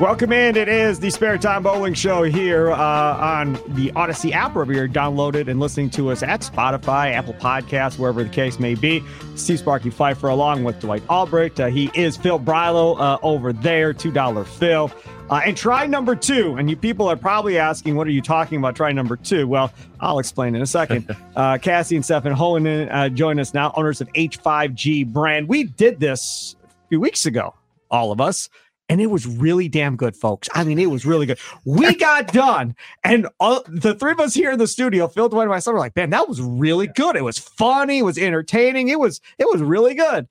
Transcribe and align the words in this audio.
Welcome 0.00 0.32
in. 0.32 0.56
It 0.56 0.68
is 0.68 0.98
the 0.98 1.08
Spare 1.08 1.38
Time 1.38 1.62
Bowling 1.62 1.94
Show 1.94 2.24
here 2.24 2.72
uh, 2.72 2.76
on 2.76 3.52
the 3.68 3.92
Audacy 3.92 4.32
app, 4.32 4.56
wherever 4.56 4.72
you're 4.72 4.88
downloaded 4.88 5.46
and 5.46 5.60
listening 5.60 5.88
to 5.90 6.10
us 6.10 6.20
at 6.24 6.40
Spotify, 6.40 7.12
Apple 7.12 7.34
Podcasts, 7.34 7.96
wherever 7.96 8.24
the 8.24 8.28
case 8.28 8.58
may 8.58 8.74
be. 8.74 9.04
Steve 9.36 9.60
Sparky 9.60 9.90
Fifer 9.90 10.26
along 10.26 10.64
with 10.64 10.80
Dwight 10.80 11.04
Albrecht. 11.08 11.60
Uh, 11.60 11.66
he 11.68 11.92
is 11.94 12.16
Phil 12.16 12.40
Brylow 12.40 12.98
uh, 12.98 13.18
over 13.22 13.52
there, 13.52 13.94
$2 13.94 14.46
Phil. 14.46 14.90
Uh, 15.30 15.40
and 15.46 15.56
try 15.56 15.86
number 15.86 16.16
two, 16.16 16.56
and 16.56 16.68
you 16.68 16.76
people 16.76 17.06
are 17.06 17.16
probably 17.16 17.56
asking, 17.56 17.94
what 17.94 18.08
are 18.08 18.10
you 18.10 18.20
talking 18.20 18.58
about? 18.58 18.74
Try 18.74 18.90
number 18.90 19.16
two. 19.16 19.46
Well, 19.46 19.72
I'll 20.00 20.18
explain 20.18 20.56
in 20.56 20.62
a 20.62 20.66
second. 20.66 21.16
Uh, 21.36 21.58
Cassie 21.58 21.96
and 21.96 22.04
Stefan 22.04 22.32
Hoehnen 22.32 22.88
uh, 22.92 23.08
join 23.08 23.40
us 23.40 23.54
now, 23.54 23.72
owners 23.76 24.00
of 24.00 24.06
H5G 24.12 25.04
brand. 25.12 25.48
We 25.48 25.64
did 25.64 25.98
this 25.98 26.54
a 26.62 26.88
few 26.90 27.00
weeks 27.00 27.26
ago, 27.26 27.54
all 27.90 28.12
of 28.12 28.20
us 28.20 28.48
and 28.88 29.00
it 29.00 29.06
was 29.06 29.26
really 29.26 29.68
damn 29.68 29.96
good, 29.96 30.16
folks. 30.16 30.48
I 30.54 30.64
mean, 30.64 30.78
it 30.78 30.90
was 30.90 31.06
really 31.06 31.26
good. 31.26 31.38
We 31.64 31.94
got 31.96 32.32
done, 32.32 32.74
and 33.02 33.28
all, 33.40 33.62
the 33.66 33.94
three 33.94 34.12
of 34.12 34.20
us 34.20 34.34
here 34.34 34.52
in 34.52 34.58
the 34.58 34.66
studio, 34.66 35.08
Phil, 35.08 35.28
Dwight, 35.28 35.44
and 35.44 35.50
myself, 35.50 35.74
were 35.74 35.80
like, 35.80 35.96
"Man, 35.96 36.10
that 36.10 36.28
was 36.28 36.40
really 36.40 36.86
good. 36.86 37.16
It 37.16 37.24
was 37.24 37.38
funny. 37.38 37.98
It 37.98 38.02
was 38.02 38.18
entertaining. 38.18 38.88
It 38.88 38.98
was 38.98 39.20
it 39.38 39.46
was 39.50 39.62
really 39.62 39.94
good." 39.94 40.28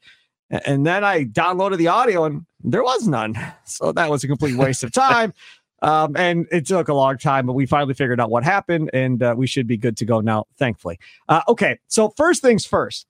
And 0.65 0.85
then 0.85 1.03
I 1.03 1.25
downloaded 1.25 1.77
the 1.77 1.87
audio, 1.87 2.25
and 2.25 2.45
there 2.63 2.83
was 2.83 3.07
none. 3.07 3.35
So 3.65 3.91
that 3.93 4.09
was 4.09 4.23
a 4.23 4.27
complete 4.27 4.55
waste 4.55 4.83
of 4.83 4.91
time. 4.91 5.33
Um, 5.81 6.15
and 6.15 6.47
it 6.51 6.67
took 6.67 6.89
a 6.89 6.93
long 6.93 7.17
time, 7.17 7.47
but 7.47 7.53
we 7.53 7.65
finally 7.65 7.93
figured 7.93 8.19
out 8.19 8.29
what 8.29 8.43
happened, 8.43 8.91
and 8.93 9.23
uh, 9.23 9.33
we 9.35 9.47
should 9.47 9.67
be 9.67 9.77
good 9.77 9.97
to 9.97 10.05
go 10.05 10.21
now, 10.21 10.45
thankfully. 10.57 10.99
Uh, 11.27 11.41
okay, 11.47 11.79
so 11.87 12.13
first 12.15 12.41
things 12.41 12.65
first, 12.65 13.07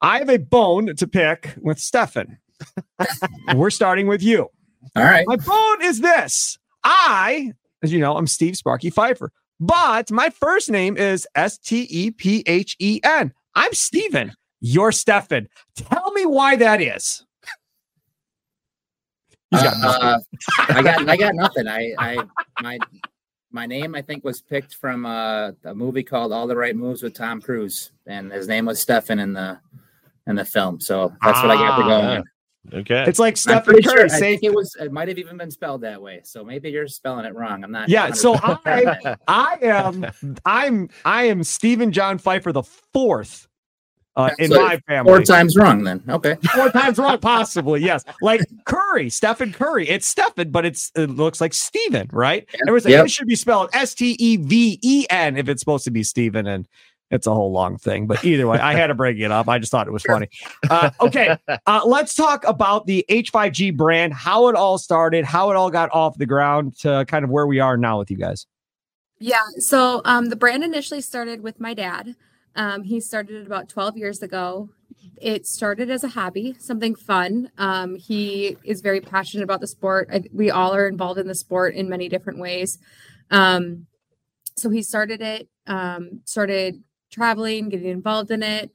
I 0.00 0.18
have 0.18 0.28
a 0.28 0.38
bone 0.38 0.94
to 0.94 1.06
pick 1.08 1.54
with 1.60 1.78
Stefan. 1.80 2.38
We're 3.54 3.70
starting 3.70 4.06
with 4.06 4.22
you. 4.22 4.50
All 4.96 5.04
right. 5.04 5.26
My 5.26 5.36
phone 5.36 5.82
is 5.82 6.00
this. 6.00 6.58
I, 6.84 7.52
as 7.82 7.92
you 7.92 7.98
know, 7.98 8.16
I'm 8.16 8.26
Steve 8.26 8.56
Sparky 8.56 8.90
Fifer, 8.90 9.32
but 9.60 10.10
my 10.10 10.30
first 10.30 10.70
name 10.70 10.96
is 10.96 11.26
S 11.34 11.58
T 11.58 11.86
E 11.90 12.10
P 12.10 12.42
H 12.46 12.76
E 12.78 13.00
N. 13.02 13.32
I'm 13.54 13.72
Steven. 13.72 14.32
You're 14.60 14.92
Stefan. 14.92 15.48
Tell 15.76 16.12
me 16.12 16.26
why 16.26 16.56
that 16.56 16.80
is. 16.80 17.24
He's 19.50 19.62
got 19.62 19.74
uh, 19.82 20.18
I 20.58 20.82
got 20.82 21.08
I 21.08 21.16
got 21.16 21.34
nothing. 21.34 21.66
I 21.68 21.94
I 21.98 22.18
my 22.60 22.78
my 23.50 23.66
name 23.66 23.94
I 23.94 24.02
think 24.02 24.24
was 24.24 24.42
picked 24.42 24.74
from 24.74 25.06
uh, 25.06 25.52
a 25.64 25.74
movie 25.74 26.02
called 26.02 26.32
All 26.32 26.46
the 26.46 26.56
Right 26.56 26.76
Moves 26.76 27.02
with 27.02 27.14
Tom 27.14 27.40
Cruise, 27.40 27.92
and 28.06 28.30
his 28.30 28.46
name 28.46 28.66
was 28.66 28.80
Stefan 28.80 29.18
in 29.18 29.32
the 29.32 29.58
in 30.26 30.36
the 30.36 30.44
film. 30.44 30.80
So 30.80 31.14
that's 31.22 31.42
what 31.42 31.50
I 31.50 31.54
got 31.54 31.76
to 31.78 31.82
go 31.82 31.88
Ah, 31.90 32.22
Okay. 32.72 33.04
It's 33.06 33.18
like 33.18 33.36
Stephen 33.36 33.62
Curry 33.64 33.82
sure. 33.82 34.04
I 34.04 34.08
say, 34.08 34.18
think 34.36 34.44
it 34.44 34.54
was. 34.54 34.76
It 34.80 34.92
might 34.92 35.08
have 35.08 35.18
even 35.18 35.36
been 35.36 35.50
spelled 35.50 35.80
that 35.82 36.00
way. 36.00 36.20
So 36.24 36.44
maybe 36.44 36.70
you're 36.70 36.88
spelling 36.88 37.24
it 37.24 37.34
wrong. 37.34 37.64
I'm 37.64 37.72
not. 37.72 37.88
Yeah, 37.88 38.12
so 38.12 38.34
100% 38.34 38.60
I 38.66 39.16
I 39.28 39.58
am 39.62 40.06
I'm 40.44 40.88
I 41.04 41.24
am 41.24 41.42
Stephen 41.44 41.92
John 41.92 42.18
Fifer 42.18 42.52
the 42.52 42.62
fourth 42.62 43.48
uh, 44.16 44.30
in 44.38 44.50
So 44.50 44.60
my 44.64 44.78
family. 44.88 45.08
four 45.10 45.22
times 45.22 45.56
wrong. 45.56 45.84
Then 45.84 46.02
okay. 46.08 46.36
Four 46.54 46.70
times 46.70 46.98
wrong, 46.98 47.18
possibly. 47.18 47.80
Yes, 47.82 48.04
like 48.20 48.40
Curry, 48.64 49.10
Stephen 49.10 49.52
Curry. 49.52 49.88
It's 49.88 50.08
Stephen, 50.08 50.50
but 50.50 50.64
it's 50.66 50.90
it 50.96 51.08
looks 51.10 51.40
like 51.40 51.54
Steven, 51.54 52.10
right? 52.12 52.44
Everyone's 52.66 52.84
like 52.84 52.92
Yep. 52.92 53.04
it 53.06 53.10
should 53.12 53.28
be 53.28 53.36
spelled 53.36 53.70
S 53.72 53.94
T 53.94 54.16
E 54.18 54.36
V 54.36 54.78
E 54.82 55.06
N 55.08 55.36
if 55.36 55.48
it's 55.48 55.60
supposed 55.60 55.84
to 55.84 55.92
be 55.92 56.02
Steven, 56.02 56.46
and 56.48 56.66
it's 57.10 57.26
a 57.26 57.34
whole 57.34 57.52
long 57.52 57.78
thing. 57.78 58.06
But 58.06 58.24
either 58.24 58.46
way, 58.46 58.58
I 58.58 58.74
had 58.74 58.88
to 58.88 58.94
bring 58.94 59.18
it 59.18 59.30
up. 59.30 59.48
I 59.48 59.58
just 59.58 59.70
thought 59.70 59.86
it 59.86 59.92
was 59.92 60.02
funny. 60.02 60.28
Uh, 60.68 60.90
okay, 61.00 61.36
uh, 61.66 61.80
let's 61.86 62.14
talk 62.14 62.44
about 62.46 62.86
the 62.86 63.04
H5G 63.08 63.76
brand, 63.76 64.12
how 64.12 64.48
it 64.48 64.54
all 64.54 64.78
started, 64.78 65.24
how 65.24 65.50
it 65.50 65.56
all 65.56 65.70
got 65.70 65.90
off 65.92 66.18
the 66.18 66.26
ground 66.26 66.76
to 66.80 67.04
kind 67.08 67.24
of 67.24 67.30
where 67.30 67.46
we 67.46 67.60
are 67.60 67.76
now 67.76 67.98
with 67.98 68.10
you 68.10 68.16
guys. 68.16 68.46
Yeah. 69.18 69.42
So 69.58 70.02
um, 70.04 70.28
the 70.28 70.36
brand 70.36 70.62
initially 70.62 71.00
started 71.00 71.42
with 71.42 71.58
my 71.58 71.74
dad. 71.74 72.14
Um, 72.54 72.82
he 72.82 73.00
started 73.00 73.42
it 73.42 73.46
about 73.46 73.68
12 73.68 73.96
years 73.96 74.22
ago. 74.22 74.70
It 75.20 75.46
started 75.46 75.90
as 75.90 76.04
a 76.04 76.08
hobby, 76.08 76.54
something 76.58 76.94
fun. 76.94 77.50
Um, 77.58 77.96
he 77.96 78.56
is 78.62 78.80
very 78.80 79.00
passionate 79.00 79.44
about 79.44 79.60
the 79.60 79.66
sport. 79.66 80.08
I, 80.12 80.22
we 80.32 80.50
all 80.50 80.74
are 80.74 80.86
involved 80.86 81.18
in 81.18 81.26
the 81.26 81.34
sport 81.34 81.74
in 81.74 81.88
many 81.88 82.08
different 82.08 82.38
ways. 82.38 82.78
Um, 83.30 83.86
so 84.56 84.70
he 84.70 84.82
started 84.82 85.20
it, 85.20 85.48
um, 85.66 86.20
started 86.24 86.82
traveling, 87.10 87.68
getting 87.68 87.88
involved 87.88 88.30
in 88.30 88.42
it. 88.42 88.70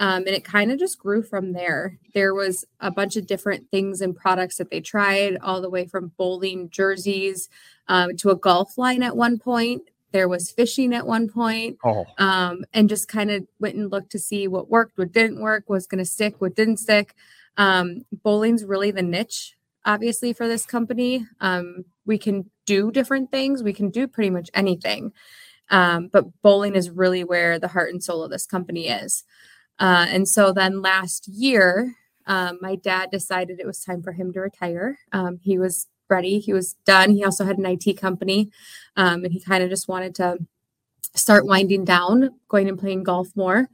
Um, 0.00 0.18
and 0.18 0.28
it 0.28 0.44
kind 0.44 0.70
of 0.70 0.78
just 0.78 0.98
grew 0.98 1.22
from 1.22 1.52
there. 1.52 1.98
There 2.14 2.32
was 2.32 2.64
a 2.78 2.90
bunch 2.90 3.16
of 3.16 3.26
different 3.26 3.68
things 3.70 4.00
and 4.00 4.14
products 4.14 4.56
that 4.58 4.70
they 4.70 4.80
tried, 4.80 5.38
all 5.42 5.60
the 5.60 5.70
way 5.70 5.86
from 5.86 6.12
bowling 6.16 6.70
jerseys 6.70 7.48
um, 7.88 8.16
to 8.18 8.30
a 8.30 8.36
golf 8.36 8.78
line 8.78 9.02
at 9.02 9.16
one 9.16 9.38
point. 9.38 9.82
There 10.12 10.28
was 10.28 10.50
fishing 10.50 10.94
at 10.94 11.06
one 11.06 11.28
point, 11.28 11.78
Oh, 11.84 12.06
um, 12.16 12.64
and 12.72 12.88
just 12.88 13.08
kind 13.08 13.30
of 13.30 13.46
went 13.58 13.74
and 13.74 13.90
looked 13.90 14.10
to 14.12 14.18
see 14.18 14.46
what 14.48 14.70
worked, 14.70 14.96
what 14.96 15.12
didn't 15.12 15.40
work, 15.40 15.64
what's 15.66 15.86
going 15.86 15.98
to 15.98 16.04
stick, 16.04 16.40
what 16.40 16.54
didn't 16.54 16.78
stick. 16.78 17.14
Um, 17.56 18.04
bowling's 18.22 18.64
really 18.64 18.90
the 18.90 19.02
niche, 19.02 19.56
obviously, 19.84 20.32
for 20.32 20.46
this 20.46 20.64
company. 20.64 21.26
Um, 21.40 21.84
we 22.06 22.18
can 22.18 22.50
do 22.66 22.90
different 22.90 23.30
things, 23.30 23.62
we 23.62 23.72
can 23.72 23.90
do 23.90 24.06
pretty 24.06 24.30
much 24.30 24.48
anything. 24.54 25.12
Um, 25.70 26.08
but 26.08 26.24
bowling 26.42 26.74
is 26.74 26.90
really 26.90 27.24
where 27.24 27.58
the 27.58 27.68
heart 27.68 27.92
and 27.92 28.02
soul 28.02 28.22
of 28.22 28.30
this 28.30 28.46
company 28.46 28.88
is. 28.88 29.24
Uh, 29.78 30.06
and 30.08 30.26
so 30.26 30.52
then 30.52 30.82
last 30.82 31.28
year, 31.28 31.94
um, 32.26 32.58
my 32.60 32.74
dad 32.74 33.10
decided 33.10 33.60
it 33.60 33.66
was 33.66 33.82
time 33.82 34.02
for 34.02 34.12
him 34.12 34.32
to 34.32 34.40
retire. 34.40 34.98
Um, 35.12 35.38
he 35.42 35.58
was 35.58 35.86
ready, 36.10 36.38
he 36.38 36.52
was 36.52 36.74
done. 36.84 37.10
He 37.10 37.24
also 37.24 37.44
had 37.44 37.58
an 37.58 37.66
IT 37.66 37.98
company, 37.98 38.50
um, 38.96 39.24
and 39.24 39.32
he 39.32 39.40
kind 39.40 39.62
of 39.62 39.70
just 39.70 39.88
wanted 39.88 40.14
to 40.16 40.38
start 41.14 41.46
winding 41.46 41.84
down, 41.84 42.30
going 42.48 42.68
and 42.68 42.78
playing 42.78 43.02
golf 43.02 43.28
more. 43.34 43.68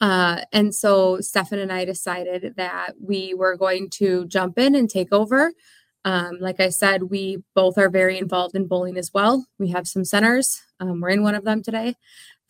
Uh, 0.00 0.42
and 0.52 0.74
so 0.74 1.20
Stefan 1.20 1.58
and 1.58 1.72
I 1.72 1.84
decided 1.84 2.54
that 2.56 2.92
we 3.00 3.34
were 3.34 3.56
going 3.56 3.90
to 3.90 4.26
jump 4.26 4.58
in 4.58 4.74
and 4.74 4.88
take 4.88 5.12
over. 5.12 5.52
Um, 6.04 6.38
like 6.40 6.60
I 6.60 6.68
said, 6.68 7.04
we 7.04 7.42
both 7.54 7.76
are 7.76 7.90
very 7.90 8.18
involved 8.18 8.54
in 8.54 8.66
bowling 8.66 8.96
as 8.96 9.12
well. 9.12 9.46
We 9.58 9.68
have 9.70 9.86
some 9.86 10.04
centers. 10.04 10.62
Um, 10.80 11.00
we're 11.00 11.10
in 11.10 11.22
one 11.22 11.34
of 11.34 11.44
them 11.44 11.62
today. 11.62 11.94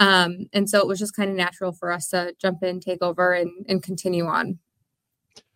Um, 0.00 0.46
and 0.52 0.68
so 0.70 0.78
it 0.78 0.86
was 0.86 0.98
just 0.98 1.16
kind 1.16 1.30
of 1.30 1.36
natural 1.36 1.72
for 1.72 1.90
us 1.90 2.08
to 2.10 2.34
jump 2.40 2.62
in, 2.62 2.80
take 2.80 3.02
over, 3.02 3.32
and, 3.32 3.50
and 3.68 3.82
continue 3.82 4.26
on. 4.26 4.58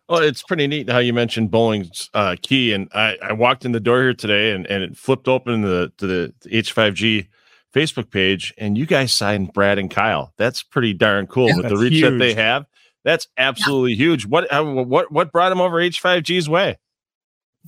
Well, 0.09 0.21
it's 0.21 0.43
pretty 0.43 0.67
neat 0.67 0.89
how 0.89 0.97
you 0.97 1.13
mentioned 1.13 1.49
bowling's 1.49 2.09
uh, 2.13 2.35
key. 2.41 2.73
And 2.73 2.89
I, 2.93 3.17
I 3.21 3.33
walked 3.33 3.63
in 3.63 3.71
the 3.71 3.79
door 3.79 4.01
here 4.01 4.13
today 4.13 4.51
and, 4.51 4.67
and 4.67 4.83
it 4.83 4.97
flipped 4.97 5.29
open 5.29 5.61
the, 5.61 5.93
to 5.97 6.07
the, 6.07 6.33
the 6.41 6.49
H5G 6.49 7.27
Facebook 7.73 8.11
page, 8.11 8.53
and 8.57 8.77
you 8.77 8.85
guys 8.85 9.11
signed 9.13 9.51
Brad 9.53 9.79
and 9.79 9.89
Kyle. 9.89 10.33
That's 10.37 10.61
pretty 10.61 10.93
darn 10.93 11.27
cool 11.27 11.47
yeah, 11.49 11.57
with 11.57 11.69
the 11.69 11.77
reach 11.77 11.93
huge. 11.93 12.11
that 12.11 12.17
they 12.17 12.33
have. 12.35 12.65
That's 13.03 13.27
absolutely 13.37 13.93
yeah. 13.93 14.05
huge. 14.05 14.25
What 14.25 14.51
uh, 14.53 14.63
what 14.63 15.11
what 15.11 15.31
brought 15.31 15.49
them 15.49 15.59
over 15.59 15.77
H5G's 15.77 16.47
way? 16.47 16.77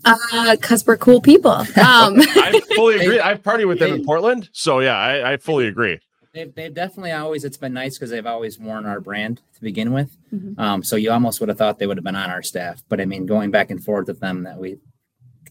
Uh, 0.04 0.56
cause 0.62 0.86
we're 0.86 0.98
cool 0.98 1.22
people. 1.22 1.52
Um, 1.52 1.66
I 1.78 2.62
fully 2.76 3.00
agree. 3.00 3.20
I've 3.20 3.42
partied 3.42 3.68
with 3.68 3.80
them 3.80 3.94
in 3.94 4.06
Portland, 4.06 4.50
so 4.52 4.80
yeah, 4.80 4.98
I, 4.98 5.34
I 5.34 5.38
fully 5.38 5.68
agree. 5.68 6.00
They've, 6.34 6.54
they've 6.54 6.74
definitely 6.74 7.14
always 7.14 7.46
it's 7.46 7.56
been 7.56 7.74
nice 7.74 7.98
because 7.98 8.10
they've 8.10 8.26
always 8.26 8.60
worn 8.60 8.86
our 8.86 9.00
brand 9.00 9.42
to 9.56 9.62
begin 9.62 9.94
with. 9.94 10.18
Mm-hmm. 10.34 10.60
Um, 10.60 10.84
so 10.84 10.98
you 10.98 11.12
almost 11.12 11.40
would 11.40 11.48
have 11.48 11.58
thought 11.58 11.80
they 11.80 11.88
would 11.88 11.98
have 11.98 12.04
been 12.04 12.16
on 12.16 12.30
our 12.30 12.44
staff, 12.44 12.84
but 12.90 13.00
I 13.00 13.06
mean, 13.06 13.26
going 13.26 13.52
back 13.52 13.72
and 13.72 13.82
forth 13.82 14.08
with 14.08 14.20
them, 14.20 14.44
that 14.44 14.58
we 14.58 14.78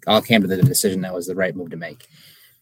all 0.06 0.20
came 0.20 0.42
to 0.42 0.46
the 0.46 0.62
decision 0.62 1.00
that 1.00 1.14
was 1.14 1.26
the 1.26 1.34
right 1.34 1.56
move 1.56 1.70
to 1.70 1.76
make. 1.76 2.06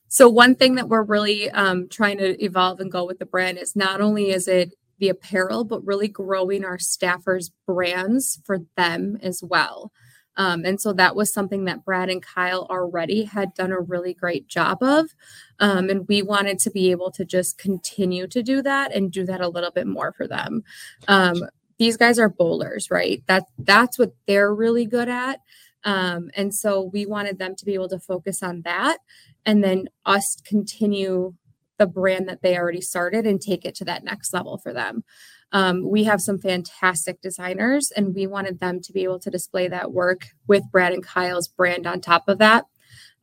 So 0.06 0.28
one 0.28 0.55
thing 0.55 0.75
that 0.76 0.88
we're 0.88 1.02
really 1.02 1.50
um, 1.50 1.88
trying 1.88 2.19
to 2.19 2.43
evolve 2.44 2.81
and 2.81 2.93
go 2.93 3.05
with 3.05 3.19
the 3.19 3.26
brand 3.26 3.58
is 3.58 3.75
not 3.75 4.00
only 4.00 4.31
is 4.31 4.46
it 4.46 4.75
the 4.99 5.08
apparel, 5.08 5.64
but 5.64 5.85
really 5.85 6.06
growing 6.06 6.64
our 6.64 6.76
staffers' 6.76 7.50
brands 7.67 8.40
for 8.44 8.58
them 8.76 9.19
as 9.23 9.43
well. 9.43 9.90
Um, 10.37 10.64
and 10.64 10.81
so 10.81 10.93
that 10.94 11.14
was 11.14 11.32
something 11.32 11.64
that 11.67 11.84
Brad 11.84 12.08
and 12.08 12.23
Kyle 12.23 12.67
already 12.70 13.25
had 13.25 13.55
done 13.55 13.73
a 13.73 13.81
really 13.81 14.14
great 14.14 14.49
job 14.49 14.82
of. 14.82 15.11
Um, 15.61 15.90
and 15.90 16.08
we 16.08 16.23
wanted 16.23 16.58
to 16.61 16.70
be 16.70 16.90
able 16.90 17.11
to 17.12 17.25
just 17.25 17.58
continue 17.58 18.26
to 18.29 18.43
do 18.43 18.62
that 18.62 18.94
and 18.94 19.12
do 19.12 19.25
that 19.26 19.40
a 19.40 19.49
little 19.49 19.70
bit 19.70 19.87
more 19.87 20.12
for 20.12 20.26
them. 20.26 20.64
Um, 21.08 21.44
these 21.79 21.96
guys 21.96 22.19
are 22.19 22.29
bowlers, 22.29 22.90
right? 22.90 23.23
That 23.26 23.46
that's 23.58 23.99
what 23.99 24.14
they're 24.26 24.55
really 24.55 24.87
good 24.87 25.08
at. 25.08 25.40
Um, 25.84 26.31
and 26.37 26.55
so 26.55 26.82
we 26.93 27.06
wanted 27.06 27.38
them 27.38 27.56
to 27.56 27.64
be 27.64 27.75
able 27.75 27.88
to 27.88 27.99
focus 27.99 28.43
on 28.43 28.62
that 28.62 28.99
and 29.44 29.64
then 29.64 29.88
us 30.06 30.37
continue 30.44 31.35
the 31.78 31.87
brand 31.87 32.28
that 32.28 32.43
they 32.43 32.56
already 32.56 32.81
started 32.81 33.26
and 33.26 33.40
take 33.40 33.64
it 33.64 33.75
to 33.76 33.85
that 33.85 34.05
next 34.05 34.32
level 34.32 34.58
for 34.58 34.73
them. 34.73 35.02
Um, 35.52 35.88
we 35.88 36.04
have 36.04 36.20
some 36.20 36.38
fantastic 36.38 37.20
designers, 37.20 37.90
and 37.90 38.14
we 38.14 38.26
wanted 38.26 38.58
them 38.58 38.81
to 38.81 38.93
be 38.93 39.04
able 39.04 39.20
to 39.20 39.31
display 39.31 39.69
that 39.69 39.93
work 39.93 40.26
with 40.46 40.64
Brad 40.70 40.93
and 40.93 41.04
Kyle's 41.04 41.49
brand 41.49 41.87
on 41.87 42.00
top 42.00 42.28
of 42.28 42.38
that. 42.38 42.66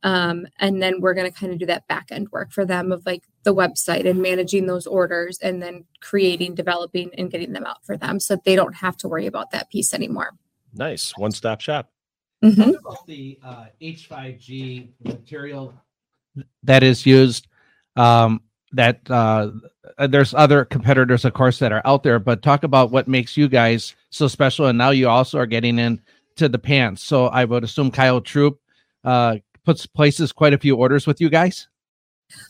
Um, 0.02 0.46
and 0.58 0.82
then 0.82 1.00
we're 1.00 1.14
going 1.14 1.30
to 1.30 1.38
kind 1.38 1.52
of 1.52 1.58
do 1.58 1.66
that 1.66 1.86
back 1.86 2.06
end 2.10 2.28
work 2.32 2.52
for 2.52 2.64
them 2.64 2.90
of 2.90 3.04
like 3.04 3.24
the 3.42 3.54
website 3.54 4.08
and 4.08 4.22
managing 4.22 4.66
those 4.66 4.86
orders 4.86 5.38
and 5.42 5.62
then 5.62 5.84
creating, 6.00 6.54
developing, 6.54 7.10
and 7.18 7.30
getting 7.30 7.52
them 7.52 7.66
out 7.66 7.84
for 7.84 7.96
them 7.96 8.18
so 8.18 8.36
they 8.44 8.56
don't 8.56 8.76
have 8.76 8.96
to 8.98 9.08
worry 9.08 9.26
about 9.26 9.50
that 9.50 9.68
piece 9.68 9.92
anymore. 9.92 10.30
Nice. 10.72 11.12
One 11.18 11.32
stop 11.32 11.60
shop. 11.60 11.90
Mm-hmm. 12.42 12.70
about 12.70 13.06
the 13.06 13.38
uh, 13.44 13.66
H5G 13.82 14.88
material 15.04 15.74
that 16.62 16.82
is 16.82 17.04
used? 17.04 17.48
Um, 17.96 18.40
that 18.72 19.00
uh, 19.10 19.50
there's 19.98 20.34
other 20.34 20.64
competitors, 20.64 21.24
of 21.24 21.34
course, 21.34 21.58
that 21.58 21.72
are 21.72 21.82
out 21.84 22.02
there, 22.02 22.18
but 22.18 22.42
talk 22.42 22.64
about 22.64 22.90
what 22.90 23.08
makes 23.08 23.36
you 23.36 23.48
guys 23.48 23.94
so 24.10 24.28
special. 24.28 24.66
And 24.66 24.78
now 24.78 24.90
you 24.90 25.08
also 25.08 25.38
are 25.38 25.46
getting 25.46 25.78
into 25.78 26.48
the 26.48 26.58
pants. 26.58 27.02
So 27.02 27.26
I 27.26 27.44
would 27.44 27.64
assume 27.64 27.90
Kyle 27.90 28.20
Troop 28.20 28.60
uh, 29.04 29.36
puts 29.64 29.86
places 29.86 30.32
quite 30.32 30.54
a 30.54 30.58
few 30.58 30.76
orders 30.76 31.06
with 31.06 31.20
you 31.20 31.28
guys. 31.28 31.68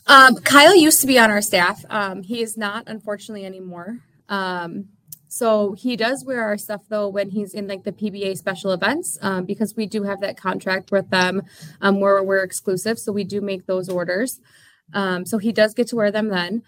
Um, 0.07 0.35
Kyle 0.37 0.75
used 0.75 1.01
to 1.01 1.07
be 1.07 1.17
on 1.17 1.31
our 1.31 1.41
staff. 1.41 1.83
Um, 1.89 2.23
he 2.23 2.41
is 2.41 2.57
not, 2.57 2.83
unfortunately, 2.87 3.45
anymore. 3.45 3.99
Um, 4.29 4.89
so 5.27 5.71
he 5.71 5.95
does 5.95 6.25
wear 6.25 6.43
our 6.43 6.57
stuff 6.57 6.81
though 6.89 7.07
when 7.07 7.29
he's 7.29 7.53
in 7.53 7.65
like 7.65 7.85
the 7.85 7.93
PBA 7.93 8.37
special 8.37 8.73
events 8.73 9.17
um, 9.21 9.45
because 9.45 9.77
we 9.77 9.85
do 9.85 10.03
have 10.03 10.19
that 10.19 10.35
contract 10.35 10.91
with 10.91 11.09
them 11.09 11.43
um, 11.79 12.01
where 12.01 12.21
we're 12.21 12.43
exclusive. 12.43 12.99
So 12.99 13.13
we 13.13 13.23
do 13.23 13.39
make 13.39 13.65
those 13.65 13.87
orders. 13.87 14.41
Um, 14.93 15.25
so 15.25 15.37
he 15.37 15.53
does 15.53 15.73
get 15.73 15.87
to 15.87 15.95
wear 15.95 16.11
them 16.11 16.27
then. 16.27 16.63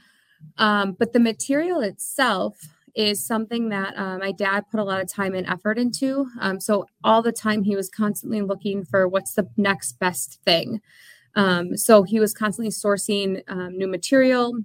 Um, 0.58 0.94
but 0.94 1.14
the 1.14 1.20
material 1.20 1.82
itself 1.82 2.58
is 2.96 3.26
something 3.26 3.70
that 3.70 3.98
uh, 3.98 4.18
my 4.20 4.32
dad 4.32 4.66
put 4.70 4.80
a 4.80 4.84
lot 4.84 5.02
of 5.02 5.08
time 5.08 5.34
and 5.34 5.48
effort 5.48 5.80
into. 5.80 6.28
Um, 6.40 6.60
so 6.60 6.86
all 7.04 7.22
the 7.22 7.32
time 7.32 7.64
he 7.64 7.76
was 7.76 7.90
constantly 7.90 8.42
looking 8.42 8.86
for 8.86 9.08
what's 9.08 9.34
the 9.34 9.50
next 9.58 9.94
best 10.00 10.40
thing. 10.46 10.80
Um, 11.36 11.76
so 11.76 12.04
he 12.04 12.20
was 12.20 12.34
constantly 12.34 12.72
sourcing 12.72 13.42
um, 13.48 13.78
new 13.78 13.88
material, 13.88 14.60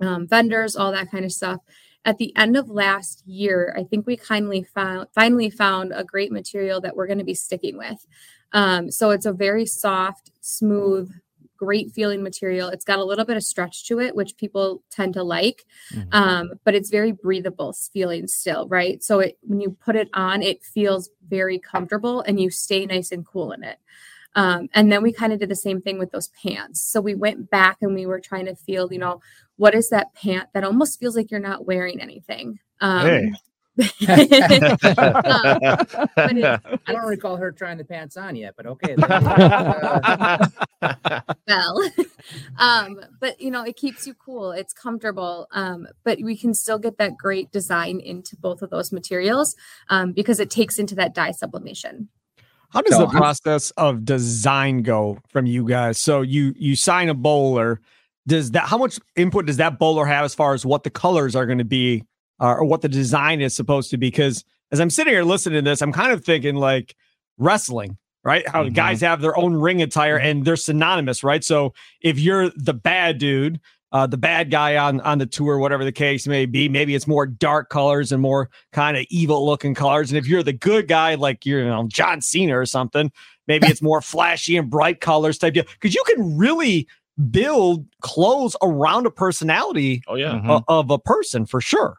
um, 0.00 0.26
vendors, 0.26 0.76
all 0.76 0.92
that 0.92 1.10
kind 1.10 1.24
of 1.24 1.32
stuff. 1.32 1.60
At 2.04 2.18
the 2.18 2.36
end 2.36 2.56
of 2.56 2.68
last 2.68 3.26
year, 3.26 3.74
I 3.76 3.84
think 3.84 4.06
we 4.06 4.16
kindly 4.16 4.62
found 4.62 5.08
finally 5.14 5.50
found 5.50 5.92
a 5.94 6.04
great 6.04 6.30
material 6.30 6.80
that 6.82 6.94
we're 6.94 7.06
going 7.06 7.18
to 7.18 7.24
be 7.24 7.34
sticking 7.34 7.78
with. 7.78 8.06
Um, 8.52 8.90
so 8.90 9.10
it's 9.10 9.26
a 9.26 9.32
very 9.32 9.66
soft, 9.66 10.30
smooth 10.40 11.10
great 11.56 11.92
feeling 11.92 12.22
material. 12.22 12.68
It's 12.68 12.84
got 12.84 12.98
a 12.98 13.04
little 13.04 13.24
bit 13.24 13.36
of 13.36 13.42
stretch 13.42 13.86
to 13.88 14.00
it, 14.00 14.14
which 14.14 14.36
people 14.36 14.82
tend 14.90 15.14
to 15.14 15.22
like, 15.22 15.64
mm-hmm. 15.92 16.08
um, 16.12 16.52
but 16.64 16.74
it's 16.74 16.90
very 16.90 17.12
breathable 17.12 17.72
feeling 17.92 18.26
still, 18.26 18.68
right? 18.68 19.02
So 19.02 19.20
it, 19.20 19.38
when 19.42 19.60
you 19.60 19.70
put 19.70 19.96
it 19.96 20.08
on, 20.14 20.42
it 20.42 20.62
feels 20.62 21.10
very 21.28 21.58
comfortable 21.58 22.20
and 22.20 22.40
you 22.40 22.50
stay 22.50 22.86
nice 22.86 23.12
and 23.12 23.26
cool 23.26 23.52
in 23.52 23.64
it. 23.64 23.78
Um, 24.34 24.68
and 24.74 24.92
then 24.92 25.02
we 25.02 25.12
kind 25.12 25.32
of 25.32 25.38
did 25.38 25.48
the 25.48 25.56
same 25.56 25.80
thing 25.80 25.98
with 25.98 26.10
those 26.10 26.28
pants. 26.28 26.80
So 26.82 27.00
we 27.00 27.14
went 27.14 27.48
back 27.50 27.78
and 27.80 27.94
we 27.94 28.04
were 28.04 28.20
trying 28.20 28.44
to 28.46 28.54
feel, 28.54 28.92
you 28.92 28.98
know, 28.98 29.20
what 29.56 29.74
is 29.74 29.88
that 29.88 30.12
pant 30.14 30.48
that 30.52 30.62
almost 30.62 31.00
feels 31.00 31.16
like 31.16 31.30
you're 31.30 31.40
not 31.40 31.64
wearing 31.64 32.02
anything? 32.02 32.58
Um, 32.80 33.06
hey. 33.06 33.32
Um, 33.78 33.86
I 36.16 36.58
don't 36.86 37.06
recall 37.06 37.36
her 37.36 37.52
trying 37.52 37.78
the 37.78 37.84
pants 37.84 38.16
on 38.16 38.36
yet, 38.36 38.54
but 38.56 38.66
okay. 38.66 38.94
well, 41.46 41.90
um, 42.58 43.00
but 43.20 43.40
you 43.40 43.50
know, 43.50 43.64
it 43.64 43.76
keeps 43.76 44.06
you 44.06 44.14
cool. 44.14 44.52
It's 44.52 44.72
comfortable, 44.72 45.46
um, 45.52 45.86
but 46.04 46.18
we 46.22 46.36
can 46.36 46.54
still 46.54 46.78
get 46.78 46.98
that 46.98 47.16
great 47.18 47.52
design 47.52 48.00
into 48.00 48.36
both 48.36 48.62
of 48.62 48.70
those 48.70 48.92
materials 48.92 49.54
um, 49.90 50.12
because 50.12 50.40
it 50.40 50.50
takes 50.50 50.78
into 50.78 50.94
that 50.94 51.14
dye 51.14 51.32
sublimation. 51.32 52.08
How 52.70 52.80
does 52.80 52.96
so 52.96 53.06
the 53.06 53.08
process 53.08 53.72
I'm, 53.76 53.86
of 53.86 54.04
design 54.04 54.82
go 54.82 55.18
from 55.28 55.46
you 55.46 55.66
guys? 55.66 55.98
So 55.98 56.22
you 56.22 56.54
you 56.56 56.76
sign 56.76 57.08
a 57.08 57.14
bowler. 57.14 57.80
Does 58.26 58.52
that 58.52 58.68
how 58.68 58.78
much 58.78 58.98
input 59.16 59.46
does 59.46 59.58
that 59.58 59.78
bowler 59.78 60.06
have 60.06 60.24
as 60.24 60.34
far 60.34 60.54
as 60.54 60.64
what 60.64 60.82
the 60.82 60.90
colors 60.90 61.36
are 61.36 61.46
going 61.46 61.58
to 61.58 61.64
be 61.64 62.04
uh, 62.40 62.54
or 62.54 62.64
what 62.64 62.82
the 62.82 62.88
design 62.88 63.40
is 63.40 63.54
supposed 63.54 63.90
to 63.90 63.96
be. 63.96 64.08
Because 64.08 64.44
as 64.72 64.80
I'm 64.80 64.90
sitting 64.90 65.12
here 65.12 65.24
listening 65.24 65.64
to 65.64 65.70
this, 65.70 65.82
I'm 65.82 65.92
kind 65.92 66.12
of 66.12 66.24
thinking 66.24 66.56
like 66.56 66.94
wrestling, 67.38 67.98
right? 68.24 68.46
How 68.48 68.64
mm-hmm. 68.64 68.74
guys 68.74 69.00
have 69.00 69.20
their 69.20 69.36
own 69.36 69.54
ring 69.54 69.82
attire 69.82 70.18
mm-hmm. 70.18 70.26
and 70.26 70.44
they're 70.44 70.56
synonymous, 70.56 71.22
right? 71.22 71.44
So 71.44 71.74
if 72.00 72.18
you're 72.18 72.50
the 72.56 72.74
bad 72.74 73.18
dude, 73.18 73.60
uh, 73.92 74.06
the 74.06 74.18
bad 74.18 74.50
guy 74.50 74.76
on 74.76 75.00
on 75.02 75.18
the 75.18 75.26
tour, 75.26 75.58
whatever 75.58 75.84
the 75.84 75.92
case 75.92 76.26
may 76.26 76.44
be. 76.44 76.68
Maybe 76.68 76.94
it's 76.94 77.06
more 77.06 77.24
dark 77.24 77.70
colors 77.70 78.12
and 78.12 78.20
more 78.20 78.50
kind 78.72 78.96
of 78.96 79.06
evil 79.10 79.46
looking 79.46 79.74
colors. 79.74 80.10
And 80.10 80.18
if 80.18 80.26
you're 80.26 80.42
the 80.42 80.52
good 80.52 80.88
guy, 80.88 81.14
like 81.14 81.46
you're 81.46 81.60
you 81.60 81.68
know 81.68 81.86
John 81.88 82.20
Cena 82.20 82.58
or 82.58 82.66
something, 82.66 83.12
maybe 83.46 83.68
it's 83.68 83.80
more 83.80 84.00
flashy 84.00 84.56
and 84.56 84.68
bright 84.68 85.00
colors 85.00 85.38
type 85.38 85.54
deal. 85.54 85.64
Because 85.80 85.94
you 85.94 86.02
can 86.06 86.36
really 86.36 86.86
build 87.30 87.86
clothes 88.02 88.56
around 88.60 89.06
a 89.06 89.10
personality. 89.10 90.02
Oh 90.08 90.16
yeah, 90.16 90.42
of, 90.46 90.64
of 90.68 90.90
a 90.90 90.98
person 90.98 91.46
for 91.46 91.60
sure. 91.60 91.98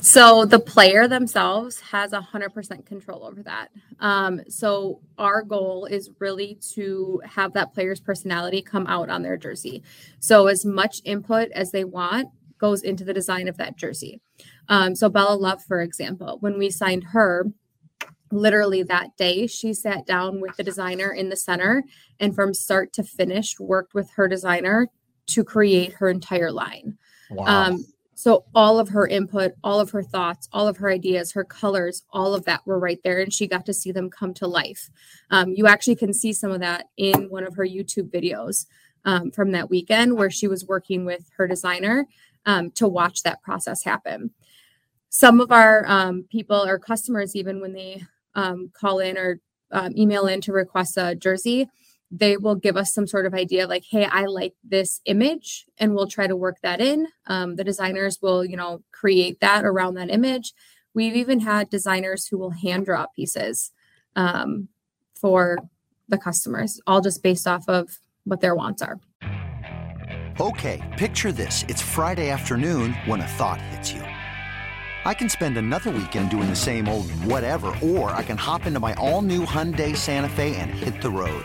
So 0.00 0.44
the 0.44 0.58
player 0.58 1.06
themselves 1.06 1.78
has 1.80 2.10
100% 2.10 2.86
control 2.86 3.24
over 3.24 3.42
that. 3.44 3.68
Um, 4.00 4.40
so 4.48 5.00
our 5.16 5.42
goal 5.42 5.84
is 5.86 6.10
really 6.18 6.58
to 6.74 7.22
have 7.24 7.52
that 7.52 7.72
player's 7.72 8.00
personality 8.00 8.62
come 8.62 8.88
out 8.88 9.10
on 9.10 9.22
their 9.22 9.36
jersey. 9.36 9.84
So 10.18 10.48
as 10.48 10.64
much 10.64 11.00
input 11.04 11.52
as 11.52 11.70
they 11.70 11.84
want 11.84 12.30
goes 12.58 12.82
into 12.82 13.04
the 13.04 13.14
design 13.14 13.46
of 13.46 13.56
that 13.58 13.76
jersey. 13.76 14.20
Um, 14.68 14.96
so 14.96 15.08
Bella 15.08 15.36
Love, 15.36 15.62
for 15.62 15.80
example, 15.80 16.38
when 16.40 16.58
we 16.58 16.70
signed 16.70 17.04
her, 17.12 17.46
literally 18.32 18.82
that 18.82 19.16
day 19.16 19.46
she 19.46 19.74
sat 19.74 20.06
down 20.06 20.40
with 20.40 20.56
the 20.56 20.64
designer 20.64 21.12
in 21.12 21.28
the 21.28 21.36
center 21.36 21.84
and 22.18 22.34
from 22.34 22.54
start 22.54 22.92
to 22.94 23.04
finish 23.04 23.60
worked 23.60 23.94
with 23.94 24.10
her 24.12 24.26
designer 24.26 24.88
to 25.26 25.44
create 25.44 25.92
her 25.94 26.08
entire 26.08 26.50
line. 26.50 26.96
Wow. 27.30 27.44
Um, 27.44 27.84
so 28.22 28.44
all 28.54 28.78
of 28.78 28.90
her 28.90 29.04
input, 29.04 29.54
all 29.64 29.80
of 29.80 29.90
her 29.90 30.02
thoughts, 30.04 30.48
all 30.52 30.68
of 30.68 30.76
her 30.76 30.88
ideas, 30.88 31.32
her 31.32 31.42
colors, 31.42 32.04
all 32.12 32.36
of 32.36 32.44
that 32.44 32.64
were 32.64 32.78
right 32.78 33.00
there, 33.02 33.18
and 33.18 33.32
she 33.32 33.48
got 33.48 33.66
to 33.66 33.74
see 33.74 33.90
them 33.90 34.08
come 34.08 34.32
to 34.34 34.46
life. 34.46 34.90
Um, 35.32 35.54
you 35.56 35.66
actually 35.66 35.96
can 35.96 36.14
see 36.14 36.32
some 36.32 36.52
of 36.52 36.60
that 36.60 36.86
in 36.96 37.28
one 37.30 37.44
of 37.44 37.56
her 37.56 37.66
YouTube 37.66 38.12
videos 38.12 38.66
um, 39.04 39.32
from 39.32 39.50
that 39.50 39.70
weekend 39.70 40.16
where 40.16 40.30
she 40.30 40.46
was 40.46 40.64
working 40.64 41.04
with 41.04 41.30
her 41.36 41.48
designer 41.48 42.06
um, 42.46 42.70
to 42.76 42.86
watch 42.86 43.24
that 43.24 43.42
process 43.42 43.82
happen. 43.82 44.30
Some 45.08 45.40
of 45.40 45.50
our 45.50 45.84
um, 45.88 46.24
people 46.30 46.64
or 46.64 46.78
customers, 46.78 47.34
even 47.34 47.60
when 47.60 47.72
they 47.72 48.04
um, 48.36 48.70
call 48.72 49.00
in 49.00 49.18
or 49.18 49.40
um, 49.72 49.96
email 49.96 50.28
in 50.28 50.40
to 50.42 50.52
request 50.52 50.96
a 50.96 51.16
jersey, 51.16 51.68
they 52.14 52.36
will 52.36 52.54
give 52.54 52.76
us 52.76 52.92
some 52.92 53.06
sort 53.06 53.24
of 53.24 53.32
idea 53.32 53.66
like, 53.66 53.84
hey, 53.90 54.04
I 54.04 54.26
like 54.26 54.54
this 54.62 55.00
image, 55.06 55.64
and 55.78 55.94
we'll 55.94 56.06
try 56.06 56.26
to 56.26 56.36
work 56.36 56.58
that 56.62 56.80
in. 56.80 57.08
Um, 57.26 57.56
the 57.56 57.64
designers 57.64 58.18
will, 58.20 58.44
you 58.44 58.56
know, 58.56 58.82
create 58.92 59.40
that 59.40 59.64
around 59.64 59.94
that 59.94 60.10
image. 60.10 60.52
We've 60.92 61.16
even 61.16 61.40
had 61.40 61.70
designers 61.70 62.26
who 62.26 62.36
will 62.36 62.50
hand 62.50 62.84
draw 62.84 63.06
pieces 63.16 63.72
um, 64.14 64.68
for 65.14 65.58
the 66.08 66.18
customers, 66.18 66.78
all 66.86 67.00
just 67.00 67.22
based 67.22 67.48
off 67.48 67.66
of 67.66 67.98
what 68.24 68.42
their 68.42 68.54
wants 68.54 68.82
are. 68.82 69.00
Okay, 70.38 70.82
picture 70.98 71.32
this. 71.32 71.64
It's 71.68 71.80
Friday 71.80 72.28
afternoon 72.28 72.92
when 73.06 73.22
a 73.22 73.26
thought 73.26 73.60
hits 73.60 73.92
you. 73.92 74.02
I 75.04 75.14
can 75.14 75.28
spend 75.28 75.56
another 75.56 75.90
weekend 75.90 76.30
doing 76.30 76.48
the 76.48 76.56
same 76.56 76.88
old 76.88 77.10
whatever, 77.24 77.74
or 77.82 78.10
I 78.10 78.22
can 78.22 78.36
hop 78.36 78.66
into 78.66 78.80
my 78.80 78.94
all 78.94 79.22
new 79.22 79.46
Hyundai 79.46 79.96
Santa 79.96 80.28
Fe 80.28 80.54
and 80.56 80.70
hit 80.70 81.00
the 81.00 81.10
road. 81.10 81.44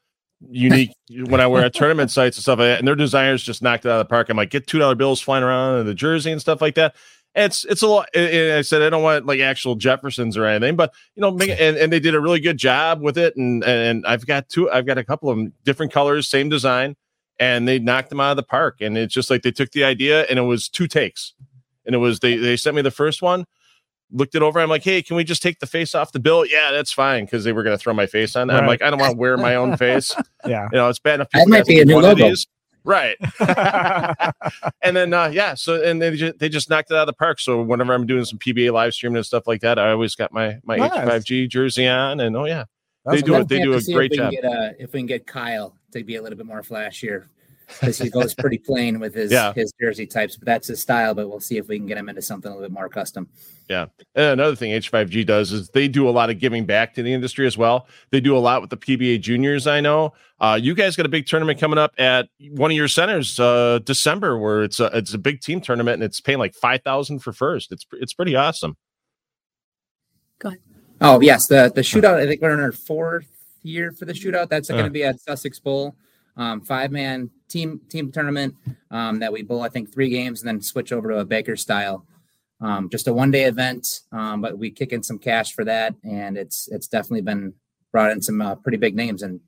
unique 0.49 0.91
when 1.09 1.39
I 1.39 1.47
wear 1.47 1.65
at 1.65 1.73
tournament 1.73 2.11
sites 2.11 2.37
and 2.37 2.41
stuff 2.41 2.59
like 2.59 2.67
that. 2.67 2.79
And 2.79 2.87
their 2.87 2.95
designers 2.95 3.43
just 3.43 3.61
knocked 3.61 3.85
it 3.85 3.89
out 3.89 4.01
of 4.01 4.07
the 4.07 4.09
park. 4.09 4.29
I'm 4.29 4.37
like, 4.37 4.49
get 4.49 4.67
$2 4.67 4.97
bills 4.97 5.21
flying 5.21 5.43
around 5.43 5.79
in 5.79 5.85
the 5.85 5.93
jersey 5.93 6.31
and 6.31 6.41
stuff 6.41 6.61
like 6.61 6.75
that 6.75 6.95
it's 7.35 7.63
it's 7.65 7.81
a 7.81 7.87
lot. 7.87 8.09
And 8.13 8.53
I 8.53 8.61
said 8.61 8.81
I 8.81 8.89
don't 8.89 9.03
want 9.03 9.25
like 9.25 9.39
actual 9.39 9.75
Jeffersons 9.75 10.35
or 10.35 10.45
anything, 10.45 10.75
but 10.75 10.93
you 11.15 11.21
know, 11.21 11.31
make, 11.31 11.49
and, 11.49 11.77
and 11.77 11.91
they 11.91 11.99
did 11.99 12.15
a 12.15 12.19
really 12.19 12.39
good 12.39 12.57
job 12.57 13.01
with 13.01 13.17
it. 13.17 13.35
And 13.37 13.63
and 13.63 14.05
I've 14.05 14.25
got 14.25 14.49
two, 14.49 14.69
I've 14.69 14.85
got 14.85 14.97
a 14.97 15.03
couple 15.03 15.29
of 15.29 15.37
them, 15.37 15.53
different 15.63 15.93
colors, 15.93 16.27
same 16.27 16.49
design, 16.49 16.95
and 17.39 17.67
they 17.67 17.79
knocked 17.79 18.09
them 18.09 18.19
out 18.19 18.31
of 18.31 18.37
the 18.37 18.43
park. 18.43 18.81
And 18.81 18.97
it's 18.97 19.13
just 19.13 19.29
like 19.29 19.43
they 19.43 19.51
took 19.51 19.71
the 19.71 19.83
idea, 19.83 20.23
and 20.23 20.37
it 20.37 20.43
was 20.43 20.67
two 20.67 20.87
takes, 20.87 21.33
and 21.85 21.95
it 21.95 21.99
was 21.99 22.19
they 22.19 22.37
they 22.37 22.57
sent 22.57 22.75
me 22.75 22.81
the 22.81 22.91
first 22.91 23.21
one, 23.21 23.45
looked 24.11 24.35
it 24.35 24.41
over. 24.41 24.59
I'm 24.59 24.69
like, 24.69 24.83
hey, 24.83 25.01
can 25.01 25.15
we 25.15 25.23
just 25.23 25.41
take 25.41 25.59
the 25.59 25.67
face 25.67 25.95
off 25.95 26.11
the 26.11 26.19
bill? 26.19 26.45
Yeah, 26.45 26.71
that's 26.71 26.91
fine 26.91 27.25
because 27.25 27.43
they 27.43 27.53
were 27.53 27.63
going 27.63 27.77
to 27.77 27.81
throw 27.81 27.93
my 27.93 28.05
face 28.05 28.35
on. 28.35 28.49
Right. 28.49 28.57
I'm 28.57 28.67
like, 28.67 28.81
I 28.81 28.89
don't 28.89 28.99
want 28.99 29.11
to 29.11 29.17
wear 29.17 29.37
my 29.37 29.55
own 29.55 29.77
face. 29.77 30.15
yeah, 30.45 30.67
you 30.71 30.77
know, 30.77 30.89
it's 30.89 30.99
bad 30.99 31.15
enough. 31.15 31.29
That 31.33 31.47
might 31.47 31.65
be 31.65 31.79
a 31.79 31.85
new 31.85 31.99
logo. 31.99 32.33
Right 32.83 33.15
and 34.81 34.97
then 34.97 35.13
uh 35.13 35.29
yeah 35.31 35.53
so 35.53 35.83
and 35.83 36.01
they 36.01 36.15
just, 36.15 36.39
they 36.39 36.49
just 36.49 36.67
knocked 36.67 36.89
it 36.89 36.95
out 36.95 37.01
of 37.01 37.07
the 37.07 37.13
park 37.13 37.39
so 37.39 37.61
whenever 37.61 37.93
i'm 37.93 38.07
doing 38.07 38.25
some 38.25 38.39
pba 38.39 38.73
live 38.73 38.91
streaming 38.95 39.17
and 39.17 39.25
stuff 39.25 39.45
like 39.45 39.61
that 39.61 39.77
i 39.77 39.91
always 39.91 40.15
got 40.15 40.33
my 40.33 40.57
my 40.63 40.77
nice. 40.77 40.91
h5g 40.91 41.47
jersey 41.47 41.87
on 41.87 42.19
and 42.19 42.35
oh 42.35 42.45
yeah 42.45 42.63
That's 43.05 43.17
they 43.17 43.21
do 43.21 43.35
it 43.35 43.47
they 43.47 43.61
do 43.61 43.75
a 43.75 43.81
great 43.93 44.13
job 44.13 44.31
get, 44.31 44.43
uh, 44.43 44.69
if 44.79 44.93
we 44.93 44.99
can 45.01 45.05
get 45.05 45.27
kyle 45.27 45.77
to 45.91 46.03
be 46.03 46.15
a 46.15 46.23
little 46.23 46.37
bit 46.37 46.47
more 46.47 46.63
flashier 46.63 47.25
because 47.79 47.97
he 47.97 48.09
goes 48.09 48.33
pretty 48.33 48.57
plain 48.65 48.99
with 48.99 49.13
his 49.13 49.31
yeah. 49.31 49.53
his 49.53 49.71
jersey 49.79 50.05
types, 50.05 50.35
but 50.35 50.45
that's 50.45 50.67
his 50.67 50.81
style. 50.81 51.13
But 51.13 51.29
we'll 51.29 51.39
see 51.39 51.57
if 51.57 51.67
we 51.67 51.77
can 51.77 51.87
get 51.87 51.97
him 51.97 52.09
into 52.09 52.21
something 52.21 52.51
a 52.51 52.55
little 52.55 52.69
bit 52.69 52.73
more 52.73 52.89
custom. 52.89 53.27
Yeah. 53.69 53.87
And 54.15 54.39
another 54.39 54.55
thing 54.55 54.71
H5G 54.71 55.25
does 55.25 55.51
is 55.51 55.69
they 55.69 55.87
do 55.87 56.07
a 56.07 56.11
lot 56.11 56.29
of 56.29 56.39
giving 56.39 56.65
back 56.65 56.93
to 56.95 57.03
the 57.03 57.13
industry 57.13 57.47
as 57.47 57.57
well. 57.57 57.87
They 58.09 58.19
do 58.19 58.35
a 58.35 58.39
lot 58.39 58.61
with 58.61 58.69
the 58.69 58.77
PBA 58.77 59.21
juniors. 59.21 59.67
I 59.67 59.79
know. 59.81 60.13
Uh, 60.39 60.59
you 60.61 60.73
guys 60.73 60.95
got 60.95 61.05
a 61.05 61.09
big 61.09 61.25
tournament 61.25 61.59
coming 61.59 61.77
up 61.77 61.93
at 61.97 62.27
one 62.49 62.71
of 62.71 62.77
your 62.77 62.87
centers, 62.87 63.39
uh, 63.39 63.79
December, 63.83 64.37
where 64.37 64.63
it's 64.63 64.79
a 64.79 64.85
it's 64.97 65.13
a 65.13 65.17
big 65.17 65.41
team 65.41 65.61
tournament 65.61 65.95
and 65.95 66.03
it's 66.03 66.19
paying 66.19 66.39
like 66.39 66.53
five 66.53 66.81
thousand 66.81 67.19
for 67.19 67.31
first. 67.31 67.71
It's 67.71 67.85
it's 67.93 68.13
pretty 68.13 68.35
awesome. 68.35 68.75
Go 70.39 70.49
ahead. 70.49 70.59
Oh 70.99 71.21
yes, 71.21 71.47
the 71.47 71.71
the 71.73 71.81
shootout. 71.81 72.15
I 72.15 72.27
think 72.27 72.41
we're 72.41 72.53
in 72.53 72.59
our 72.59 72.71
fourth 72.71 73.27
year 73.63 73.91
for 73.91 74.05
the 74.05 74.13
shootout. 74.13 74.49
That's 74.49 74.69
uh. 74.69 74.73
going 74.73 74.85
to 74.85 74.91
be 74.91 75.03
at 75.03 75.19
Sussex 75.19 75.59
Bowl 75.59 75.95
um, 76.37 76.61
five 76.61 76.91
man 76.91 77.29
team 77.51 77.81
team 77.89 78.11
tournament 78.11 78.55
um, 78.89 79.19
that 79.19 79.31
we 79.31 79.43
bowl 79.43 79.61
I 79.61 79.69
think 79.69 79.91
three 79.91 80.09
games 80.09 80.41
and 80.41 80.47
then 80.47 80.61
switch 80.61 80.91
over 80.91 81.09
to 81.09 81.19
a 81.19 81.25
Baker 81.25 81.55
style. 81.55 82.05
Um, 82.61 82.89
just 82.89 83.07
a 83.07 83.13
one 83.13 83.31
day 83.31 83.45
event, 83.45 84.01
um, 84.11 84.39
but 84.39 84.57
we 84.57 84.69
kick 84.69 84.93
in 84.93 85.01
some 85.01 85.17
cash 85.17 85.53
for 85.53 85.65
that, 85.65 85.95
and 86.03 86.37
it's 86.37 86.67
it's 86.67 86.87
definitely 86.87 87.21
been 87.21 87.53
brought 87.91 88.11
in 88.11 88.21
some 88.21 88.39
uh, 88.39 88.55
pretty 88.55 88.77
big 88.77 88.95
names, 88.95 89.23
and, 89.23 89.39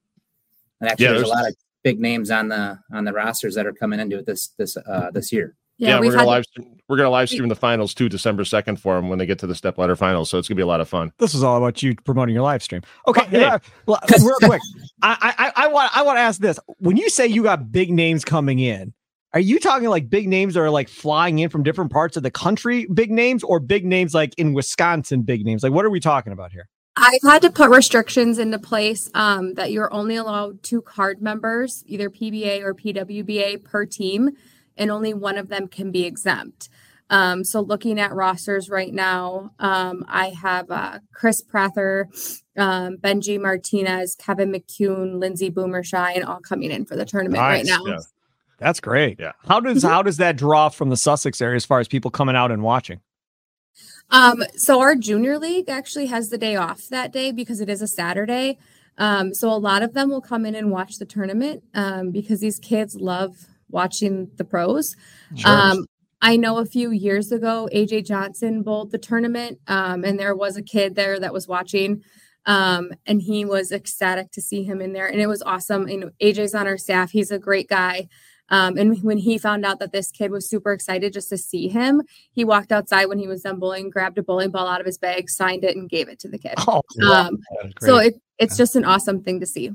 and 0.81 0.89
actually 0.89 1.05
yeah, 1.05 1.11
there's, 1.11 1.21
there's, 1.21 1.31
a 1.31 1.35
lot 1.35 1.47
of 1.47 1.55
big 1.83 1.99
names 1.99 2.31
on 2.31 2.47
the 2.47 2.79
on 2.91 3.05
the 3.05 3.13
rosters 3.13 3.53
that 3.55 3.67
are 3.67 3.73
coming 3.73 3.99
into 3.99 4.17
it 4.17 4.25
this 4.25 4.49
this 4.57 4.77
uh, 4.77 5.11
this 5.11 5.31
year. 5.31 5.55
Yeah, 5.77 5.89
yeah 5.89 5.99
we're 5.99 6.11
gonna 6.11 6.25
live 6.25 6.45
stream, 6.45 6.77
we're 6.87 6.97
gonna 6.97 7.09
live 7.09 7.29
stream 7.29 7.49
the 7.49 7.55
finals 7.55 7.93
too, 7.93 8.07
December 8.07 8.45
second 8.45 8.79
for 8.79 8.95
them 8.95 9.09
when 9.09 9.17
they 9.19 9.25
get 9.25 9.39
to 9.39 9.47
the 9.47 9.55
step 9.55 9.77
ladder 9.77 9.95
finals. 9.95 10.29
So 10.29 10.37
it's 10.37 10.47
gonna 10.47 10.57
be 10.57 10.61
a 10.61 10.67
lot 10.67 10.81
of 10.81 10.89
fun. 10.89 11.11
This 11.17 11.33
is 11.33 11.43
all 11.43 11.57
about 11.57 11.81
you 11.81 11.95
promoting 11.95 12.35
your 12.35 12.43
live 12.43 12.63
stream. 12.63 12.83
Okay, 13.07 13.25
hey. 13.25 13.43
uh, 13.43 13.59
well, 13.85 13.99
real 14.21 14.37
quick, 14.43 14.61
I, 15.03 15.33
I 15.37 15.65
I 15.65 15.67
want 15.67 15.97
I 15.97 16.01
want 16.03 16.17
to 16.17 16.21
ask 16.21 16.39
this: 16.39 16.59
when 16.79 16.97
you 16.97 17.09
say 17.09 17.27
you 17.27 17.43
got 17.43 17.71
big 17.71 17.91
names 17.91 18.23
coming 18.23 18.59
in, 18.59 18.93
are 19.33 19.39
you 19.39 19.59
talking 19.59 19.89
like 19.89 20.09
big 20.09 20.27
names 20.27 20.53
that 20.53 20.61
are 20.61 20.69
like 20.69 20.89
flying 20.89 21.39
in 21.39 21.49
from 21.49 21.63
different 21.63 21.91
parts 21.91 22.15
of 22.17 22.23
the 22.23 22.31
country, 22.31 22.85
big 22.85 23.11
names, 23.11 23.43
or 23.43 23.59
big 23.59 23.85
names 23.85 24.13
like 24.13 24.33
in 24.37 24.53
Wisconsin, 24.53 25.23
big 25.23 25.45
names? 25.45 25.61
Like, 25.61 25.73
what 25.73 25.85
are 25.85 25.89
we 25.89 25.99
talking 25.99 26.31
about 26.33 26.51
here? 26.51 26.69
I've 26.95 27.21
had 27.23 27.41
to 27.41 27.49
put 27.49 27.69
restrictions 27.69 28.37
into 28.37 28.59
place 28.59 29.09
um, 29.15 29.55
that 29.55 29.71
you're 29.71 29.91
only 29.91 30.15
allowed 30.15 30.61
two 30.63 30.81
card 30.81 31.21
members, 31.21 31.83
either 31.87 32.09
PBA 32.09 32.61
or 32.61 32.73
PWBA 32.73 33.63
per 33.63 33.85
team 33.85 34.31
and 34.77 34.91
only 34.91 35.13
one 35.13 35.37
of 35.37 35.49
them 35.49 35.67
can 35.67 35.91
be 35.91 36.05
exempt. 36.05 36.69
Um, 37.09 37.43
so 37.43 37.61
looking 37.61 37.99
at 37.99 38.13
rosters 38.13 38.69
right 38.69 38.93
now, 38.93 39.51
um, 39.59 40.03
I 40.07 40.29
have 40.29 40.71
uh, 40.71 40.99
Chris 41.13 41.41
Prather, 41.41 42.07
um, 42.57 42.97
Benji 42.97 43.39
Martinez, 43.39 44.15
Kevin 44.15 44.51
McCune, 44.51 45.19
Lindsey 45.19 45.49
Boomershine, 45.49 46.23
all 46.23 46.39
coming 46.39 46.71
in 46.71 46.85
for 46.85 46.95
the 46.95 47.05
tournament 47.05 47.41
nice. 47.41 47.57
right 47.57 47.65
now. 47.65 47.85
Yeah. 47.85 47.99
That's 48.57 48.79
great. 48.79 49.19
Yeah. 49.19 49.33
How 49.47 49.59
does 49.59 49.83
how 49.83 50.01
does 50.01 50.17
that 50.17 50.37
draw 50.37 50.69
from 50.69 50.89
the 50.89 50.97
Sussex 50.97 51.41
area 51.41 51.57
as 51.57 51.65
far 51.65 51.79
as 51.79 51.87
people 51.87 52.09
coming 52.09 52.35
out 52.35 52.51
and 52.51 52.63
watching? 52.63 53.01
Um, 54.09 54.43
so 54.55 54.79
our 54.79 54.95
junior 54.95 55.37
league 55.37 55.69
actually 55.69 56.05
has 56.07 56.29
the 56.29 56.37
day 56.37 56.55
off 56.55 56.87
that 56.89 57.11
day 57.11 57.31
because 57.31 57.59
it 57.61 57.69
is 57.69 57.81
a 57.81 57.87
Saturday. 57.87 58.57
Um, 58.97 59.33
so 59.33 59.49
a 59.49 59.57
lot 59.57 59.81
of 59.81 59.93
them 59.93 60.09
will 60.09 60.21
come 60.21 60.45
in 60.45 60.55
and 60.55 60.71
watch 60.71 60.97
the 60.97 61.05
tournament 61.05 61.63
um, 61.73 62.11
because 62.11 62.39
these 62.39 62.59
kids 62.59 62.95
love 62.95 63.47
watching 63.69 64.29
the 64.37 64.43
pros. 64.43 64.95
Sure. 65.35 65.51
Um, 65.51 65.85
I 66.23 66.37
know 66.37 66.57
a 66.57 66.65
few 66.65 66.91
years 66.91 67.33
ago, 67.33 67.67
AJ 67.73 68.07
Johnson 68.07 68.63
bowled 68.63 68.91
the 68.91 68.97
tournament, 68.97 69.59
um, 69.67 70.05
and 70.05 70.17
there 70.17 70.33
was 70.33 70.55
a 70.55 70.63
kid 70.63 70.95
there 70.95 71.19
that 71.19 71.33
was 71.33 71.49
watching, 71.49 72.01
um, 72.45 72.91
and 73.05 73.21
he 73.21 73.43
was 73.43 73.73
ecstatic 73.73 74.31
to 74.31 74.41
see 74.41 74.63
him 74.63 74.81
in 74.81 74.93
there, 74.93 75.05
and 75.05 75.19
it 75.19 75.27
was 75.27 75.41
awesome. 75.41 75.85
And 75.85 76.11
AJ's 76.21 76.55
on 76.55 76.65
our 76.65 76.77
staff; 76.77 77.11
he's 77.11 77.29
a 77.29 77.37
great 77.37 77.67
guy. 77.67 78.07
Um, 78.47 78.77
and 78.77 79.03
when 79.03 79.17
he 79.17 79.37
found 79.37 79.65
out 79.65 79.79
that 79.79 79.91
this 79.91 80.11
kid 80.11 80.31
was 80.31 80.49
super 80.49 80.71
excited 80.71 81.11
just 81.11 81.27
to 81.29 81.37
see 81.37 81.67
him, 81.67 82.01
he 82.31 82.45
walked 82.45 82.71
outside 82.71 83.07
when 83.07 83.19
he 83.19 83.27
was 83.27 83.41
done 83.41 83.59
bowling, 83.59 83.89
grabbed 83.89 84.17
a 84.17 84.23
bowling 84.23 84.51
ball 84.51 84.67
out 84.67 84.79
of 84.79 84.85
his 84.85 84.97
bag, 84.97 85.29
signed 85.29 85.65
it, 85.65 85.75
and 85.75 85.89
gave 85.89 86.07
it 86.07 86.19
to 86.19 86.29
the 86.29 86.37
kid. 86.37 86.53
Oh, 86.67 86.83
um, 87.03 87.37
so 87.81 87.97
it, 87.97 88.15
it's 88.39 88.55
just 88.55 88.77
an 88.77 88.85
awesome 88.85 89.23
thing 89.23 89.41
to 89.41 89.45
see. 89.45 89.71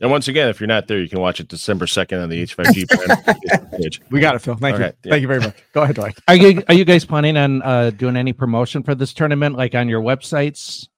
And 0.00 0.10
once 0.10 0.28
again, 0.28 0.48
if 0.48 0.60
you're 0.60 0.66
not 0.66 0.88
there, 0.88 1.00
you 1.00 1.08
can 1.08 1.20
watch 1.20 1.40
it 1.40 1.48
December 1.48 1.86
second 1.86 2.20
on 2.20 2.28
the 2.28 2.42
H5G 2.42 3.70
page. 3.80 4.00
We 4.10 4.20
got 4.20 4.34
it, 4.34 4.40
Phil. 4.40 4.54
Thank 4.54 4.78
you. 4.78 4.84
Yeah. 4.84 5.10
Thank 5.10 5.22
you 5.22 5.28
very 5.28 5.40
much. 5.40 5.56
Go 5.72 5.82
ahead, 5.82 5.96
Dwight. 5.96 6.18
Are 6.28 6.36
you 6.36 6.62
are 6.68 6.74
you 6.74 6.84
guys 6.84 7.04
planning 7.04 7.36
on 7.36 7.62
uh, 7.62 7.90
doing 7.90 8.16
any 8.16 8.34
promotion 8.34 8.82
for 8.82 8.94
this 8.94 9.14
tournament, 9.14 9.56
like 9.56 9.74
on 9.74 9.88
your 9.88 10.02
websites 10.02 10.88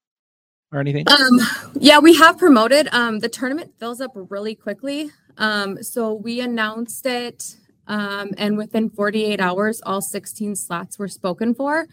or 0.72 0.80
anything? 0.80 1.06
Um, 1.08 1.40
yeah, 1.78 2.00
we 2.00 2.16
have 2.16 2.38
promoted. 2.38 2.88
Um, 2.92 3.20
the 3.20 3.28
tournament 3.28 3.72
fills 3.78 4.00
up 4.00 4.10
really 4.14 4.56
quickly. 4.56 5.10
Um, 5.36 5.80
so 5.82 6.14
we 6.14 6.40
announced 6.40 7.06
it, 7.06 7.56
um, 7.86 8.32
and 8.36 8.56
within 8.56 8.90
48 8.90 9.40
hours, 9.40 9.80
all 9.86 10.00
16 10.00 10.56
slots 10.56 10.98
were 10.98 11.06
spoken 11.06 11.54
for, 11.54 11.86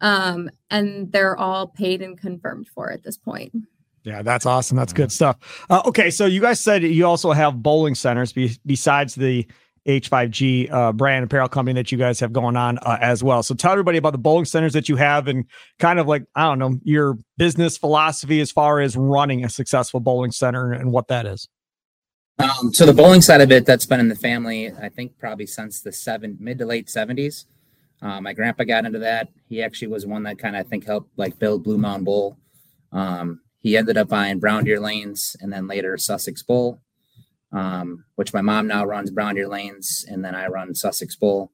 um, 0.00 0.50
and 0.70 1.12
they're 1.12 1.36
all 1.36 1.66
paid 1.66 2.00
and 2.00 2.18
confirmed 2.18 2.66
for 2.68 2.90
at 2.90 3.02
this 3.02 3.18
point. 3.18 3.52
Yeah, 4.06 4.22
that's 4.22 4.46
awesome. 4.46 4.76
That's 4.76 4.92
good 4.92 5.10
stuff. 5.10 5.66
Uh, 5.68 5.82
okay, 5.84 6.10
so 6.10 6.26
you 6.26 6.40
guys 6.40 6.60
said 6.60 6.84
you 6.84 7.04
also 7.04 7.32
have 7.32 7.60
bowling 7.60 7.96
centers 7.96 8.32
be, 8.32 8.56
besides 8.64 9.16
the 9.16 9.44
H5G 9.88 10.70
uh, 10.72 10.92
brand 10.92 11.24
apparel 11.24 11.48
company 11.48 11.74
that 11.74 11.90
you 11.90 11.98
guys 11.98 12.20
have 12.20 12.32
going 12.32 12.56
on 12.56 12.78
uh, 12.78 12.98
as 13.00 13.24
well. 13.24 13.42
So 13.42 13.52
tell 13.52 13.72
everybody 13.72 13.98
about 13.98 14.12
the 14.12 14.18
bowling 14.18 14.44
centers 14.44 14.74
that 14.74 14.88
you 14.88 14.94
have 14.94 15.26
and 15.26 15.44
kind 15.80 15.98
of 15.98 16.06
like, 16.06 16.22
I 16.36 16.44
don't 16.44 16.60
know, 16.60 16.78
your 16.84 17.18
business 17.36 17.76
philosophy 17.76 18.40
as 18.40 18.52
far 18.52 18.78
as 18.78 18.96
running 18.96 19.44
a 19.44 19.48
successful 19.48 19.98
bowling 19.98 20.30
center 20.30 20.72
and 20.72 20.92
what 20.92 21.08
that 21.08 21.26
is. 21.26 21.48
Um, 22.38 22.72
so 22.72 22.86
the 22.86 22.92
bowling 22.92 23.22
side 23.22 23.40
of 23.40 23.50
it, 23.50 23.66
that's 23.66 23.86
been 23.86 23.98
in 23.98 24.08
the 24.08 24.14
family, 24.14 24.70
I 24.70 24.88
think 24.88 25.18
probably 25.18 25.46
since 25.46 25.80
the 25.80 25.90
seven 25.90 26.36
mid 26.38 26.58
to 26.58 26.66
late 26.66 26.88
seventies. 26.88 27.46
Uh, 28.00 28.20
my 28.20 28.34
grandpa 28.34 28.62
got 28.62 28.84
into 28.84 29.00
that. 29.00 29.30
He 29.48 29.64
actually 29.64 29.88
was 29.88 30.06
one 30.06 30.22
that 30.24 30.38
kind 30.38 30.54
of 30.54 30.64
I 30.64 30.68
think 30.68 30.86
helped 30.86 31.10
like 31.16 31.40
build 31.40 31.66
Bluemound 31.66 32.04
Bowl. 32.04 32.36
Um, 32.92 33.40
he 33.60 33.76
ended 33.76 33.96
up 33.96 34.08
buying 34.08 34.38
Brown 34.38 34.64
Deer 34.64 34.80
Lanes 34.80 35.36
and 35.40 35.52
then 35.52 35.66
later 35.66 35.96
Sussex 35.98 36.42
Bowl, 36.42 36.80
um, 37.52 38.04
which 38.14 38.32
my 38.32 38.40
mom 38.40 38.66
now 38.66 38.84
runs 38.84 39.10
Brown 39.10 39.34
Deer 39.34 39.48
Lanes, 39.48 40.04
and 40.08 40.24
then 40.24 40.34
I 40.34 40.46
run 40.46 40.74
Sussex 40.74 41.16
Bowl 41.16 41.50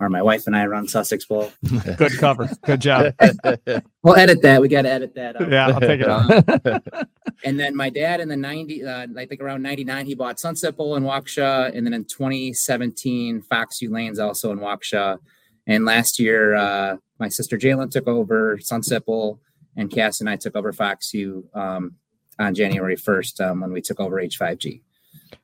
or 0.00 0.08
my 0.08 0.22
wife 0.22 0.46
and 0.46 0.56
I 0.56 0.66
run 0.66 0.88
Sussex 0.88 1.26
Bowl. 1.26 1.52
Good 1.96 2.16
cover. 2.18 2.48
Good 2.64 2.80
job. 2.80 3.14
we'll 4.02 4.16
edit 4.16 4.40
that. 4.42 4.60
We 4.60 4.68
got 4.68 4.82
to 4.82 4.90
edit 4.90 5.14
that. 5.14 5.40
Up. 5.40 5.50
Yeah, 5.50 5.68
I'll 5.68 5.80
take 5.80 6.00
it 6.00 6.08
out. 6.08 6.82
and 7.44 7.60
then 7.60 7.76
my 7.76 7.90
dad 7.90 8.20
in 8.20 8.28
the 8.28 8.36
90, 8.36 8.84
uh, 8.84 9.06
I 9.16 9.26
think 9.26 9.42
around 9.42 9.62
99, 9.62 10.06
he 10.06 10.14
bought 10.14 10.40
Sunset 10.40 10.74
Bowl 10.76 10.96
in 10.96 11.04
Waukesha. 11.04 11.76
And 11.76 11.86
then 11.86 11.92
in 11.92 12.06
2017, 12.06 13.42
Foxview 13.42 13.90
Lanes 13.90 14.18
also 14.18 14.50
in 14.52 14.58
Waukesha. 14.58 15.18
And 15.66 15.84
last 15.84 16.18
year, 16.18 16.54
uh, 16.54 16.96
my 17.18 17.28
sister 17.28 17.58
Jalen 17.58 17.90
took 17.90 18.08
over 18.08 18.58
Sunset 18.58 19.04
Bowl 19.04 19.38
and 19.80 19.90
Cass 19.90 20.20
and 20.20 20.28
I 20.28 20.36
took 20.36 20.54
over 20.54 20.72
Foxview 20.72 21.44
um, 21.56 21.94
on 22.38 22.54
January 22.54 22.96
1st 22.96 23.40
um, 23.40 23.60
when 23.62 23.72
we 23.72 23.80
took 23.80 23.98
over 23.98 24.16
H5G. 24.16 24.82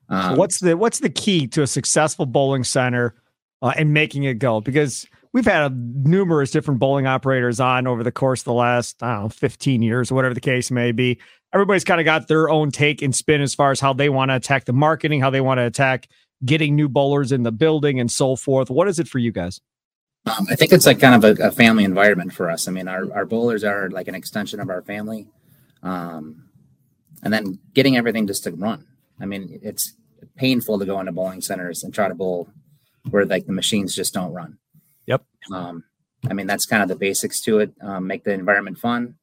Um, 0.09 0.35
so 0.35 0.39
what's 0.39 0.61
the 0.61 0.77
what's 0.77 1.01
the 1.01 1.11
key 1.11 1.47
to 1.49 1.63
a 1.63 1.67
successful 1.67 2.27
bowling 2.27 2.63
center 2.63 3.15
uh, 3.63 3.73
and 3.77 3.93
making 3.93 4.25
it 4.25 4.35
go 4.35 4.61
because 4.61 5.07
we've 5.33 5.45
had 5.45 5.73
a, 5.73 5.75
numerous 5.75 6.51
different 6.51 6.79
bowling 6.79 7.07
operators 7.07 7.59
on 7.59 7.87
over 7.87 8.05
the 8.05 8.13
course 8.13 8.43
of 8.43 8.45
the 8.45 8.53
last 8.53 9.03
I 9.03 9.15
don't 9.15 9.23
know 9.25 9.29
15 9.31 9.83
years 9.83 10.13
or 10.13 10.15
whatever 10.15 10.35
the 10.35 10.41
case 10.41 10.71
may 10.71 10.93
be. 10.93 11.19
Everybody's 11.53 11.85
kind 11.85 12.01
of 12.01 12.05
got 12.05 12.29
their 12.29 12.49
own 12.49 12.71
take 12.71 13.03
and 13.03 13.15
spin 13.15 13.41
as 13.41 13.55
far 13.55 13.71
as 13.71 13.81
how 13.81 13.93
they 13.93 14.09
want 14.09 14.31
to 14.31 14.37
attack 14.37 14.67
the 14.67 14.73
marketing, 14.73 15.21
how 15.21 15.31
they 15.31 15.41
want 15.41 15.59
to 15.59 15.65
attack 15.65 16.09
getting 16.45 16.77
new 16.77 16.89
bowlers 16.89 17.33
in 17.33 17.43
the 17.43 17.53
building 17.53 17.99
and 17.99 18.11
so 18.11 18.37
forth. 18.37 18.69
What 18.69 18.89
is 18.89 18.99
it 18.99 19.09
for 19.09 19.19
you 19.19 19.33
guys? 19.33 19.61
Um, 20.27 20.47
I 20.51 20.57
think 20.57 20.73
it's 20.73 20.87
like 20.87 20.99
kind 20.99 21.25
of 21.25 21.39
a, 21.39 21.49
a, 21.49 21.51
family 21.53 21.85
environment 21.85 22.33
for 22.33 22.51
us. 22.51 22.67
I 22.67 22.73
mean, 22.73 22.89
our, 22.89 23.13
our 23.15 23.25
bowlers 23.25 23.63
are 23.63 23.89
like 23.91 24.09
an 24.09 24.17
extension 24.17 24.59
of 24.59 24.69
our 24.69 24.83
family. 24.83 25.29
Um, 25.85 26.49
and 27.23 27.33
then 27.33 27.61
getting 27.75 27.97
everything 27.97 28.27
just 28.27 28.45
to 28.45 28.51
run. 28.51 28.87
I 29.21 29.27
mean, 29.27 29.61
it's 29.63 29.95
painful 30.37 30.79
to 30.79 30.85
go 30.85 30.99
into 31.01 31.13
bowling 31.13 31.41
centers 31.41 31.85
and 31.85 31.95
try 31.95 32.09
to 32.09 32.15
bowl 32.15 32.49
where 33.11 33.25
like 33.25 33.47
the 33.47 33.53
machines 33.53 33.95
just 33.95 34.15
don't 34.15 34.33
run. 34.33 34.59
Yep. 35.07 35.25
Um, 35.53 35.85
I 36.29 36.35
mean, 36.35 36.47
that's 36.47 36.67
kind 36.67 36.83
of 36.83 36.89
the 36.89 36.97
basics 36.97 37.41
to 37.43 37.61
it. 37.61 37.73
Um, 37.81 38.07
make 38.07 38.25
the 38.25 38.33
environment 38.33 38.79
fun. 38.79 39.15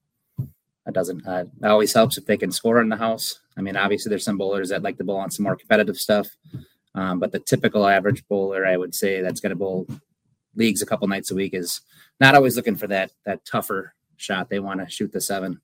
That 0.85 0.93
doesn't. 0.93 1.25
Uh, 1.25 1.45
that 1.59 1.71
always 1.71 1.93
helps 1.93 2.17
if 2.17 2.25
they 2.25 2.37
can 2.37 2.51
score 2.51 2.81
in 2.81 2.89
the 2.89 2.97
house. 2.97 3.39
I 3.57 3.61
mean, 3.61 3.77
obviously, 3.77 4.09
there's 4.09 4.25
some 4.25 4.37
bowlers 4.37 4.69
that 4.69 4.83
like 4.83 4.97
to 4.97 5.03
bowl 5.03 5.17
on 5.17 5.31
some 5.31 5.43
more 5.43 5.55
competitive 5.55 5.97
stuff, 5.97 6.27
um, 6.95 7.19
but 7.19 7.31
the 7.31 7.39
typical 7.39 7.87
average 7.87 8.27
bowler, 8.27 8.65
I 8.65 8.75
would 8.75 8.93
say, 8.93 9.21
that's 9.21 9.39
going 9.39 9.51
to 9.51 9.55
bowl 9.55 9.87
leagues 10.55 10.81
a 10.81 10.85
couple 10.85 11.07
nights 11.07 11.31
a 11.31 11.35
week 11.35 11.53
is 11.53 11.81
not 12.19 12.35
always 12.35 12.55
looking 12.55 12.75
for 12.75 12.87
that 12.87 13.11
that 13.25 13.45
tougher 13.45 13.93
shot. 14.17 14.49
They 14.49 14.59
want 14.59 14.79
to 14.79 14.89
shoot 14.89 15.11
the 15.11 15.21
seven. 15.21 15.61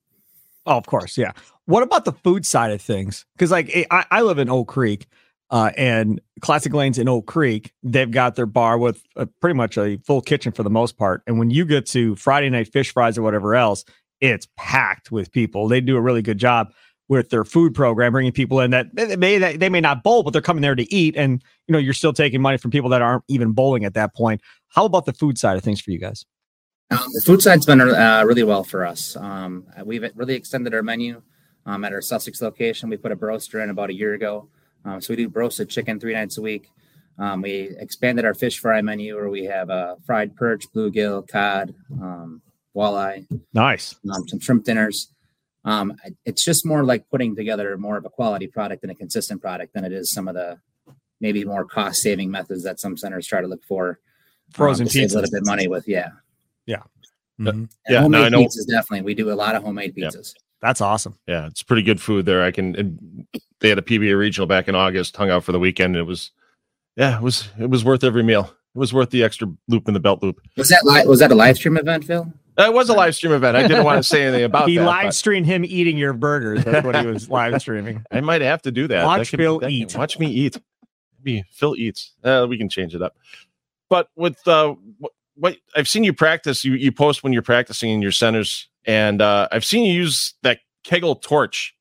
Oh, 0.66 0.78
of 0.78 0.86
course, 0.86 1.18
yeah. 1.18 1.32
What 1.66 1.84
about 1.84 2.06
the 2.06 2.12
food 2.12 2.46
side 2.46 2.72
of 2.72 2.82
things? 2.82 3.26
Because 3.36 3.52
like 3.52 3.88
I, 3.92 4.06
I 4.12 4.22
live 4.22 4.40
in 4.40 4.50
Oak 4.50 4.68
Creek, 4.68 5.08
uh, 5.52 5.72
and 5.78 6.22
Classic 6.42 6.74
Lanes 6.74 7.00
in 7.00 7.10
Oak 7.10 7.26
Creek, 7.26 7.74
they've 7.82 8.12
got 8.12 8.36
their 8.36 8.46
bar 8.46 8.78
with 8.78 9.04
a, 9.16 9.26
pretty 9.26 9.56
much 9.56 9.78
a 9.78 9.98
full 9.98 10.22
kitchen 10.22 10.52
for 10.52 10.64
the 10.64 10.70
most 10.70 10.98
part. 10.98 11.24
And 11.26 11.40
when 11.40 11.50
you 11.50 11.66
get 11.66 11.86
to 11.88 12.16
Friday 12.16 12.50
night 12.50 12.72
fish 12.72 12.94
fries 12.94 13.18
or 13.18 13.24
whatever 13.24 13.56
else, 13.56 13.84
it's 14.22 14.48
packed 14.58 15.12
with 15.12 15.32
people. 15.32 15.68
They 15.68 15.82
do 15.82 15.98
a 15.98 16.02
really 16.02 16.22
good 16.22 16.38
job 16.38 16.72
with 17.10 17.30
their 17.30 17.44
food 17.44 17.76
program, 17.76 18.14
bringing 18.14 18.32
people 18.32 18.62
in 18.62 18.72
that 18.72 18.96
they 18.96 19.16
may 19.18 19.38
they 19.58 19.68
may 19.68 19.82
not 19.82 20.04
bowl, 20.04 20.24
but 20.24 20.32
they're 20.32 20.42
coming 20.42 20.62
there 20.62 20.76
to 20.76 20.94
eat. 20.94 21.16
And 21.18 21.44
you 21.68 21.74
know, 21.74 21.80
you're 21.80 21.94
still 21.94 22.14
taking 22.14 22.42
money 22.42 22.58
from 22.58 22.72
people 22.72 22.90
that 22.92 23.02
aren't 23.02 23.24
even 23.28 23.52
bowling 23.52 23.84
at 23.84 23.96
that 23.96 24.16
point. 24.16 24.42
How 24.70 24.86
about 24.86 25.06
the 25.06 25.14
food 25.14 25.38
side 25.38 25.58
of 25.58 25.64
things 25.64 25.82
for 25.82 25.92
you 25.92 26.00
guys? 26.00 26.26
Um, 26.92 27.00
the 27.14 27.22
food 27.22 27.42
side's 27.42 27.66
been 27.66 27.82
uh, 27.82 28.24
really 28.26 28.44
well 28.44 28.64
for 28.64 28.86
us. 28.86 29.16
Um, 29.16 29.66
we've 29.84 30.04
really 30.16 30.36
extended 30.36 30.74
our 30.74 30.82
menu 30.82 31.22
um, 31.66 31.84
at 31.84 31.94
our 31.94 32.02
Sussex 32.02 32.42
location. 32.42 32.90
We 32.90 32.98
put 32.98 33.12
a 33.12 33.16
broaster 33.16 33.62
in 33.62 33.70
about 33.70 33.90
a 33.90 33.94
year 33.94 34.14
ago. 34.14 34.48
Um, 34.86 35.02
so 35.02 35.14
we 35.14 35.18
do 35.18 35.30
broasted 35.30 35.70
chicken 35.70 36.00
three 36.00 36.14
nights 36.14 36.38
a 36.38 36.42
week. 36.42 36.70
Um, 37.18 37.42
we 37.42 37.76
expanded 37.78 38.24
our 38.24 38.34
fish 38.34 38.60
fry 38.60 38.82
menu 38.82 39.16
where 39.16 39.30
we 39.30 39.44
have 39.46 39.70
uh, 39.70 39.96
fried 40.06 40.36
perch, 40.36 40.72
bluegill, 40.72 41.28
cod, 41.28 41.76
um, 42.02 42.42
walleye. 42.76 43.28
Nice. 43.54 43.96
Um, 44.12 44.28
some 44.28 44.40
shrimp 44.40 44.64
dinners. 44.64 45.12
Um, 45.66 45.96
it's 46.26 46.44
just 46.44 46.66
more 46.66 46.84
like 46.84 47.10
putting 47.10 47.36
together 47.36 47.78
more 47.78 47.98
of 47.98 48.06
a 48.06 48.10
quality 48.10 48.48
product 48.48 48.84
and 48.84 48.92
a 48.92 48.96
consistent 48.96 49.42
product 49.42 49.74
than 49.74 49.84
it 49.84 49.92
is 49.92 50.12
some 50.12 50.28
of 50.28 50.36
the 50.36 50.60
maybe 51.22 51.44
more 51.44 51.66
cost 51.66 52.02
saving 52.02 52.32
methods 52.32 52.64
that 52.64 52.80
some 52.80 52.96
centers 52.98 53.28
try 53.28 53.42
to 53.42 53.48
look 53.48 53.64
for. 53.64 54.00
Frozen 54.54 54.86
um, 54.86 54.90
save 54.90 55.12
a 55.12 55.16
little 55.16 55.32
bit 55.32 55.46
money 55.46 55.68
with, 55.68 55.88
yeah. 55.88 56.10
Yeah. 56.66 56.84
Mm-hmm. 57.40 57.66
Yeah. 57.90 58.02
Homemade 58.02 58.20
no, 58.20 58.26
I 58.26 58.30
know. 58.30 58.48
pizzas, 58.48 58.68
definitely. 58.68 59.02
We 59.02 59.14
do 59.14 59.32
a 59.32 59.34
lot 59.34 59.56
of 59.56 59.64
homemade 59.64 59.96
pizzas. 59.96 60.34
Yeah. 60.36 60.42
That's 60.62 60.82
awesome. 60.82 61.18
Yeah, 61.28 61.48
it's 61.48 61.64
pretty 61.64 61.84
good 61.84 62.02
food 62.02 62.26
there. 62.26 62.44
I 62.44 62.52
can. 62.52 63.28
they 63.62 63.70
had 63.70 63.78
a 63.78 63.84
PBA 63.84 64.18
regional 64.18 64.48
back 64.48 64.68
in 64.68 64.76
August, 64.76 65.16
hung 65.16 65.30
out 65.30 65.44
for 65.44 65.52
the 65.54 65.60
weekend. 65.60 65.96
it 65.96 66.04
was, 66.04 66.32
yeah, 66.98 67.18
it 67.18 67.22
was 67.24 67.48
it 67.58 67.70
was 67.70 67.86
worth 67.86 68.04
every 68.04 68.24
meal. 68.24 68.54
It 68.76 68.78
was 68.78 68.94
worth 68.94 69.10
the 69.10 69.24
extra 69.24 69.48
loop 69.70 69.88
in 69.88 69.94
the 69.94 70.00
belt 70.02 70.22
loop. 70.22 70.42
Was 70.58 70.70
that 70.70 70.82
li- 70.84 71.08
was 71.08 71.20
that 71.20 71.32
a 71.32 71.36
live 71.36 71.56
stream 71.56 71.78
event, 71.78 72.04
Phil? 72.04 72.32
It 72.60 72.74
was 72.74 72.90
a 72.90 72.94
live 72.94 73.16
stream 73.16 73.32
event. 73.32 73.56
I 73.56 73.68
didn't 73.68 73.86
want 73.86 73.98
to 73.98 74.04
say 74.04 74.24
anything 74.24 74.44
about 74.44 74.68
he 74.68 74.76
that. 74.76 74.82
He 74.82 74.86
live 74.86 75.16
streamed 75.16 75.46
him 75.46 75.64
eating 75.64 75.98
your 75.98 76.14
burgers. 76.14 76.64
That's 76.64 76.86
what 76.86 76.96
he 76.96 77.08
was 77.08 77.30
live 77.30 77.62
streaming. 77.62 78.04
I 78.12 78.22
might 78.22 78.42
have 78.42 78.62
to 78.64 78.72
do 78.72 78.88
that. 78.90 79.06
Watch 79.06 79.32
that 79.32 79.38
Phil 79.38 79.66
eat. 79.68 79.90
Can, 79.90 80.00
watch 80.00 80.20
me 80.20 80.28
eat. 80.28 80.58
Maybe 81.24 81.46
Phil 81.52 81.76
eats. 81.76 82.14
Uh, 82.24 82.46
we 82.50 82.58
can 82.58 82.70
change 82.70 82.94
it 82.94 83.02
up. 83.02 83.16
But 83.90 84.10
with 84.16 84.46
uh, 84.48 84.76
what, 84.98 85.14
what 85.36 85.58
I've 85.76 85.88
seen 85.88 86.04
you 86.04 86.14
practice, 86.14 86.66
you 86.66 86.74
you 86.74 86.92
post 86.92 87.24
when 87.24 87.34
you're 87.34 87.42
practicing 87.42 87.92
in 87.92 88.02
your 88.02 88.12
centers, 88.12 88.68
and 88.86 89.22
uh, 89.22 89.48
I've 89.52 89.66
seen 89.66 89.86
you 89.86 89.94
use 89.94 90.34
that 90.44 90.60
Kegel 90.84 91.16
torch 91.16 91.76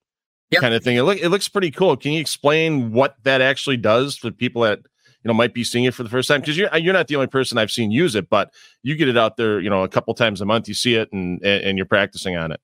yep. 0.51 0.61
kind 0.61 0.75
of 0.75 0.83
thing. 0.83 0.97
It, 0.97 1.03
look, 1.03 1.19
it 1.19 1.29
looks 1.29 1.49
pretty 1.49 1.71
cool. 1.71 1.97
Can 1.97 2.13
you 2.13 2.21
explain 2.21 2.93
what 2.93 3.17
that 3.25 3.41
actually 3.41 3.77
does 3.77 4.17
for 4.17 4.31
people 4.31 4.63
that 4.63 4.79
you 4.79 4.87
know 5.29 5.35
might 5.35 5.55
be 5.55 5.65
seeing 5.65 5.85
it 5.85 5.95
for 5.95 6.03
the 6.03 6.09
first 6.09 6.29
time? 6.29 6.41
Because 6.41 6.57
you're 6.57 6.75
you're 6.77 6.93
not 6.93 7.09
the 7.09 7.17
only 7.17 7.29
person 7.29 7.59
I've 7.59 7.71
seen 7.71 7.91
use 7.91 8.15
it, 8.15 8.29
but 8.29 8.53
you 8.83 8.97
get 8.97 9.09
it 9.09 9.17
out 9.17 9.37
there, 9.37 9.61
you 9.61 9.71
know, 9.71 9.85
a 9.85 9.89
couple 9.89 10.13
times 10.15 10.41
a 10.41 10.45
month. 10.45 10.69
You 10.69 10.75
see 10.75 10.95
it 10.95 11.13
and 11.13 11.43
and 11.45 11.79
you're 11.79 11.87
practicing 11.87 12.37
on 12.37 12.53
it. 12.53 12.61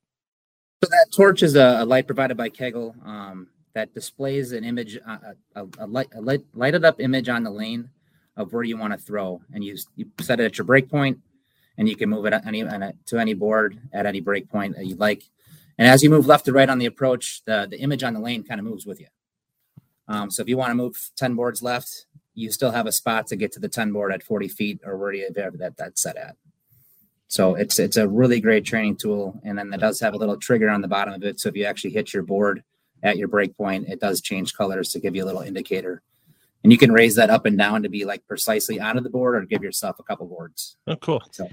So 0.83 0.91
that 0.91 1.07
torch 1.15 1.43
is 1.43 1.55
a, 1.55 1.79
a 1.81 1.85
light 1.85 2.07
provided 2.07 2.37
by 2.37 2.49
Kegel 2.49 2.95
um, 3.05 3.49
that 3.75 3.95
displays 3.95 4.53
an 4.53 4.65
image, 4.65 4.99
uh, 5.07 5.17
a, 5.55 5.67
a, 5.79 5.87
light, 5.87 6.09
a 6.15 6.21
light, 6.21 6.43
lighted 6.53 6.85
up 6.85 7.01
image 7.01 7.29
on 7.29 7.43
the 7.43 7.51
lane 7.51 7.89
of 8.37 8.53
where 8.53 8.65
you 8.65 8.77
want 8.77 8.93
to 8.93 8.99
throw, 8.99 9.41
and 9.53 9.65
you 9.65 9.77
you 9.97 10.07
set 10.21 10.41
it 10.41 10.45
at 10.45 10.59
your 10.59 10.65
break 10.65 10.91
point, 10.91 11.19
and 11.79 11.89
you 11.89 11.97
can 11.97 12.11
move 12.11 12.27
it 12.27 12.35
any 12.47 12.65
to 13.07 13.19
any 13.19 13.35
board 13.35 13.79
at 13.93 14.07
any 14.07 14.21
break 14.21 14.49
point 14.51 14.77
that 14.77 14.87
you'd 14.87 14.99
like. 14.99 15.23
And 15.79 15.89
as 15.89 16.03
you 16.03 16.11
move 16.11 16.27
left 16.27 16.45
to 16.45 16.53
right 16.53 16.69
on 16.69 16.79
the 16.79 16.87
approach, 16.87 17.43
the, 17.45 17.67
the 17.69 17.81
image 17.81 18.03
on 18.03 18.15
the 18.15 18.21
lane 18.21 18.45
kind 18.45 18.61
of 18.61 18.67
moves 18.67 18.87
with 18.87 19.01
you. 19.01 19.09
Um, 20.07 20.31
so 20.31 20.43
if 20.43 20.49
you 20.49 20.57
want 20.57 20.71
to 20.71 20.75
move 20.75 21.11
10 21.17 21.35
boards 21.35 21.63
left, 21.63 22.07
you 22.35 22.51
still 22.51 22.71
have 22.71 22.87
a 22.87 22.93
spot 22.93 23.27
to 23.29 23.37
get 23.37 23.53
to 23.53 23.61
the 23.61 23.69
10 23.69 23.93
board 23.93 24.13
at 24.13 24.23
40 24.23 24.49
feet 24.49 24.81
or 24.85 24.97
where 24.97 25.13
you 25.13 25.29
have 25.37 25.59
that 25.59 25.77
that's 25.77 26.03
set 26.03 26.17
at. 26.17 26.37
So 27.29 27.55
it's 27.55 27.79
it's 27.79 27.97
a 27.97 28.07
really 28.07 28.41
great 28.41 28.65
training 28.65 28.97
tool. 28.97 29.41
And 29.45 29.59
then 29.59 29.73
it 29.73 29.81
does 29.81 30.01
have 30.01 30.15
a 30.15 30.19
little 30.19 30.37
trigger 30.37 30.71
on 30.71 30.83
the 30.83 30.89
bottom 30.89 31.15
of 31.15 31.23
it. 31.25 31.41
So 31.41 31.49
if 31.49 31.57
you 31.57 31.65
actually 31.65 31.91
hit 31.91 32.13
your 32.13 32.23
board 32.23 32.63
at 33.03 33.17
your 33.17 33.29
break 33.29 33.57
point, 33.57 33.89
it 33.89 34.01
does 34.01 34.21
change 34.21 34.55
colors 34.55 34.91
to 34.93 35.01
give 35.01 35.17
you 35.17 35.25
a 35.25 35.27
little 35.27 35.43
indicator. 35.43 36.03
And 36.63 36.73
you 36.73 36.79
can 36.79 36.93
raise 36.93 37.17
that 37.17 37.31
up 37.31 37.45
and 37.45 37.59
down 37.59 37.83
to 37.83 37.89
be 37.89 38.05
like 38.05 38.27
precisely 38.27 38.81
onto 38.81 39.03
the 39.03 39.11
board 39.11 39.37
or 39.37 39.43
give 39.43 39.63
yourself 39.63 39.99
a 39.99 40.03
couple 40.03 40.27
boards. 40.27 40.77
Oh, 40.87 40.97
cool. 40.97 41.23
So 41.31 41.49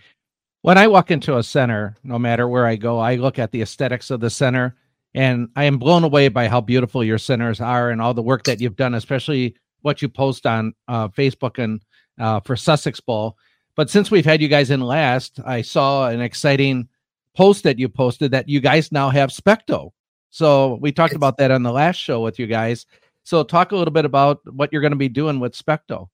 when 0.62 0.78
I 0.78 0.88
walk 0.88 1.12
into 1.12 1.38
a 1.38 1.44
center, 1.44 1.98
no 2.04 2.20
matter 2.20 2.48
where 2.48 2.66
I 2.66 2.76
go, 2.76 3.00
I 3.00 3.16
look 3.16 3.40
at 3.40 3.52
the 3.52 3.62
aesthetics 3.62 4.12
of 4.12 4.20
the 4.20 4.30
center 4.30 4.76
and 5.14 5.50
I 5.56 5.66
am 5.66 5.80
blown 5.80 6.04
away 6.04 6.30
by 6.30 6.48
how 6.48 6.62
beautiful 6.62 7.04
your 7.04 7.18
centers 7.18 7.60
are 7.60 7.90
and 7.90 8.02
all 8.02 8.14
the 8.14 8.22
work 8.22 8.44
that 8.44 8.62
you've 8.62 8.78
done, 8.78 8.94
especially 8.94 9.56
what 9.82 10.02
you 10.02 10.10
post 10.10 10.46
on 10.46 10.74
uh, 10.88 11.08
Facebook 11.10 11.62
and 11.62 11.82
uh, 12.20 12.40
for 12.42 12.56
Sussex 12.56 13.00
Bowl. 13.00 13.38
But 13.76 13.90
since 13.90 14.12
we've 14.12 14.26
had 14.26 14.42
you 14.42 14.48
guys 14.48 14.70
in 14.70 14.82
last, 14.82 15.40
I 15.46 15.62
saw 15.62 16.08
an 16.08 16.22
exciting 16.22 16.90
post 17.36 17.64
that 17.64 17.80
you 17.80 17.90
posted 17.90 18.32
that 18.32 18.50
you 18.50 18.60
guys 18.60 18.92
now 18.92 19.10
have 19.10 19.30
Specto. 19.30 19.92
So 20.30 20.78
we 20.82 20.92
talked 20.92 21.14
about 21.14 21.38
that 21.38 21.52
on 21.52 21.64
the 21.64 21.72
last 21.72 21.98
show 21.98 22.22
with 22.22 22.40
you 22.40 22.48
guys. 22.48 22.86
So 23.24 23.44
talk 23.44 23.72
a 23.72 23.76
little 23.76 23.94
bit 23.94 24.06
about 24.06 24.40
what 24.54 24.72
you're 24.72 24.82
going 24.82 24.92
to 24.92 24.98
be 24.98 25.10
doing 25.10 25.40
with 25.40 25.54
Specto. 25.54 26.10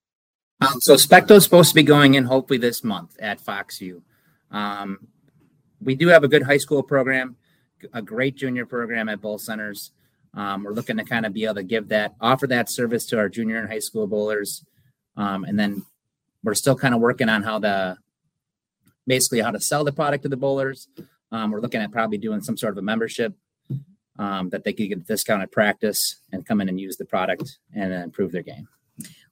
Um, 0.61 0.79
so 0.81 0.95
Specto 0.95 1.31
is 1.31 1.43
supposed 1.43 1.69
to 1.69 1.75
be 1.75 1.83
going 1.83 2.15
in 2.15 2.25
hopefully 2.25 2.57
this 2.57 2.83
month 2.83 3.15
at 3.19 3.39
Foxview. 3.39 4.01
Um, 4.51 5.07
we 5.81 5.95
do 5.95 6.07
have 6.07 6.23
a 6.23 6.27
good 6.27 6.43
high 6.43 6.57
school 6.57 6.81
program, 6.81 7.35
a 7.93 8.01
great 8.01 8.35
junior 8.35 8.65
program 8.65 9.07
at 9.09 9.21
both 9.21 9.41
centers. 9.41 9.91
Um, 10.37 10.63
we're 10.63 10.73
looking 10.73 10.97
to 10.97 11.03
kind 11.03 11.25
of 11.25 11.33
be 11.33 11.45
able 11.45 11.55
to 11.55 11.63
give 11.63 11.87
that, 11.89 12.13
offer 12.21 12.45
that 12.47 12.69
service 12.69 13.07
to 13.07 13.17
our 13.17 13.27
junior 13.27 13.57
and 13.57 13.67
high 13.67 13.79
school 13.79 14.05
bowlers 14.05 14.63
Um, 15.17 15.43
and 15.45 15.59
then 15.59 15.83
we're 16.43 16.53
still 16.53 16.75
kind 16.75 16.93
of 16.93 17.01
working 17.01 17.27
on 17.27 17.41
how 17.41 17.59
the 17.59 17.97
basically 19.07 19.41
how 19.41 19.51
to 19.51 19.59
sell 19.59 19.83
the 19.83 19.91
product 19.91 20.23
to 20.23 20.29
the 20.29 20.37
bowlers. 20.37 20.87
Um, 21.31 21.51
we're 21.51 21.61
looking 21.61 21.81
at 21.81 21.91
probably 21.91 22.19
doing 22.19 22.41
some 22.41 22.55
sort 22.55 22.73
of 22.73 22.77
a 22.77 22.81
membership 22.83 23.33
um, 24.19 24.49
that 24.49 24.63
they 24.63 24.73
could 24.73 24.89
get 24.89 24.99
a 24.99 25.01
discounted 25.01 25.51
practice 25.51 26.17
and 26.31 26.45
come 26.45 26.61
in 26.61 26.69
and 26.69 26.79
use 26.79 26.97
the 26.97 27.05
product 27.05 27.57
and 27.73 27.91
improve 27.91 28.31
their 28.31 28.43
game. 28.43 28.67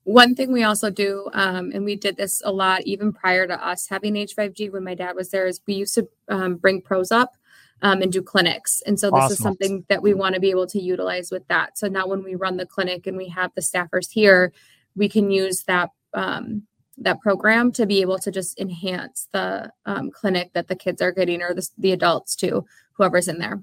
One 0.03 0.35
thing 0.35 0.51
we 0.51 0.63
also 0.63 0.89
do, 0.89 1.29
um, 1.33 1.71
and 1.73 1.83
we 1.85 1.95
did 1.95 2.17
this 2.17 2.41
a 2.45 2.51
lot 2.51 2.81
even 2.83 3.11
prior 3.11 3.47
to 3.47 3.67
us 3.67 3.87
having 3.87 4.13
H5G 4.13 4.71
when 4.71 4.83
my 4.83 4.95
dad 4.95 5.15
was 5.15 5.29
there, 5.29 5.47
is 5.47 5.61
we 5.67 5.75
used 5.75 5.95
to 5.95 6.07
um, 6.29 6.55
bring 6.55 6.81
pros 6.81 7.11
up 7.11 7.35
um, 7.81 8.01
and 8.01 8.11
do 8.11 8.21
clinics. 8.21 8.81
And 8.85 8.99
so 8.99 9.07
this 9.07 9.17
awesome. 9.17 9.33
is 9.33 9.39
something 9.39 9.85
that 9.89 10.01
we 10.01 10.13
want 10.13 10.35
to 10.35 10.41
be 10.41 10.49
able 10.49 10.67
to 10.67 10.79
utilize 10.79 11.31
with 11.31 11.47
that. 11.47 11.77
So 11.77 11.87
now 11.87 12.07
when 12.07 12.23
we 12.23 12.35
run 12.35 12.57
the 12.57 12.65
clinic 12.65 13.07
and 13.07 13.17
we 13.17 13.27
have 13.29 13.51
the 13.55 13.61
staffers 13.61 14.09
here, 14.11 14.53
we 14.95 15.09
can 15.09 15.29
use 15.31 15.63
that 15.63 15.89
um, 16.13 16.63
that 16.97 17.19
program 17.19 17.73
to 17.73 17.85
be 17.85 17.99
able 17.99 18.17
to 18.19 18.31
just 18.31 18.57
enhance 18.57 19.27
the 19.33 19.69
um, 19.85 20.11
clinic 20.11 20.53
that 20.53 20.69
the 20.69 20.75
kids 20.75 21.01
are 21.01 21.11
getting 21.11 21.41
or 21.41 21.53
the, 21.53 21.67
the 21.77 21.91
adults 21.91 22.37
to 22.37 22.63
whoever's 22.93 23.27
in 23.27 23.37
there. 23.37 23.61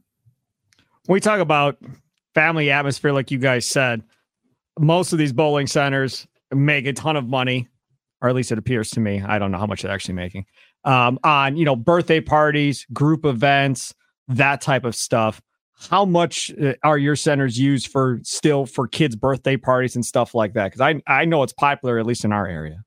When 1.07 1.15
we 1.15 1.21
talk 1.21 1.41
about 1.41 1.79
family 2.35 2.71
atmosphere, 2.71 3.13
like 3.13 3.31
you 3.31 3.39
guys 3.39 3.67
said, 3.67 4.03
most 4.79 5.15
of 5.15 5.19
these 5.19 5.33
bowling 5.33 5.67
centers 5.67 6.27
make 6.53 6.85
a 6.85 6.93
ton 6.93 7.17
of 7.17 7.27
money, 7.27 7.69
or 8.21 8.29
at 8.29 8.35
least 8.35 8.53
it 8.53 8.59
appears 8.59 8.91
to 8.91 9.01
me. 9.01 9.23
I 9.23 9.39
don't 9.39 9.51
know 9.51 9.59
how 9.59 9.67
much 9.67 9.83
they're 9.83 9.91
actually 9.91 10.15
making 10.15 10.45
um, 10.85 11.19
on 11.25 11.57
you 11.57 11.65
know 11.65 11.77
birthday 11.77 12.21
parties, 12.21 12.87
group 12.93 13.25
events, 13.25 13.95
that 14.37 14.61
type 14.61 14.85
of 14.85 14.95
stuff. 14.95 15.41
How 15.91 16.05
much 16.05 16.53
uh, 16.63 16.75
are 16.85 16.99
your 16.99 17.17
centers 17.17 17.59
used 17.59 17.89
for 17.89 18.21
still 18.23 18.67
for 18.67 18.87
kids' 18.87 19.17
birthday 19.17 19.57
parties 19.57 19.97
and 19.97 20.05
stuff 20.05 20.35
like 20.35 20.55
that? 20.55 20.73
Because 20.73 20.81
I 20.81 21.03
I 21.07 21.25
know 21.25 21.43
it's 21.43 21.53
popular 21.53 21.99
at 21.99 22.07
least 22.07 22.25
in 22.25 22.33
our 22.33 22.47
area. 22.47 22.85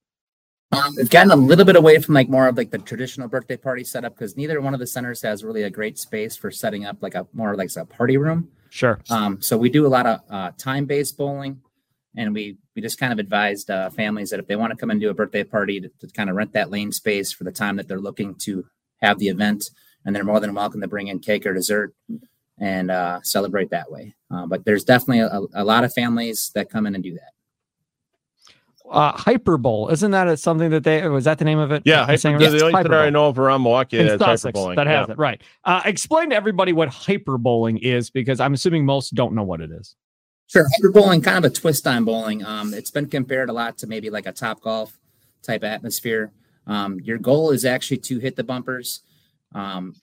Um, 0.72 0.94
we've 0.98 1.10
gotten 1.10 1.32
a 1.32 1.36
little 1.36 1.66
bit 1.66 1.76
away 1.76 2.00
from 2.00 2.16
like 2.16 2.30
more 2.30 2.48
of 2.48 2.58
like 2.58 2.72
the 2.72 2.80
traditional 2.80 3.28
birthday 3.28 3.58
party 3.58 3.84
setup 3.84 4.16
because 4.16 4.36
neither 4.36 4.60
one 4.62 4.74
of 4.74 4.80
the 4.80 4.88
centers 4.88 5.22
has 5.22 5.44
really 5.44 5.64
a 5.64 5.70
great 5.70 5.98
space 5.98 6.36
for 6.36 6.52
setting 6.52 6.86
up 6.86 6.98
like 7.02 7.16
a 7.16 7.28
more 7.34 7.56
like 7.56 7.70
a 7.78 7.86
party 7.86 8.18
room. 8.18 8.50
Sure. 8.70 9.00
Um, 9.10 9.42
so 9.42 9.58
we 9.58 9.70
do 9.70 9.86
a 9.86 9.90
lot 9.90 10.06
of 10.06 10.20
uh, 10.30 10.52
time 10.58 10.86
based 10.86 11.18
bowling, 11.18 11.62
and 12.18 12.34
we 12.34 12.58
we 12.76 12.82
just 12.82 13.00
kind 13.00 13.14
of 13.14 13.20
advised 13.20 13.70
uh, 13.70 13.90
families 13.90 14.32
that 14.32 14.40
if 14.40 14.48
they 14.48 14.56
want 14.56 14.72
to 14.72 14.78
come 14.78 14.90
and 14.90 15.00
do 15.00 15.10
a 15.10 15.14
birthday 15.14 15.44
party 15.44 15.80
to, 15.80 15.90
to, 16.00 16.08
kind 16.08 16.30
of 16.30 16.36
rent 16.36 16.54
that 16.54 16.72
lane 16.72 16.92
space 16.92 17.32
for 17.32 17.46
the 17.46 17.52
time 17.52 17.78
that 17.78 17.88
they're 17.88 18.00
looking 18.00 18.36
to 18.36 18.66
have 19.02 19.20
the 19.20 19.30
event, 19.30 19.70
and 20.06 20.16
they're 20.16 20.24
more 20.24 20.40
than 20.40 20.54
welcome 20.54 20.82
to 20.82 20.88
bring 20.88 21.08
in 21.08 21.20
cake 21.20 21.46
or 21.46 21.54
dessert 21.54 21.94
and 22.60 22.92
uh, 22.92 23.20
celebrate 23.24 23.70
that 23.72 23.92
way. 23.92 24.16
Uh, 24.32 24.46
but 24.46 24.66
there's 24.66 24.84
definitely 24.84 25.20
a, 25.20 25.42
a, 25.62 25.64
lot 25.64 25.84
of 25.84 25.94
families 25.94 26.52
that 26.56 26.70
come 26.70 26.86
in 26.86 26.96
and 26.96 27.04
do 27.04 27.14
that. 27.14 27.32
Uh, 28.90 29.12
Hyper 29.14 29.58
Bowl, 29.58 29.90
isn't 29.90 30.12
that 30.12 30.38
something 30.40 30.70
that 30.70 30.84
they 30.84 31.08
was 31.08 31.26
that 31.26 31.40
the 31.40 31.46
name 31.46 31.58
of 31.58 31.72
it? 31.72 31.82
Yeah, 31.86 32.06
Hyper, 32.06 32.38
the 32.38 32.64
only 32.64 32.72
center 32.72 33.00
I 33.00 33.10
know 33.10 33.28
of 33.28 33.40
around 33.40 33.64
Milwaukee 33.64 33.98
that's 33.98 34.22
Hyper 34.22 34.52
Bowling. 34.52 34.76
That 34.76 34.86
has 34.86 35.08
yeah. 35.08 35.14
it 35.14 35.18
right. 35.18 35.42
Uh, 35.64 35.82
explain 35.86 36.30
to 36.30 36.36
everybody 36.36 36.72
what 36.72 36.90
Hyper 36.90 37.40
Bowling 37.40 37.80
is 37.80 38.12
because 38.12 38.40
I'm 38.40 38.54
assuming 38.54 38.86
most 38.86 39.16
don't 39.16 39.34
know 39.34 39.44
what 39.44 39.60
it 39.60 39.72
is. 39.72 39.96
Sure, 40.48 40.68
hyper 40.76 40.92
bowling, 40.92 41.22
kind 41.22 41.44
of 41.44 41.52
a 41.52 41.54
twist 41.54 41.88
on 41.88 42.06
bowling. 42.06 42.46
Um, 42.46 42.76
it's 42.76 42.92
been 42.92 43.08
compared 43.08 43.50
a 43.50 43.54
lot 43.54 43.80
to 43.80 43.88
maybe 43.88 44.12
like 44.12 44.28
a 44.28 44.32
top 44.32 44.62
golf 44.62 45.00
type 45.42 45.64
atmosphere. 45.64 46.32
Um, 46.68 47.00
your 47.00 47.18
goal 47.18 47.52
is 47.52 47.66
actually 47.66 47.98
to 47.98 48.20
hit 48.20 48.36
the 48.36 48.44
bumpers, 48.44 49.02
um, 49.56 49.96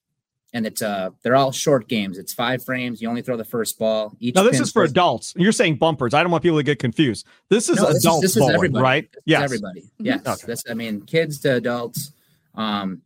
and 0.53 0.67
it's 0.67 0.83
uh 0.83 1.11
they're 1.23 1.37
all 1.37 1.53
short 1.53 1.88
games. 1.88 2.19
It's 2.19 2.35
five 2.35 2.65
frames. 2.65 3.01
You 3.01 3.09
only 3.09 3.23
throw 3.23 3.37
the 3.37 3.45
first 3.45 3.79
ball. 3.79 4.15
Each 4.21 4.35
now 4.35 4.43
this 4.43 4.61
is 4.61 4.71
for 4.71 4.85
adults. 4.85 5.33
You're 5.37 5.53
saying 5.53 5.77
bumpers. 5.77 6.15
I 6.15 6.23
don't 6.23 6.31
want 6.31 6.43
people 6.43 6.59
to 6.59 6.62
get 6.62 6.79
confused. 6.79 7.27
This 7.49 7.69
is 7.69 7.77
no, 7.77 7.93
this 7.93 8.05
adult 8.05 8.25
is, 8.25 8.35
this 8.35 8.38
bowling, 8.41 8.51
is 8.51 8.57
everybody. 8.57 8.83
right? 8.83 9.09
Yeah, 9.25 9.43
everybody. 9.43 9.83
Mm-hmm. 9.83 10.07
Yes, 10.07 10.27
okay. 10.27 10.47
this, 10.47 10.65
I 10.69 10.75
mean 10.75 11.03
kids 11.03 11.38
to 11.41 11.55
adults. 11.55 12.12
Um, 12.55 13.03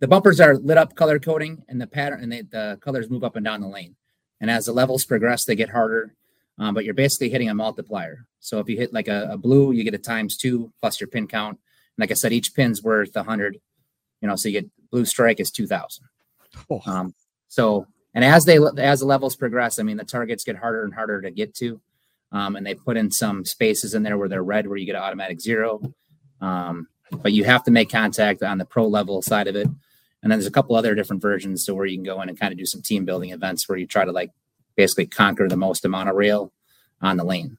the 0.00 0.08
bumpers 0.08 0.40
are 0.40 0.56
lit 0.56 0.76
up 0.76 0.96
color 0.96 1.18
coding, 1.18 1.62
and 1.68 1.80
the 1.80 1.86
pattern 1.86 2.22
and 2.22 2.32
they, 2.32 2.42
the 2.42 2.78
colors 2.82 3.08
move 3.08 3.24
up 3.24 3.36
and 3.36 3.44
down 3.44 3.60
the 3.60 3.68
lane. 3.68 3.94
And 4.40 4.50
as 4.50 4.66
the 4.66 4.72
levels 4.72 5.04
progress, 5.04 5.44
they 5.44 5.54
get 5.54 5.70
harder. 5.70 6.14
Um, 6.58 6.74
but 6.74 6.84
you're 6.84 6.94
basically 6.94 7.30
hitting 7.30 7.48
a 7.48 7.54
multiplier. 7.54 8.26
So 8.40 8.58
if 8.58 8.68
you 8.68 8.76
hit 8.76 8.92
like 8.92 9.08
a, 9.08 9.30
a, 9.32 9.38
blue, 9.38 9.72
you 9.72 9.84
get 9.84 9.94
a 9.94 9.98
times 9.98 10.36
two 10.36 10.72
plus 10.80 11.00
your 11.00 11.08
pin 11.08 11.26
count. 11.26 11.52
And 11.52 12.02
like 12.02 12.10
I 12.10 12.14
said, 12.14 12.32
each 12.32 12.54
pin's 12.54 12.82
worth 12.82 13.16
a 13.16 13.22
hundred. 13.22 13.58
You 14.20 14.28
know, 14.28 14.36
so 14.36 14.48
you 14.48 14.60
get 14.60 14.70
blue 14.92 15.04
strike 15.04 15.40
is 15.40 15.50
two 15.50 15.66
thousand. 15.66 16.04
Oh. 16.70 16.80
Um, 16.86 17.14
so 17.48 17.88
and 18.14 18.24
as 18.24 18.44
they 18.44 18.58
as 18.78 19.00
the 19.00 19.06
levels 19.06 19.34
progress, 19.34 19.80
I 19.80 19.82
mean 19.82 19.96
the 19.96 20.04
targets 20.04 20.44
get 20.44 20.56
harder 20.56 20.84
and 20.84 20.94
harder 20.94 21.20
to 21.22 21.30
get 21.32 21.54
to. 21.56 21.80
Um, 22.30 22.56
and 22.56 22.64
they 22.64 22.74
put 22.74 22.96
in 22.96 23.10
some 23.10 23.44
spaces 23.44 23.94
in 23.94 24.04
there 24.04 24.16
where 24.16 24.28
they're 24.28 24.44
red, 24.44 24.66
where 24.66 24.78
you 24.78 24.86
get 24.86 24.94
an 24.94 25.02
automatic 25.02 25.40
zero. 25.40 25.82
Um, 26.40 26.86
but 27.10 27.32
you 27.32 27.44
have 27.44 27.64
to 27.64 27.70
make 27.70 27.90
contact 27.90 28.42
on 28.42 28.58
the 28.58 28.64
pro 28.64 28.86
level 28.86 29.20
side 29.20 29.48
of 29.48 29.56
it. 29.56 29.66
And 29.66 30.30
then 30.30 30.38
there's 30.38 30.46
a 30.46 30.52
couple 30.52 30.76
other 30.76 30.94
different 30.94 31.20
versions 31.20 31.64
to 31.64 31.74
where 31.74 31.84
you 31.84 31.96
can 31.96 32.04
go 32.04 32.22
in 32.22 32.28
and 32.28 32.38
kind 32.38 32.52
of 32.52 32.58
do 32.58 32.64
some 32.64 32.80
team 32.80 33.04
building 33.04 33.30
events 33.30 33.68
where 33.68 33.76
you 33.76 33.86
try 33.86 34.04
to 34.04 34.12
like 34.12 34.30
basically 34.76 35.06
conquer 35.06 35.48
the 35.48 35.56
most 35.56 35.84
amount 35.84 36.08
of 36.08 36.14
rail 36.14 36.52
on 37.00 37.16
the 37.16 37.24
lane. 37.24 37.58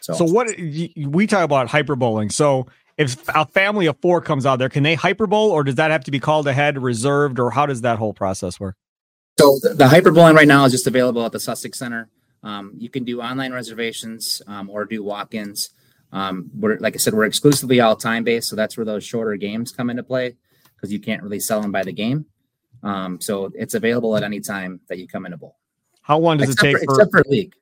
So, 0.00 0.14
so 0.14 0.24
what 0.24 0.48
we 0.96 1.26
talk 1.26 1.44
about 1.44 1.68
hyper 1.68 1.96
bowling. 1.96 2.30
So 2.30 2.66
if 2.96 3.16
a 3.28 3.46
family 3.46 3.86
of 3.86 3.96
four 4.00 4.20
comes 4.20 4.44
out 4.44 4.58
there, 4.58 4.68
can 4.68 4.82
they 4.82 4.94
hyper 4.94 5.26
bowl 5.26 5.50
or 5.50 5.62
does 5.64 5.76
that 5.76 5.90
have 5.90 6.04
to 6.04 6.10
be 6.10 6.20
called 6.20 6.46
ahead, 6.46 6.80
reserved, 6.82 7.38
or 7.38 7.50
how 7.50 7.66
does 7.66 7.82
that 7.82 7.98
whole 7.98 8.12
process 8.12 8.58
work? 8.58 8.76
So 9.38 9.58
the, 9.62 9.74
the 9.74 9.88
hyper 9.88 10.10
bowling 10.10 10.34
right 10.34 10.48
now 10.48 10.64
is 10.64 10.72
just 10.72 10.86
available 10.86 11.24
at 11.24 11.32
the 11.32 11.38
Sussex 11.38 11.78
Center. 11.78 12.08
Um, 12.42 12.72
you 12.76 12.88
can 12.88 13.04
do 13.04 13.20
online 13.20 13.52
reservations 13.52 14.42
um, 14.46 14.68
or 14.68 14.84
do 14.84 15.02
walk-ins. 15.02 15.70
Um, 16.12 16.50
we're 16.54 16.78
like 16.78 16.94
I 16.94 16.98
said, 16.98 17.14
we're 17.14 17.24
exclusively 17.24 17.80
all 17.80 17.94
time 17.94 18.24
based, 18.24 18.48
so 18.48 18.56
that's 18.56 18.76
where 18.76 18.86
those 18.86 19.04
shorter 19.04 19.36
games 19.36 19.72
come 19.72 19.90
into 19.90 20.02
play 20.02 20.36
because 20.74 20.92
you 20.92 21.00
can't 21.00 21.22
really 21.22 21.40
sell 21.40 21.60
them 21.60 21.70
by 21.70 21.82
the 21.82 21.92
game. 21.92 22.26
Um, 22.82 23.20
so 23.20 23.50
it's 23.54 23.74
available 23.74 24.16
at 24.16 24.22
any 24.22 24.40
time 24.40 24.80
that 24.88 24.98
you 24.98 25.06
come 25.06 25.26
in 25.26 25.32
a 25.32 25.36
bowl. 25.36 25.56
How 26.02 26.18
long 26.18 26.38
does 26.38 26.50
except 26.50 26.66
it 26.66 26.72
take 26.72 26.88
for, 26.88 26.94
for, 26.94 27.00
except 27.02 27.10
for 27.12 27.24
league? 27.28 27.52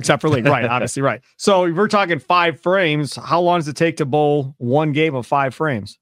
Except 0.00 0.20
for 0.20 0.28
league, 0.28 0.46
right? 0.46 0.64
Obviously, 0.64 1.02
right. 1.02 1.20
So 1.36 1.64
if 1.64 1.76
we're 1.76 1.88
talking 1.88 2.18
five 2.18 2.60
frames, 2.60 3.14
how 3.14 3.40
long 3.40 3.60
does 3.60 3.68
it 3.68 3.76
take 3.76 3.98
to 3.98 4.06
bowl 4.06 4.54
one 4.58 4.92
game 4.92 5.14
of 5.14 5.26
five 5.26 5.54
frames? 5.54 5.98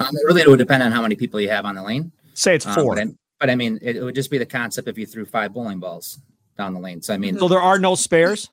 Um, 0.00 0.08
it 0.14 0.26
really 0.26 0.46
would 0.46 0.58
depend 0.58 0.82
on 0.82 0.92
how 0.92 1.02
many 1.02 1.14
people 1.14 1.40
you 1.40 1.48
have 1.48 1.64
on 1.64 1.74
the 1.74 1.82
lane. 1.82 2.12
Say 2.34 2.54
it's 2.56 2.64
four. 2.64 2.80
Um, 2.80 2.86
but, 2.86 2.98
I, 2.98 3.14
but, 3.40 3.50
I, 3.50 3.54
mean, 3.54 3.78
it, 3.80 3.96
it, 3.96 4.02
would 4.02 4.14
just 4.14 4.30
be 4.30 4.38
the 4.38 4.46
concept 4.46 4.88
if 4.88 4.98
you 4.98 5.06
threw 5.06 5.24
five 5.24 5.54
bowling 5.54 5.78
balls 5.78 6.18
down 6.58 6.74
the 6.74 6.80
lane. 6.80 7.00
So 7.00 7.14
I 7.14 7.18
mean, 7.18 7.38
so 7.38 7.48
there 7.48 7.60
are 7.60 7.78
no 7.78 7.94
spares. 7.94 8.50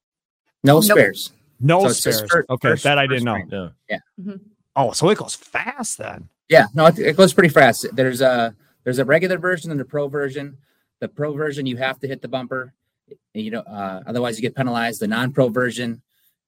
No 0.64 0.80
spares. 0.80 1.32
No 1.60 1.88
so 1.88 1.90
spares. 1.90 2.22
First, 2.30 2.50
okay, 2.50 2.70
first, 2.70 2.84
that 2.84 2.98
I 2.98 3.08
didn't 3.08 3.24
know. 3.24 3.38
Yeah. 3.50 3.68
yeah. 3.90 3.98
Mm-hmm. 4.20 4.36
Oh, 4.76 4.92
so 4.92 5.10
it 5.10 5.18
goes 5.18 5.36
fast 5.36 5.98
then. 5.98 6.30
Yeah, 6.50 6.68
no, 6.74 6.86
it, 6.88 7.00
it 7.00 7.18
goes 7.18 7.34
pretty 7.34 7.50
fast. 7.50 7.86
There's 7.94 8.22
a 8.22 8.56
there's 8.84 9.00
a 9.00 9.06
regular 9.06 9.38
version 9.38 9.72
and 9.72 9.80
a 9.80 9.86
pro 9.86 10.08
version. 10.08 10.58
The 11.00 11.08
pro 11.08 11.34
version 11.34 11.66
you 11.66 11.78
have 11.78 12.00
to 12.00 12.08
hit 12.08 12.22
the 12.22 12.28
bumper 12.28 12.74
you 13.34 13.52
know, 13.52 13.60
uh, 13.62 14.02
otherwise 14.06 14.38
you 14.38 14.42
get 14.42 14.56
penalized. 14.56 15.00
The 15.00 15.08
non-pro 15.08 15.50
version, 15.50 16.02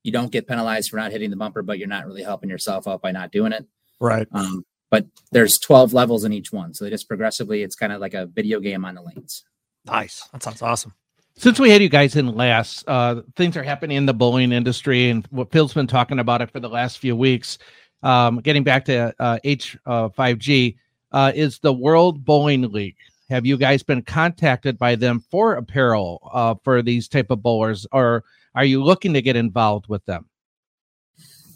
you 0.04 0.12
don't 0.12 0.32
get 0.32 0.48
penalized 0.48 0.90
for 0.90 0.98
not 0.98 1.12
hitting 1.12 1.30
the 1.30 1.36
bumper, 1.36 1.62
but 1.62 1.80
you're 1.80 1.88
not 1.88 2.06
really 2.06 2.24
helping 2.24 2.50
yourself 2.50 2.88
out 2.88 3.02
by 3.02 3.12
not 3.12 3.32
doing 3.32 3.52
it. 3.52 3.66
Right. 4.00 4.28
Um, 4.32 4.66
but 4.92 5.06
there's 5.32 5.58
12 5.58 5.94
levels 5.94 6.24
in 6.24 6.34
each 6.34 6.52
one, 6.52 6.74
so 6.74 6.86
they 6.86 6.92
just 6.92 7.08
progressively. 7.08 7.64
It's 7.64 7.76
kind 7.76 7.92
of 7.92 8.00
like 8.00 8.14
a 8.14 8.28
video 8.28 8.60
game 8.60 8.86
on 8.86 8.96
the 8.96 9.02
lanes. 9.02 9.44
Nice. 9.86 10.28
That 10.32 10.44
sounds 10.44 10.62
awesome. 10.62 10.94
Since 11.38 11.60
we 11.60 11.70
had 11.70 11.82
you 11.82 11.90
guys 11.90 12.16
in 12.16 12.34
last, 12.34 12.88
uh, 12.88 13.22
things 13.36 13.58
are 13.58 13.64
happening 13.64 13.98
in 13.98 14.06
the 14.06 14.14
bowling 14.14 14.52
industry, 14.52 15.10
and 15.10 15.26
what 15.32 15.52
Phil's 15.52 15.74
been 15.74 15.88
talking 15.88 16.20
about 16.20 16.42
it 16.42 16.50
for 16.50 16.60
the 16.60 16.70
last 16.70 17.00
few 17.00 17.16
weeks. 17.16 17.58
Um, 18.04 18.40
getting 18.40 18.64
back 18.64 18.86
to 18.86 19.14
uh, 19.20 19.40
H5G 19.44 20.78
uh, 21.12 21.32
is 21.36 21.60
the 21.60 21.74
World 21.74 22.24
Bowling 22.24 22.72
League 22.72 22.96
have 23.30 23.46
you 23.46 23.58
guys 23.58 23.84
been 23.84 24.02
contacted 24.02 24.78
by 24.78 24.96
them 24.96 25.24
for 25.32 25.54
apparel 25.56 26.30
uh, 26.32 26.56
for 26.64 26.82
these 26.82 27.08
type 27.08 27.32
of 27.32 27.42
bowlers, 27.42 27.88
or 27.92 28.24
are 28.54 28.66
you 28.66 28.84
looking 28.84 29.14
to 29.14 29.22
get 29.22 29.36
involved 29.36 29.88
with 29.88 30.06
them? 30.06 30.28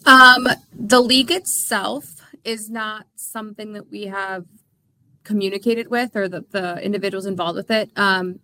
Um, 0.06 0.48
the 0.72 1.00
league 1.00 1.30
itself 1.30 2.16
is 2.44 2.70
not 2.70 3.06
something 3.16 3.74
that 3.74 3.90
we 3.90 4.06
have 4.06 4.46
communicated 5.24 5.90
with, 5.90 6.16
or 6.16 6.28
the, 6.28 6.44
the 6.50 6.82
individuals 6.82 7.26
involved 7.26 7.56
with 7.56 7.70
it. 7.70 7.90
Um, 7.96 8.40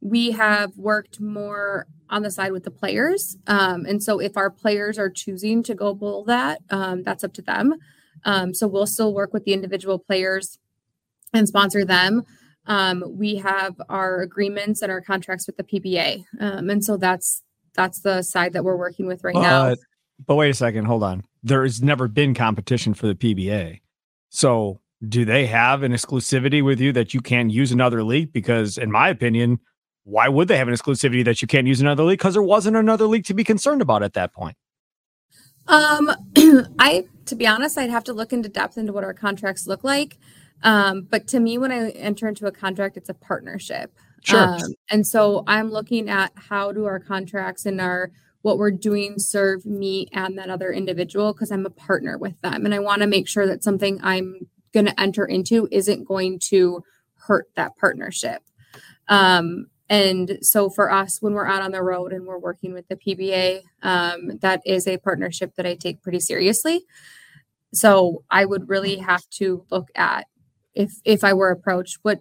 we 0.00 0.32
have 0.32 0.76
worked 0.76 1.18
more 1.20 1.86
on 2.10 2.22
the 2.22 2.30
side 2.30 2.52
with 2.52 2.64
the 2.64 2.70
players. 2.70 3.38
Um, 3.46 3.86
and 3.86 4.02
so 4.02 4.20
if 4.20 4.36
our 4.36 4.50
players 4.50 4.98
are 4.98 5.08
choosing 5.08 5.62
to 5.62 5.74
go 5.74 5.94
bowl 5.94 6.24
that, 6.24 6.60
um, 6.70 7.02
that's 7.02 7.24
up 7.24 7.32
to 7.34 7.42
them. 7.42 7.74
Um, 8.24 8.54
so 8.54 8.68
we'll 8.68 8.86
still 8.86 9.14
work 9.14 9.32
with 9.32 9.44
the 9.44 9.54
individual 9.54 9.98
players 9.98 10.58
and 11.32 11.48
sponsor 11.48 11.84
them. 11.84 12.24
Um, 12.66 13.04
we 13.08 13.36
have 13.36 13.74
our 13.88 14.20
agreements 14.20 14.82
and 14.82 14.90
our 14.90 15.00
contracts 15.00 15.46
with 15.46 15.56
the 15.56 15.64
PBA. 15.64 16.24
Um, 16.40 16.70
and 16.70 16.84
so 16.84 16.96
that's 16.96 17.42
that's 17.74 18.00
the 18.00 18.22
side 18.22 18.52
that 18.52 18.64
we're 18.64 18.76
working 18.76 19.06
with 19.06 19.24
right 19.24 19.34
now. 19.34 19.70
But, 19.70 19.78
but 20.26 20.34
wait 20.36 20.50
a 20.50 20.54
second, 20.54 20.84
hold 20.84 21.02
on. 21.02 21.24
There 21.42 21.62
has 21.62 21.82
never 21.82 22.08
been 22.08 22.34
competition 22.34 22.94
for 22.94 23.06
the 23.06 23.14
PBA. 23.14 23.80
So 24.30 24.80
do 25.08 25.24
they 25.24 25.46
have 25.46 25.82
an 25.82 25.92
exclusivity 25.92 26.64
with 26.64 26.80
you 26.80 26.92
that 26.92 27.12
you 27.12 27.20
can't 27.20 27.50
use 27.50 27.72
another 27.72 28.02
league? 28.02 28.32
Because 28.32 28.78
in 28.78 28.90
my 28.90 29.08
opinion, 29.08 29.58
why 30.04 30.28
would 30.28 30.48
they 30.48 30.56
have 30.56 30.68
an 30.68 30.74
exclusivity 30.74 31.24
that 31.24 31.42
you 31.42 31.48
can't 31.48 31.66
use 31.66 31.80
another 31.80 32.04
league? 32.04 32.18
Because 32.18 32.34
there 32.34 32.42
wasn't 32.42 32.76
another 32.76 33.06
league 33.06 33.24
to 33.26 33.34
be 33.34 33.44
concerned 33.44 33.82
about 33.82 34.02
at 34.02 34.14
that 34.14 34.32
point. 34.32 34.56
Um, 35.66 36.10
I, 36.78 37.06
to 37.26 37.34
be 37.34 37.46
honest, 37.46 37.78
I'd 37.78 37.90
have 37.90 38.04
to 38.04 38.12
look 38.12 38.32
into 38.32 38.48
depth 38.48 38.76
into 38.76 38.92
what 38.92 39.04
our 39.04 39.14
contracts 39.14 39.66
look 39.66 39.82
like. 39.82 40.18
Um, 40.64 41.06
but 41.10 41.28
to 41.28 41.40
me, 41.40 41.58
when 41.58 41.70
I 41.70 41.90
enter 41.90 42.26
into 42.26 42.46
a 42.46 42.52
contract, 42.52 42.96
it's 42.96 43.10
a 43.10 43.14
partnership. 43.14 43.92
Sure. 44.22 44.40
Um, 44.40 44.74
and 44.90 45.06
so 45.06 45.44
I'm 45.46 45.70
looking 45.70 46.08
at 46.08 46.32
how 46.34 46.72
do 46.72 46.86
our 46.86 46.98
contracts 46.98 47.66
and 47.66 47.80
our 47.80 48.10
what 48.40 48.58
we're 48.58 48.70
doing 48.70 49.18
serve 49.18 49.64
me 49.64 50.06
and 50.12 50.36
that 50.36 50.50
other 50.50 50.70
individual 50.70 51.32
because 51.32 51.50
I'm 51.50 51.64
a 51.64 51.70
partner 51.70 52.18
with 52.18 52.38
them. 52.42 52.64
And 52.66 52.74
I 52.74 52.78
want 52.78 53.00
to 53.00 53.06
make 53.06 53.26
sure 53.26 53.46
that 53.46 53.64
something 53.64 53.98
I'm 54.02 54.46
going 54.72 54.84
to 54.84 55.00
enter 55.00 55.24
into 55.24 55.66
isn't 55.70 56.04
going 56.04 56.40
to 56.50 56.82
hurt 57.14 57.46
that 57.56 57.76
partnership. 57.78 58.42
Um, 59.08 59.68
and 59.88 60.38
so 60.42 60.68
for 60.68 60.90
us, 60.90 61.22
when 61.22 61.32
we're 61.32 61.46
out 61.46 61.62
on 61.62 61.72
the 61.72 61.82
road 61.82 62.12
and 62.12 62.26
we're 62.26 62.38
working 62.38 62.74
with 62.74 62.86
the 62.88 62.96
PBA, 62.96 63.62
um, 63.82 64.38
that 64.40 64.60
is 64.66 64.86
a 64.86 64.98
partnership 64.98 65.54
that 65.56 65.66
I 65.66 65.74
take 65.74 66.02
pretty 66.02 66.20
seriously. 66.20 66.84
So 67.72 68.24
I 68.30 68.44
would 68.44 68.68
really 68.68 68.96
have 68.98 69.28
to 69.30 69.64
look 69.70 69.88
at 69.94 70.26
if 70.74 70.92
if 71.04 71.24
I 71.24 71.32
were 71.34 71.50
approached, 71.50 71.98
what 72.02 72.20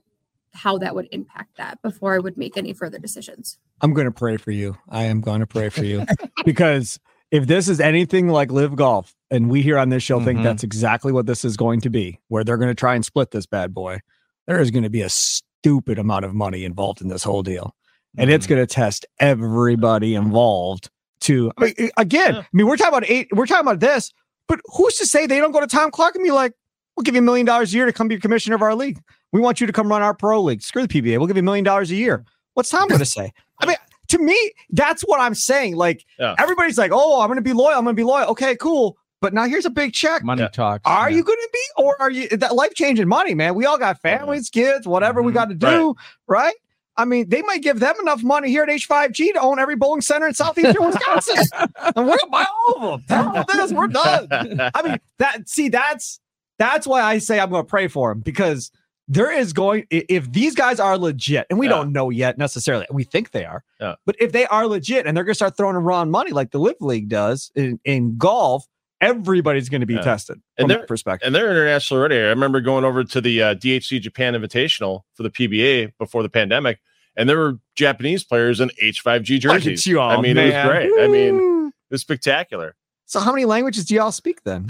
how 0.53 0.77
that 0.77 0.93
would 0.93 1.07
impact 1.11 1.57
that 1.57 1.81
before 1.81 2.13
I 2.13 2.19
would 2.19 2.37
make 2.37 2.57
any 2.57 2.73
further 2.73 2.99
decisions. 2.99 3.57
I'm 3.81 3.93
going 3.93 4.05
to 4.05 4.11
pray 4.11 4.37
for 4.37 4.51
you. 4.51 4.77
I 4.87 5.03
am 5.05 5.19
going 5.21 5.39
to 5.39 5.47
pray 5.47 5.69
for 5.69 5.83
you 5.83 6.05
because 6.45 6.99
if 7.31 7.47
this 7.47 7.67
is 7.67 7.79
anything 7.79 8.27
like 8.29 8.51
LIV 8.51 8.75
Golf, 8.75 9.15
and 9.31 9.49
we 9.49 9.63
here 9.63 9.79
on 9.79 9.89
this 9.89 10.03
show 10.03 10.19
think 10.23 10.39
Mhm. 10.39 10.43
that's 10.43 10.63
exactly 10.63 11.11
what 11.11 11.25
this 11.25 11.43
is 11.43 11.57
going 11.57 11.81
to 11.81 11.89
be, 11.89 12.19
where 12.27 12.43
they're 12.43 12.57
going 12.57 12.69
to 12.69 12.75
try 12.75 12.93
and 12.93 13.03
split 13.03 13.31
this 13.31 13.47
bad 13.47 13.73
boy, 13.73 13.99
there 14.45 14.61
is 14.61 14.69
going 14.69 14.83
to 14.83 14.91
be 14.91 15.01
a 15.01 15.09
stupid 15.09 15.97
amount 15.97 16.23
of 16.25 16.35
money 16.35 16.65
involved 16.65 17.01
in 17.01 17.07
this 17.07 17.23
whole 17.23 17.41
deal. 17.41 17.75
And 18.15 18.29
it's 18.29 18.45
going 18.45 18.61
to 18.61 18.67
test 18.67 19.07
everybody 19.19 20.13
involved 20.13 20.91
to, 21.21 21.51
I 21.57 21.63
mean, 21.63 21.89
again, 21.97 22.35
I 22.35 22.45
mean, 22.53 22.67
we're 22.67 22.77
talking 22.77 22.89
about 22.93 23.09
eight, 23.09 23.27
we're 23.33 23.47
talking 23.47 23.65
about 23.65 23.79
this, 23.79 24.11
but 24.47 24.59
who's 24.65 24.93
to 24.97 25.07
say 25.07 25.25
they 25.25 25.39
don't 25.39 25.51
go 25.51 25.59
to 25.61 25.65
Tom 25.67 25.89
Clark 25.89 26.13
and 26.13 26.23
be 26.23 26.29
like, 26.29 26.53
we'll 26.95 27.03
give 27.03 27.15
you 27.15 27.19
a 27.21 27.23
million 27.23 27.45
dollars 27.45 27.73
a 27.73 27.77
year 27.77 27.85
to 27.85 27.93
come 27.93 28.07
be 28.07 28.15
your 28.15 28.21
commissioner 28.21 28.55
of 28.55 28.61
our 28.61 28.75
league. 28.75 28.99
We 29.31 29.41
want 29.41 29.59
you 29.61 29.67
to 29.67 29.73
come 29.73 29.87
run 29.87 30.01
our 30.01 30.13
pro 30.13 30.41
league. 30.41 30.61
Screw 30.61 30.85
the 30.85 31.01
PBA. 31.01 31.17
We'll 31.17 31.27
give 31.27 31.35
you 31.37 31.41
a 31.41 31.43
million 31.43 31.63
dollars 31.65 31.89
a 31.91 31.95
year. 31.95 32.23
What's 32.53 32.69
Tom 32.69 32.87
going 32.87 32.99
to 32.99 33.05
say? 33.05 33.33
I 33.59 33.65
mean, 33.65 33.77
to 34.09 34.19
me, 34.19 34.51
that's 34.69 35.01
what 35.03 35.19
I'm 35.19 35.33
saying. 35.33 35.75
Like 35.75 36.05
Yeah. 36.19 36.35
everybody's 36.37 36.77
like, 36.77 36.91
"Oh, 36.93 37.21
I'm 37.21 37.27
going 37.27 37.37
to 37.37 37.41
be 37.41 37.53
loyal. 37.53 37.77
I'm 37.77 37.83
going 37.83 37.95
to 37.95 37.99
be 37.99 38.03
loyal." 38.03 38.27
Okay, 38.29 38.55
cool. 38.57 38.97
But 39.21 39.33
now 39.33 39.45
here's 39.47 39.65
a 39.65 39.69
big 39.69 39.93
check. 39.93 40.21
Money 40.23 40.47
talks. 40.51 40.81
Are 40.85 41.09
yeah. 41.09 41.15
you 41.17 41.23
going 41.23 41.37
to 41.41 41.49
be, 41.53 41.59
or 41.77 41.99
are 42.01 42.11
you 42.11 42.27
that 42.29 42.53
life 42.55 42.73
changing 42.75 43.07
money, 43.07 43.33
man? 43.33 43.55
We 43.55 43.65
all 43.65 43.77
got 43.77 43.99
families, 44.01 44.49
kids, 44.49 44.85
whatever 44.85 45.21
we 45.23 45.31
Mhm. 45.31 45.35
got 45.35 45.49
to 45.49 45.55
do, 45.55 45.95
right. 46.27 46.53
I 46.97 47.05
mean, 47.05 47.27
they 47.29 47.41
might 47.41 47.63
give 47.63 47.79
them 47.79 47.95
enough 48.01 48.21
money 48.21 48.49
here 48.49 48.61
at 48.63 48.69
H5G 48.69 49.33
to 49.33 49.39
own 49.39 49.57
every 49.57 49.75
bowling 49.75 50.01
center 50.01 50.27
in 50.27 50.33
southeastern 50.35 50.85
Wisconsin, 50.85 51.37
and 51.95 52.05
we're 52.05 52.17
gonna 52.17 52.29
buy 52.29 52.45
all 52.67 52.93
of 52.93 53.07
them. 53.07 53.23
Tell 53.23 53.33
them 53.33 53.45
this, 53.53 53.71
we're 53.73 53.87
done. 53.87 54.27
I 54.75 54.81
mean, 54.83 54.99
that 55.17 55.49
see, 55.49 55.69
that's 55.69 56.19
that's 56.59 56.85
why 56.87 57.01
I 57.01 57.17
say 57.17 57.39
I'm 57.39 57.49
going 57.49 57.63
to 57.65 57.69
pray 57.69 57.87
for 57.87 58.11
him 58.11 58.21
because 58.21 58.71
there 59.07 59.31
is 59.31 59.51
going 59.53 59.85
if 59.89 60.31
these 60.31 60.55
guys 60.55 60.79
are 60.79 60.97
legit, 60.97 61.45
and 61.49 61.59
we 61.59 61.65
Yeah. 61.67 61.73
don't 61.73 61.91
know 61.91 62.09
yet 62.09 62.37
necessarily, 62.37 62.85
we 62.91 63.03
think 63.03 63.31
they 63.31 63.43
are, 63.45 63.63
Yeah. 63.81 63.95
but 64.05 64.15
if 64.19 64.31
they 64.31 64.45
are 64.45 64.65
legit 64.65 65.05
and 65.05 65.15
they're 65.17 65.25
going 65.25 65.31
to 65.33 65.35
start 65.35 65.57
throwing 65.57 65.75
around 65.75 66.09
money 66.11 66.31
like 66.31 66.51
the 66.51 66.59
LIV 66.59 66.77
League 66.79 67.09
does 67.09 67.51
in, 67.55 67.79
in 67.83 68.17
golf, 68.17 68.65
everybody's 69.01 69.67
going 69.67 69.81
to 69.81 69.87
be 69.87 69.95
Yeah. 69.95 70.01
tested 70.01 70.41
And 70.57 70.69
that 70.69 70.87
perspective. 70.87 71.25
and 71.27 71.35
they're 71.35 71.49
international 71.51 71.99
already. 71.99 72.15
I 72.15 72.29
remember 72.29 72.61
going 72.61 72.85
over 72.85 73.03
to 73.03 73.19
the 73.19 73.41
uh, 73.43 73.55
DHC 73.55 73.99
Japan 73.99 74.33
Invitational 74.35 75.01
for 75.15 75.23
the 75.23 75.29
PBA 75.29 75.91
before 75.99 76.23
the 76.23 76.29
pandemic, 76.29 76.79
and 77.17 77.27
there 77.27 77.37
were 77.37 77.59
Japanese 77.75 78.23
players 78.23 78.61
in 78.61 78.69
H5G 78.81 79.43
Look 79.43 79.55
at 79.57 79.63
jerseys. 79.63 79.85
you 79.85 79.99
all, 79.99 80.11
I 80.11 80.21
mean, 80.21 80.35
man. 80.35 80.47
it 80.47 80.55
was 80.55 80.65
great. 80.71 81.03
I 81.03 81.07
mean, 81.09 81.67
it 81.67 81.93
was 81.93 81.99
spectacular. 82.01 82.75
So 83.05 83.19
how 83.19 83.31
many 83.31 83.45
languages 83.45 83.85
do 83.85 83.95
y'all 83.95 84.11
speak 84.11 84.43
then? 84.43 84.67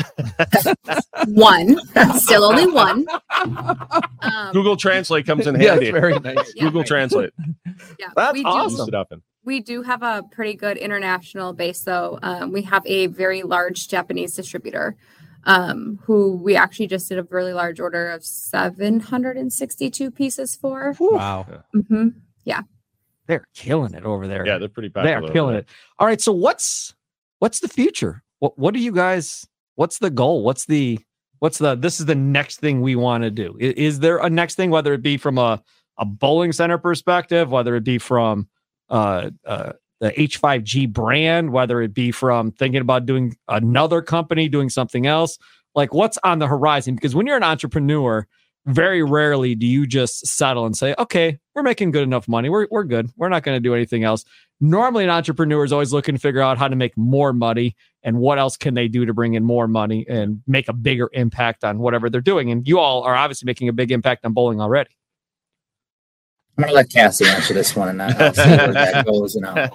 One, 1.27 1.77
still 2.17 2.43
only 2.43 2.67
one. 2.67 3.05
Um, 3.31 4.51
Google 4.51 4.75
Translate 4.75 5.25
comes 5.25 5.47
in 5.47 5.55
handy. 5.55 5.87
it's 5.87 5.97
very 5.97 6.19
nice. 6.19 6.51
Yeah. 6.55 6.63
Google 6.65 6.83
Translate. 6.83 7.31
yeah, 7.99 8.09
That's 8.15 8.33
we 8.33 8.43
do 8.43 8.49
awesome. 8.49 8.79
Use 8.79 8.87
it 8.89 8.93
up 8.93 9.11
in. 9.11 9.21
We 9.45 9.61
do 9.61 9.81
have 9.83 10.03
a 10.03 10.23
pretty 10.31 10.55
good 10.55 10.77
international 10.77 11.53
base, 11.53 11.81
though. 11.81 12.19
Um, 12.21 12.51
we 12.51 12.61
have 12.63 12.85
a 12.85 13.07
very 13.07 13.43
large 13.43 13.87
Japanese 13.87 14.35
distributor 14.35 14.95
um, 15.45 15.99
who 16.03 16.35
we 16.37 16.55
actually 16.55 16.87
just 16.87 17.09
did 17.09 17.19
a 17.19 17.23
really 17.23 17.53
large 17.53 17.79
order 17.79 18.09
of 18.09 18.23
762 18.25 20.11
pieces 20.11 20.55
for. 20.55 20.95
Wow, 20.99 21.45
hmm 21.89 22.09
Yeah. 22.45 22.61
they're 23.27 23.45
killing 23.53 23.93
it 23.93 24.03
over 24.03 24.27
there. 24.27 24.45
Yeah, 24.45 24.57
they're 24.57 24.69
pretty 24.69 24.89
bad. 24.89 25.05
They're 25.05 25.21
killing 25.21 25.55
it. 25.55 25.67
All 25.99 26.07
right, 26.07 26.19
so 26.21 26.31
what's 26.31 26.93
what's 27.43 27.59
the 27.59 27.67
future? 27.67 28.23
What 28.39 28.57
what 28.57 28.73
do 28.73 28.79
you 28.79 28.93
guys? 28.93 29.45
What's 29.75 29.99
the 29.99 30.09
goal? 30.09 30.43
What's 30.45 30.65
the 30.65 30.97
what's 31.39 31.57
the 31.57 31.75
this 31.75 31.99
is 31.99 32.05
the 32.05 32.15
next 32.15 32.61
thing 32.61 32.79
we 32.79 32.95
want 32.95 33.25
to 33.25 33.31
do? 33.31 33.57
I- 33.59 33.73
Is, 33.75 33.99
there 33.99 34.17
a 34.19 34.29
next 34.29 34.55
thing, 34.55 34.69
whether 34.69 34.93
it 34.93 35.01
be 35.01 35.17
from 35.17 35.37
a 35.37 35.61
a 35.97 36.05
bowling 36.05 36.53
center 36.53 36.77
perspective, 36.77 37.51
whether 37.51 37.75
it 37.75 37.83
be 37.83 37.97
from 37.97 38.47
uh, 38.89 39.29
uh, 39.45 39.73
the 39.99 40.11
H5G 40.11 40.91
brand, 40.91 41.51
whether 41.51 41.81
it 41.81 41.93
be 41.93 42.11
from 42.11 42.51
thinking 42.51 42.79
about 42.79 43.05
doing 43.05 43.35
another 43.49 44.01
company, 44.01 44.47
doing 44.47 44.69
something 44.69 45.05
else? 45.05 45.37
Like 45.75 45.93
what's 45.93 46.17
on 46.23 46.39
the 46.39 46.47
horizon? 46.47 46.95
Because 46.95 47.13
when 47.13 47.27
you're 47.27 47.37
an 47.37 47.43
entrepreneur, 47.43 48.25
very 48.65 49.03
rarely 49.03 49.53
do 49.55 49.67
you 49.67 49.85
just 49.85 50.25
settle 50.25 50.65
and 50.65 50.75
say, 50.77 50.95
okay, 50.97 51.37
we're 51.53 51.63
making 51.63 51.91
good 51.91 52.03
enough 52.03 52.27
money. 52.27 52.49
We're, 52.49 52.67
we're 52.71 52.85
good. 52.85 53.09
We're 53.17 53.29
not 53.29 53.43
going 53.43 53.57
to 53.57 53.59
do 53.59 53.75
anything 53.75 54.03
else. 54.05 54.23
Normally, 54.63 55.03
an 55.03 55.09
entrepreneur 55.09 55.65
is 55.65 55.73
always 55.73 55.91
looking 55.91 56.15
to 56.15 56.19
figure 56.19 56.39
out 56.39 56.57
how 56.57 56.69
to 56.69 56.75
make 56.77 56.95
more 56.95 57.33
money 57.33 57.75
and 58.01 58.17
what 58.17 58.39
else 58.39 58.55
can 58.55 58.75
they 58.75 58.87
do 58.87 59.05
to 59.05 59.13
bring 59.13 59.33
in 59.33 59.43
more 59.43 59.67
money 59.67 60.05
and 60.07 60.41
make 60.47 60.69
a 60.69 60.73
bigger 60.73 61.09
impact 61.11 61.65
on 61.65 61.79
whatever 61.79 62.09
they're 62.09 62.21
doing. 62.21 62.49
And 62.49 62.65
you 62.65 62.79
all 62.79 63.03
are 63.03 63.13
obviously 63.13 63.45
making 63.45 63.67
a 63.67 63.73
big 63.73 63.91
impact 63.91 64.23
on 64.23 64.31
bowling 64.31 64.61
already. 64.61 64.91
I'm 66.57 66.63
gonna 66.63 66.75
let 66.75 66.89
Cassie 66.89 67.25
answer 67.25 67.53
this 67.53 67.75
one, 67.75 67.89
and 67.89 68.01
I'll 68.01 68.33
see 68.33 68.41
where 68.41 68.71
that 68.71 69.05
goes. 69.05 69.35
You 69.35 69.41
know, 69.41 69.69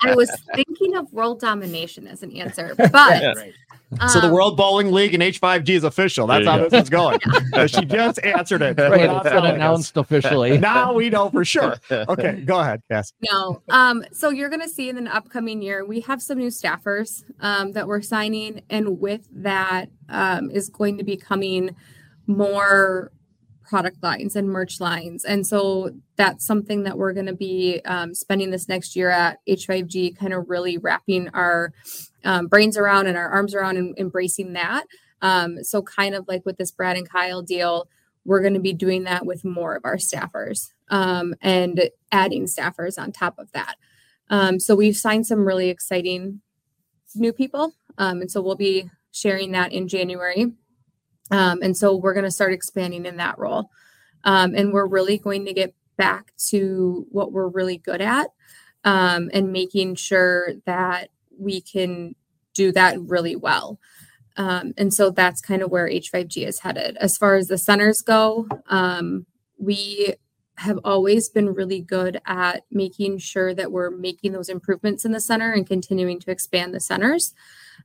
I 0.00 0.14
was 0.16 0.28
thinking 0.56 0.96
of 0.96 1.12
world 1.12 1.38
domination 1.38 2.08
as 2.08 2.24
an 2.24 2.36
answer, 2.36 2.74
but 2.76 2.90
so 4.08 4.20
the 4.20 4.28
um, 4.28 4.32
World 4.32 4.56
Bowling 4.56 4.90
League 4.90 5.14
and 5.14 5.22
H5G 5.22 5.68
is 5.70 5.84
official. 5.84 6.26
That's 6.26 6.46
how 6.46 6.56
you 6.56 6.68
this 6.68 6.84
is 6.84 6.90
going. 6.90 7.18
So 7.52 7.66
she 7.66 7.84
just 7.84 8.22
answered 8.24 8.62
it. 8.62 8.78
Right, 8.78 9.10
it's 9.10 9.22
been 9.28 9.44
announced 9.44 9.96
officially. 9.96 10.58
Now 10.62 10.94
we 10.94 11.10
know 11.10 11.28
for 11.28 11.44
sure. 11.44 11.76
Okay, 11.90 12.40
go 12.44 12.60
ahead, 12.60 12.82
Cass. 12.90 13.12
No. 13.30 13.62
Um, 13.68 14.04
so 14.12 14.30
you're 14.30 14.48
going 14.48 14.62
to 14.62 14.68
see 14.68 14.88
in 14.88 15.04
the 15.04 15.14
upcoming 15.14 15.60
year, 15.60 15.84
we 15.84 16.00
have 16.00 16.22
some 16.22 16.38
new 16.38 16.48
staffers 16.48 17.24
um, 17.40 17.72
that 17.72 17.86
we're 17.86 18.00
signing. 18.00 18.62
And 18.70 19.00
with 19.00 19.28
that 19.32 19.90
um, 20.08 20.50
is 20.50 20.68
going 20.68 20.98
to 20.98 21.04
be 21.04 21.16
coming 21.16 21.76
more 22.26 23.12
product 23.72 24.02
lines 24.02 24.36
and 24.36 24.50
merch 24.50 24.80
lines. 24.80 25.24
And 25.24 25.46
so 25.46 25.92
that's 26.16 26.44
something 26.44 26.82
that 26.82 26.98
we're 26.98 27.14
going 27.14 27.24
to 27.24 27.34
be 27.34 27.80
um, 27.86 28.14
spending 28.14 28.50
this 28.50 28.68
next 28.68 28.94
year 28.94 29.08
at 29.08 29.38
H5G, 29.48 30.14
kind 30.14 30.34
of 30.34 30.50
really 30.50 30.76
wrapping 30.76 31.30
our 31.30 31.72
um, 32.22 32.48
brains 32.48 32.76
around 32.76 33.06
and 33.06 33.16
our 33.16 33.30
arms 33.30 33.54
around 33.54 33.78
and 33.78 33.98
embracing 33.98 34.52
that. 34.52 34.84
Um, 35.22 35.64
so, 35.64 35.80
kind 35.80 36.14
of 36.14 36.28
like 36.28 36.44
with 36.44 36.58
this 36.58 36.70
Brad 36.70 36.98
and 36.98 37.08
Kyle 37.08 37.40
deal, 37.40 37.88
we're 38.26 38.42
going 38.42 38.52
to 38.52 38.60
be 38.60 38.74
doing 38.74 39.04
that 39.04 39.24
with 39.24 39.42
more 39.42 39.74
of 39.74 39.86
our 39.86 39.96
staffers 39.96 40.68
um, 40.90 41.34
and 41.40 41.88
adding 42.12 42.44
staffers 42.44 42.98
on 42.98 43.10
top 43.10 43.38
of 43.38 43.52
that. 43.52 43.76
Um, 44.28 44.60
so 44.60 44.74
we've 44.74 44.96
signed 44.98 45.26
some 45.26 45.46
really 45.46 45.70
exciting 45.70 46.42
new 47.14 47.32
people. 47.32 47.72
Um, 47.96 48.20
and 48.20 48.30
so 48.30 48.42
we'll 48.42 48.54
be 48.54 48.90
sharing 49.12 49.52
that 49.52 49.72
in 49.72 49.88
January. 49.88 50.52
Um, 51.30 51.60
and 51.62 51.76
so 51.76 51.96
we're 51.96 52.14
going 52.14 52.24
to 52.24 52.30
start 52.30 52.52
expanding 52.52 53.06
in 53.06 53.16
that 53.16 53.38
role. 53.38 53.70
Um, 54.24 54.54
and 54.54 54.72
we're 54.72 54.86
really 54.86 55.18
going 55.18 55.46
to 55.46 55.52
get 55.52 55.74
back 55.96 56.32
to 56.50 57.06
what 57.10 57.32
we're 57.32 57.48
really 57.48 57.78
good 57.78 58.00
at 58.00 58.28
um, 58.84 59.30
and 59.32 59.52
making 59.52 59.94
sure 59.96 60.54
that 60.66 61.10
we 61.38 61.60
can 61.60 62.14
do 62.54 62.72
that 62.72 63.00
really 63.00 63.36
well. 63.36 63.78
Um, 64.36 64.72
and 64.76 64.92
so 64.92 65.10
that's 65.10 65.40
kind 65.40 65.62
of 65.62 65.70
where 65.70 65.88
H5G 65.88 66.46
is 66.46 66.60
headed. 66.60 66.96
As 66.98 67.16
far 67.18 67.36
as 67.36 67.48
the 67.48 67.58
centers 67.58 68.02
go, 68.02 68.48
um, 68.66 69.26
we 69.58 70.14
have 70.56 70.78
always 70.84 71.28
been 71.28 71.54
really 71.54 71.80
good 71.80 72.20
at 72.26 72.64
making 72.70 73.18
sure 73.18 73.54
that 73.54 73.72
we're 73.72 73.90
making 73.90 74.32
those 74.32 74.48
improvements 74.48 75.04
in 75.04 75.12
the 75.12 75.20
center 75.20 75.52
and 75.52 75.66
continuing 75.66 76.20
to 76.20 76.30
expand 76.30 76.74
the 76.74 76.80
centers. 76.80 77.34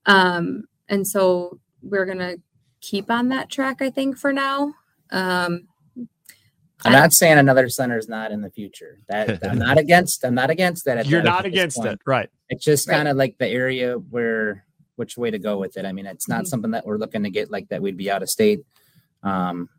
Um, 0.05 0.63
and 0.87 1.07
so 1.07 1.59
we're 1.81 2.05
going 2.05 2.19
to 2.19 2.39
keep 2.87 3.11
on 3.11 3.29
that 3.29 3.49
track, 3.49 3.81
I 3.81 3.89
think, 3.89 4.17
for 4.17 4.31
now. 4.31 4.73
Um, 5.11 5.67
I'm 6.85 6.93
not 6.93 7.11
saying 7.11 7.37
another 7.37 7.69
center 7.69 7.97
is 7.97 8.07
not 8.07 8.31
in 8.31 8.41
the 8.41 8.49
future. 8.49 8.99
That 9.09 9.43
I'm 9.49 9.59
not 9.59 9.77
against. 9.77 10.23
I'm 10.23 10.35
not 10.35 10.49
against 10.49 10.85
that. 10.85 11.05
You're 11.07 11.21
that, 11.21 11.29
not 11.29 11.45
against 11.45 11.77
point. 11.77 11.93
it, 11.93 11.99
right? 12.05 12.29
It's 12.49 12.63
just 12.63 12.87
kind 12.87 13.07
of 13.07 13.17
like 13.17 13.37
the 13.37 13.47
area 13.47 13.95
where 13.95 14.63
which 14.95 15.17
way 15.17 15.29
to 15.31 15.39
go 15.39 15.57
with 15.57 15.77
it. 15.77 15.85
I 15.85 15.91
mean, 15.91 16.05
it's 16.05 16.27
not 16.27 16.39
mm-hmm. 16.39 16.45
something 16.45 16.71
that 16.71 16.85
we're 16.85 16.97
looking 16.97 17.23
to 17.23 17.29
get 17.29 17.51
like 17.51 17.69
that. 17.69 17.81
We'd 17.81 17.97
be 17.97 18.09
out 18.09 18.23
of 18.23 18.29
state, 18.29 18.61
um, 19.23 19.69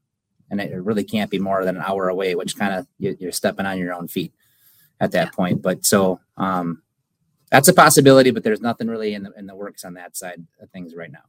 and 0.51 0.61
it 0.61 0.75
really 0.75 1.05
can't 1.05 1.31
be 1.31 1.39
more 1.39 1.65
than 1.65 1.77
an 1.77 1.83
hour 1.83 2.09
away, 2.09 2.35
which 2.35 2.57
kind 2.57 2.75
of 2.75 2.87
you, 2.99 3.17
are 3.29 3.33
stepping 3.33 3.67
on 3.67 3.79
your 3.79 3.95
own 3.95 4.09
feet 4.09 4.33
at 5.01 5.13
that 5.13 5.29
yeah. 5.29 5.31
point. 5.31 5.63
But 5.63 5.85
so 5.85 6.21
um, 6.37 6.83
that's 7.51 7.69
a 7.69 7.75
possibility, 7.75 8.33
but 8.33 8.43
there's 8.43 8.61
nothing 8.61 8.89
really 8.89 9.15
in 9.15 9.23
the 9.23 9.33
in 9.39 9.47
the 9.47 9.57
works 9.57 9.85
on 9.85 9.95
that 9.95 10.17
side 10.17 10.45
of 10.61 10.71
things 10.71 10.95
right 10.95 11.13
now. 11.13 11.25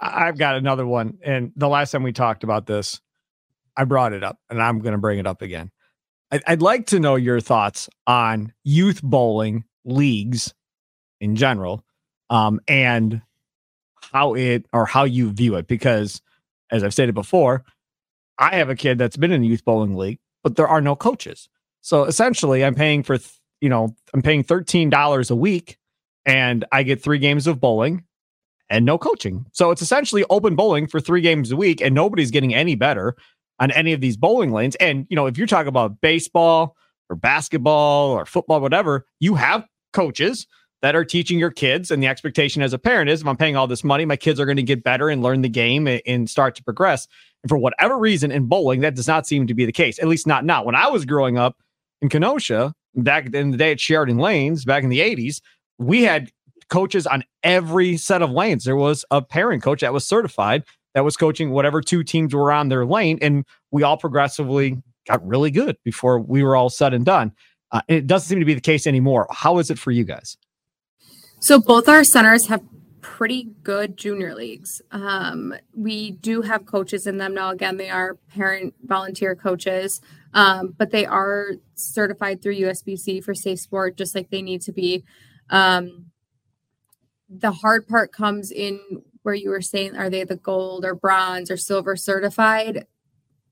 I've 0.00 0.38
got 0.38 0.56
another 0.56 0.86
one, 0.86 1.18
and 1.22 1.52
the 1.56 1.68
last 1.68 1.90
time 1.90 2.02
we 2.02 2.12
talked 2.12 2.44
about 2.44 2.66
this, 2.66 3.00
I 3.76 3.84
brought 3.84 4.12
it 4.12 4.24
up, 4.24 4.38
and 4.48 4.60
I'm 4.60 4.80
going 4.80 4.92
to 4.92 4.98
bring 4.98 5.18
it 5.18 5.26
up 5.26 5.42
again. 5.42 5.70
I'd 6.32 6.62
like 6.62 6.86
to 6.86 7.00
know 7.00 7.16
your 7.16 7.40
thoughts 7.40 7.88
on 8.06 8.52
youth 8.62 9.02
bowling 9.02 9.64
leagues 9.84 10.54
in 11.20 11.34
general, 11.36 11.84
um, 12.30 12.60
and 12.68 13.22
how 14.12 14.34
it 14.34 14.66
or 14.72 14.86
how 14.86 15.04
you 15.04 15.30
view 15.30 15.56
it. 15.56 15.66
Because, 15.66 16.22
as 16.70 16.84
I've 16.84 16.92
stated 16.92 17.14
before, 17.14 17.64
I 18.38 18.56
have 18.56 18.70
a 18.70 18.76
kid 18.76 18.96
that's 18.96 19.16
been 19.16 19.32
in 19.32 19.42
a 19.42 19.46
youth 19.46 19.64
bowling 19.64 19.96
league, 19.96 20.18
but 20.42 20.56
there 20.56 20.68
are 20.68 20.80
no 20.80 20.94
coaches. 20.94 21.48
So 21.80 22.04
essentially, 22.04 22.64
I'm 22.64 22.74
paying 22.74 23.02
for 23.02 23.18
you 23.60 23.68
know 23.68 23.96
I'm 24.14 24.22
paying 24.22 24.44
thirteen 24.44 24.88
dollars 24.88 25.30
a 25.30 25.36
week, 25.36 25.78
and 26.24 26.64
I 26.70 26.84
get 26.84 27.02
three 27.02 27.18
games 27.18 27.46
of 27.46 27.60
bowling 27.60 28.04
and 28.70 28.84
no 28.84 28.96
coaching. 28.96 29.44
So 29.52 29.70
it's 29.70 29.82
essentially 29.82 30.24
open 30.30 30.56
bowling 30.56 30.86
for 30.86 31.00
three 31.00 31.20
games 31.20 31.52
a 31.52 31.56
week, 31.56 31.80
and 31.80 31.94
nobody's 31.94 32.30
getting 32.30 32.54
any 32.54 32.76
better 32.76 33.16
on 33.58 33.70
any 33.72 33.92
of 33.92 34.00
these 34.00 34.16
bowling 34.16 34.52
lanes. 34.52 34.76
And, 34.76 35.06
you 35.10 35.16
know, 35.16 35.26
if 35.26 35.36
you're 35.36 35.46
talking 35.46 35.68
about 35.68 36.00
baseball 36.00 36.76
or 37.10 37.16
basketball 37.16 38.12
or 38.12 38.24
football, 38.24 38.60
whatever, 38.60 39.04
you 39.18 39.34
have 39.34 39.66
coaches 39.92 40.46
that 40.82 40.96
are 40.96 41.04
teaching 41.04 41.38
your 41.38 41.50
kids. 41.50 41.90
And 41.90 42.02
the 42.02 42.06
expectation 42.06 42.62
as 42.62 42.72
a 42.72 42.78
parent 42.78 43.10
is 43.10 43.20
if 43.20 43.26
I'm 43.26 43.36
paying 43.36 43.56
all 43.56 43.66
this 43.66 43.84
money, 43.84 44.06
my 44.06 44.16
kids 44.16 44.40
are 44.40 44.46
going 44.46 44.56
to 44.56 44.62
get 44.62 44.82
better 44.82 45.10
and 45.10 45.22
learn 45.22 45.42
the 45.42 45.48
game 45.48 45.86
and 46.06 46.30
start 46.30 46.54
to 46.54 46.64
progress. 46.64 47.06
And 47.42 47.50
for 47.50 47.58
whatever 47.58 47.98
reason 47.98 48.32
in 48.32 48.46
bowling, 48.46 48.80
that 48.80 48.94
does 48.94 49.06
not 49.06 49.26
seem 49.26 49.46
to 49.46 49.54
be 49.54 49.66
the 49.66 49.72
case, 49.72 49.98
at 49.98 50.08
least 50.08 50.26
not 50.26 50.44
now. 50.44 50.64
When 50.64 50.74
I 50.74 50.88
was 50.88 51.04
growing 51.04 51.36
up 51.36 51.58
in 52.00 52.08
Kenosha, 52.08 52.72
back 52.94 53.32
in 53.34 53.50
the 53.50 53.58
day 53.58 53.72
at 53.72 53.80
Sheridan 53.80 54.18
Lanes, 54.18 54.64
back 54.64 54.84
in 54.84 54.88
the 54.88 55.00
80s, 55.00 55.42
we 55.78 56.02
had 56.02 56.30
coaches 56.70 57.06
on 57.06 57.24
every 57.42 57.96
set 57.96 58.22
of 58.22 58.30
lanes. 58.30 58.64
There 58.64 58.76
was 58.76 59.04
a 59.10 59.20
parent 59.20 59.62
coach 59.62 59.82
that 59.82 59.92
was 59.92 60.06
certified 60.06 60.64
that 60.94 61.04
was 61.04 61.16
coaching 61.16 61.50
whatever 61.50 61.80
two 61.80 62.02
teams 62.02 62.34
were 62.34 62.50
on 62.50 62.68
their 62.68 62.86
lane. 62.86 63.18
And 63.20 63.44
we 63.70 63.82
all 63.82 63.96
progressively 63.96 64.82
got 65.06 65.26
really 65.26 65.50
good 65.50 65.76
before 65.84 66.18
we 66.18 66.42
were 66.42 66.56
all 66.56 66.70
said 66.70 66.94
and 66.94 67.04
done. 67.04 67.32
Uh, 67.72 67.82
and 67.88 67.98
it 67.98 68.06
doesn't 68.06 68.28
seem 68.28 68.40
to 68.40 68.44
be 68.44 68.54
the 68.54 68.60
case 68.60 68.86
anymore. 68.86 69.26
How 69.30 69.58
is 69.58 69.70
it 69.70 69.78
for 69.78 69.90
you 69.90 70.04
guys? 70.04 70.36
So 71.38 71.60
both 71.60 71.88
our 71.88 72.04
centers 72.04 72.48
have 72.48 72.62
pretty 73.00 73.48
good 73.62 73.96
junior 73.96 74.34
leagues. 74.34 74.82
Um, 74.90 75.54
we 75.74 76.12
do 76.12 76.42
have 76.42 76.66
coaches 76.66 77.06
in 77.06 77.18
them 77.18 77.34
now. 77.34 77.50
Again, 77.50 77.76
they 77.76 77.88
are 77.88 78.16
parent 78.34 78.74
volunteer 78.84 79.34
coaches, 79.34 80.00
um, 80.34 80.74
but 80.76 80.90
they 80.90 81.06
are 81.06 81.52
certified 81.74 82.42
through 82.42 82.56
USBC 82.56 83.22
for 83.24 83.34
safe 83.34 83.60
sport, 83.60 83.96
just 83.96 84.14
like 84.14 84.30
they 84.30 84.42
need 84.42 84.62
to 84.62 84.72
be. 84.72 85.04
Um, 85.48 86.09
the 87.30 87.52
hard 87.52 87.86
part 87.86 88.12
comes 88.12 88.50
in 88.50 88.80
where 89.22 89.34
you 89.34 89.50
were 89.50 89.60
saying 89.60 89.96
are 89.96 90.10
they 90.10 90.24
the 90.24 90.36
gold 90.36 90.84
or 90.84 90.94
bronze 90.94 91.50
or 91.50 91.56
silver 91.56 91.94
certified? 91.96 92.86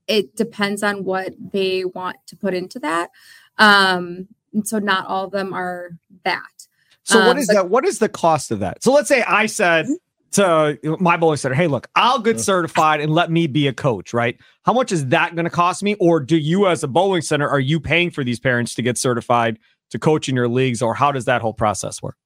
It 0.07 0.35
depends 0.35 0.83
on 0.83 1.03
what 1.03 1.33
they 1.39 1.85
want 1.85 2.17
to 2.27 2.35
put 2.35 2.53
into 2.53 2.79
that. 2.79 3.09
Um 3.57 4.27
and 4.53 4.67
so 4.67 4.79
not 4.79 5.05
all 5.07 5.25
of 5.25 5.31
them 5.31 5.53
are 5.53 5.91
that. 6.23 6.67
So 7.03 7.19
um, 7.19 7.27
what 7.27 7.37
is 7.37 7.47
but- 7.47 7.53
that 7.53 7.69
what 7.69 7.85
is 7.85 7.99
the 7.99 8.09
cost 8.09 8.51
of 8.51 8.59
that? 8.59 8.83
So 8.83 8.91
let's 8.91 9.07
say 9.07 9.21
i 9.23 9.45
said 9.45 9.85
mm-hmm. 9.85 10.77
to 10.83 10.97
my 10.99 11.15
bowling 11.15 11.37
center 11.37 11.55
hey 11.55 11.67
look 11.67 11.87
i'll 11.95 12.19
get 12.19 12.39
certified 12.39 12.99
and 12.99 13.11
let 13.13 13.31
me 13.31 13.47
be 13.47 13.67
a 13.67 13.73
coach 13.73 14.13
right? 14.13 14.37
How 14.63 14.73
much 14.73 14.91
is 14.91 15.07
that 15.07 15.35
going 15.35 15.45
to 15.45 15.51
cost 15.51 15.83
me? 15.83 15.95
Or 15.95 16.19
do 16.19 16.37
you 16.37 16.67
as 16.67 16.83
a 16.83 16.87
bowling 16.87 17.21
center 17.21 17.47
are 17.47 17.59
you 17.59 17.79
paying 17.79 18.11
for 18.11 18.23
these 18.23 18.39
parents 18.39 18.75
to 18.75 18.81
get 18.81 18.97
certified 18.97 19.57
to 19.91 19.99
coach 19.99 20.27
in 20.27 20.35
your 20.35 20.47
leagues? 20.49 20.81
Or 20.81 20.93
how 20.93 21.11
does 21.11 21.25
that 21.25 21.41
whole 21.41 21.53
process 21.53 22.01
work 22.01 22.17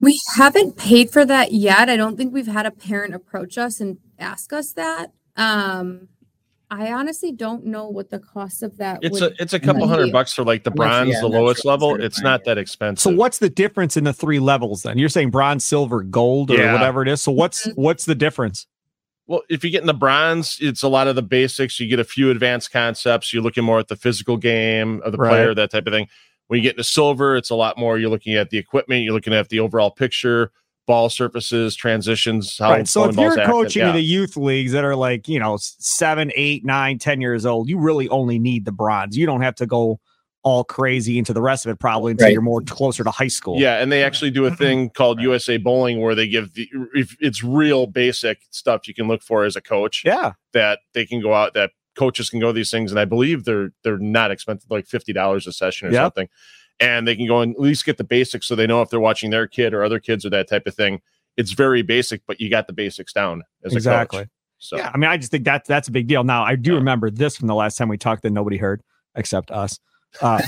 we 0.00 0.20
haven't 0.36 0.76
paid 0.76 1.10
for 1.10 1.24
that 1.24 1.52
yet. 1.52 1.88
I 1.88 1.96
don't 1.96 2.16
think 2.16 2.32
we've 2.32 2.46
had 2.46 2.66
a 2.66 2.70
parent 2.70 3.14
approach 3.14 3.58
us 3.58 3.80
and 3.80 3.98
ask 4.18 4.52
us 4.52 4.72
that. 4.72 5.12
Um, 5.36 6.08
I 6.70 6.92
honestly 6.92 7.32
don't 7.32 7.64
know 7.64 7.88
what 7.88 8.10
the 8.10 8.18
cost 8.18 8.62
of 8.62 8.76
that. 8.76 8.98
It's 9.00 9.22
a 9.22 9.32
it's 9.38 9.54
a 9.54 9.60
couple 9.60 9.82
be. 9.82 9.88
hundred 9.88 10.12
bucks 10.12 10.34
for 10.34 10.44
like 10.44 10.64
the 10.64 10.70
bronze, 10.70 11.14
yeah, 11.14 11.20
the 11.20 11.28
lowest 11.28 11.64
level. 11.64 11.94
It's 11.94 12.20
not 12.20 12.44
that 12.44 12.58
expensive. 12.58 13.02
So 13.02 13.16
what's 13.16 13.38
the 13.38 13.48
difference 13.48 13.96
in 13.96 14.04
the 14.04 14.12
three 14.12 14.38
levels 14.38 14.82
then? 14.82 14.98
You're 14.98 15.08
saying 15.08 15.30
bronze, 15.30 15.64
silver, 15.64 16.02
gold, 16.02 16.50
or 16.50 16.58
yeah. 16.58 16.72
whatever 16.74 17.00
it 17.02 17.08
is. 17.08 17.22
So 17.22 17.32
what's 17.32 17.66
mm-hmm. 17.66 17.80
what's 17.80 18.04
the 18.04 18.14
difference? 18.14 18.66
Well, 19.26 19.42
if 19.48 19.64
you 19.64 19.70
get 19.70 19.80
in 19.80 19.86
the 19.86 19.94
bronze, 19.94 20.58
it's 20.60 20.82
a 20.82 20.88
lot 20.88 21.06
of 21.06 21.14
the 21.14 21.22
basics. 21.22 21.80
You 21.80 21.88
get 21.88 22.00
a 22.00 22.04
few 22.04 22.30
advanced 22.30 22.70
concepts. 22.70 23.32
You're 23.32 23.42
looking 23.42 23.64
more 23.64 23.78
at 23.78 23.88
the 23.88 23.96
physical 23.96 24.36
game 24.36 25.02
of 25.02 25.12
the 25.12 25.18
right. 25.18 25.30
player, 25.30 25.54
that 25.54 25.70
type 25.70 25.86
of 25.86 25.92
thing. 25.92 26.08
When 26.48 26.58
you 26.58 26.62
get 26.62 26.72
into 26.72 26.84
silver, 26.84 27.36
it's 27.36 27.50
a 27.50 27.54
lot 27.54 27.78
more. 27.78 27.98
You're 27.98 28.10
looking 28.10 28.34
at 28.34 28.50
the 28.50 28.58
equipment. 28.58 29.02
You're 29.02 29.14
looking 29.14 29.34
at 29.34 29.48
the 29.48 29.60
overall 29.60 29.90
picture, 29.90 30.50
ball 30.86 31.10
surfaces, 31.10 31.76
transitions. 31.76 32.58
How 32.58 32.70
right. 32.70 32.88
So 32.88 33.04
if 33.04 33.16
you're 33.16 33.36
coaching 33.36 33.82
yeah. 33.82 33.92
the 33.92 34.00
youth 34.00 34.36
leagues 34.36 34.72
that 34.72 34.84
are 34.84 34.96
like 34.96 35.28
you 35.28 35.38
know 35.38 35.58
seven, 35.60 36.32
eight, 36.34 36.64
nine, 36.64 36.98
ten 36.98 37.20
years 37.20 37.46
old, 37.46 37.68
you 37.68 37.78
really 37.78 38.08
only 38.08 38.38
need 38.38 38.64
the 38.64 38.72
bronze. 38.72 39.16
You 39.16 39.26
don't 39.26 39.42
have 39.42 39.54
to 39.56 39.66
go 39.66 40.00
all 40.42 40.64
crazy 40.64 41.18
into 41.18 41.32
the 41.32 41.42
rest 41.42 41.66
of 41.66 41.70
it 41.72 41.78
probably 41.78 42.12
until 42.12 42.26
right. 42.26 42.32
you're 42.32 42.40
more 42.40 42.62
closer 42.62 43.04
to 43.04 43.10
high 43.10 43.28
school. 43.28 43.60
Yeah, 43.60 43.82
and 43.82 43.90
they 43.90 44.02
actually 44.02 44.30
do 44.30 44.46
a 44.46 44.50
thing 44.50 44.88
called 44.96 45.20
USA 45.20 45.58
Bowling 45.58 46.00
where 46.00 46.14
they 46.14 46.28
give 46.28 46.54
the 46.54 46.68
if 46.94 47.16
it's 47.20 47.42
real 47.42 47.86
basic 47.86 48.40
stuff 48.50 48.88
you 48.88 48.94
can 48.94 49.08
look 49.08 49.22
for 49.22 49.44
as 49.44 49.56
a 49.56 49.60
coach. 49.60 50.02
Yeah. 50.04 50.32
That 50.54 50.78
they 50.94 51.04
can 51.04 51.20
go 51.20 51.34
out 51.34 51.54
that 51.54 51.72
coaches 51.98 52.30
can 52.30 52.40
go 52.40 52.52
these 52.52 52.70
things, 52.70 52.90
and 52.90 53.00
I 53.00 53.04
believe 53.04 53.44
they're 53.44 53.70
they're 53.82 53.98
not 53.98 54.30
expensive, 54.30 54.70
like 54.70 54.86
fifty 54.86 55.12
dollars 55.12 55.46
a 55.46 55.52
session 55.52 55.88
or 55.88 55.90
yep. 55.90 56.04
something, 56.04 56.28
and 56.80 57.06
they 57.06 57.16
can 57.16 57.26
go 57.26 57.40
and 57.40 57.54
at 57.54 57.60
least 57.60 57.84
get 57.84 57.98
the 57.98 58.04
basics 58.04 58.46
so 58.46 58.54
they 58.54 58.66
know 58.66 58.80
if 58.82 58.90
they're 58.90 59.00
watching 59.00 59.30
their 59.30 59.46
kid 59.46 59.74
or 59.74 59.82
other 59.82 59.98
kids 59.98 60.24
or 60.24 60.30
that 60.30 60.48
type 60.48 60.66
of 60.66 60.74
thing. 60.74 61.00
It's 61.36 61.52
very 61.52 61.82
basic, 61.82 62.22
but 62.26 62.40
you 62.40 62.50
got 62.50 62.66
the 62.66 62.72
basics 62.72 63.12
down 63.12 63.42
as 63.64 63.74
exactly. 63.74 64.20
a 64.20 64.22
coach. 64.22 64.30
So 64.58 64.76
yeah, 64.76 64.90
I 64.92 64.98
mean, 64.98 65.10
I 65.10 65.16
just 65.16 65.30
think 65.30 65.44
that's 65.44 65.68
that's 65.68 65.88
a 65.88 65.92
big 65.92 66.06
deal. 66.06 66.24
Now, 66.24 66.44
I 66.44 66.56
do 66.56 66.72
yeah. 66.72 66.78
remember 66.78 67.10
this 67.10 67.36
from 67.36 67.48
the 67.48 67.54
last 67.54 67.76
time 67.76 67.88
we 67.88 67.98
talked 67.98 68.22
that 68.22 68.30
nobody 68.30 68.56
heard 68.56 68.82
except 69.14 69.50
us. 69.50 69.78
Uh, 70.20 70.42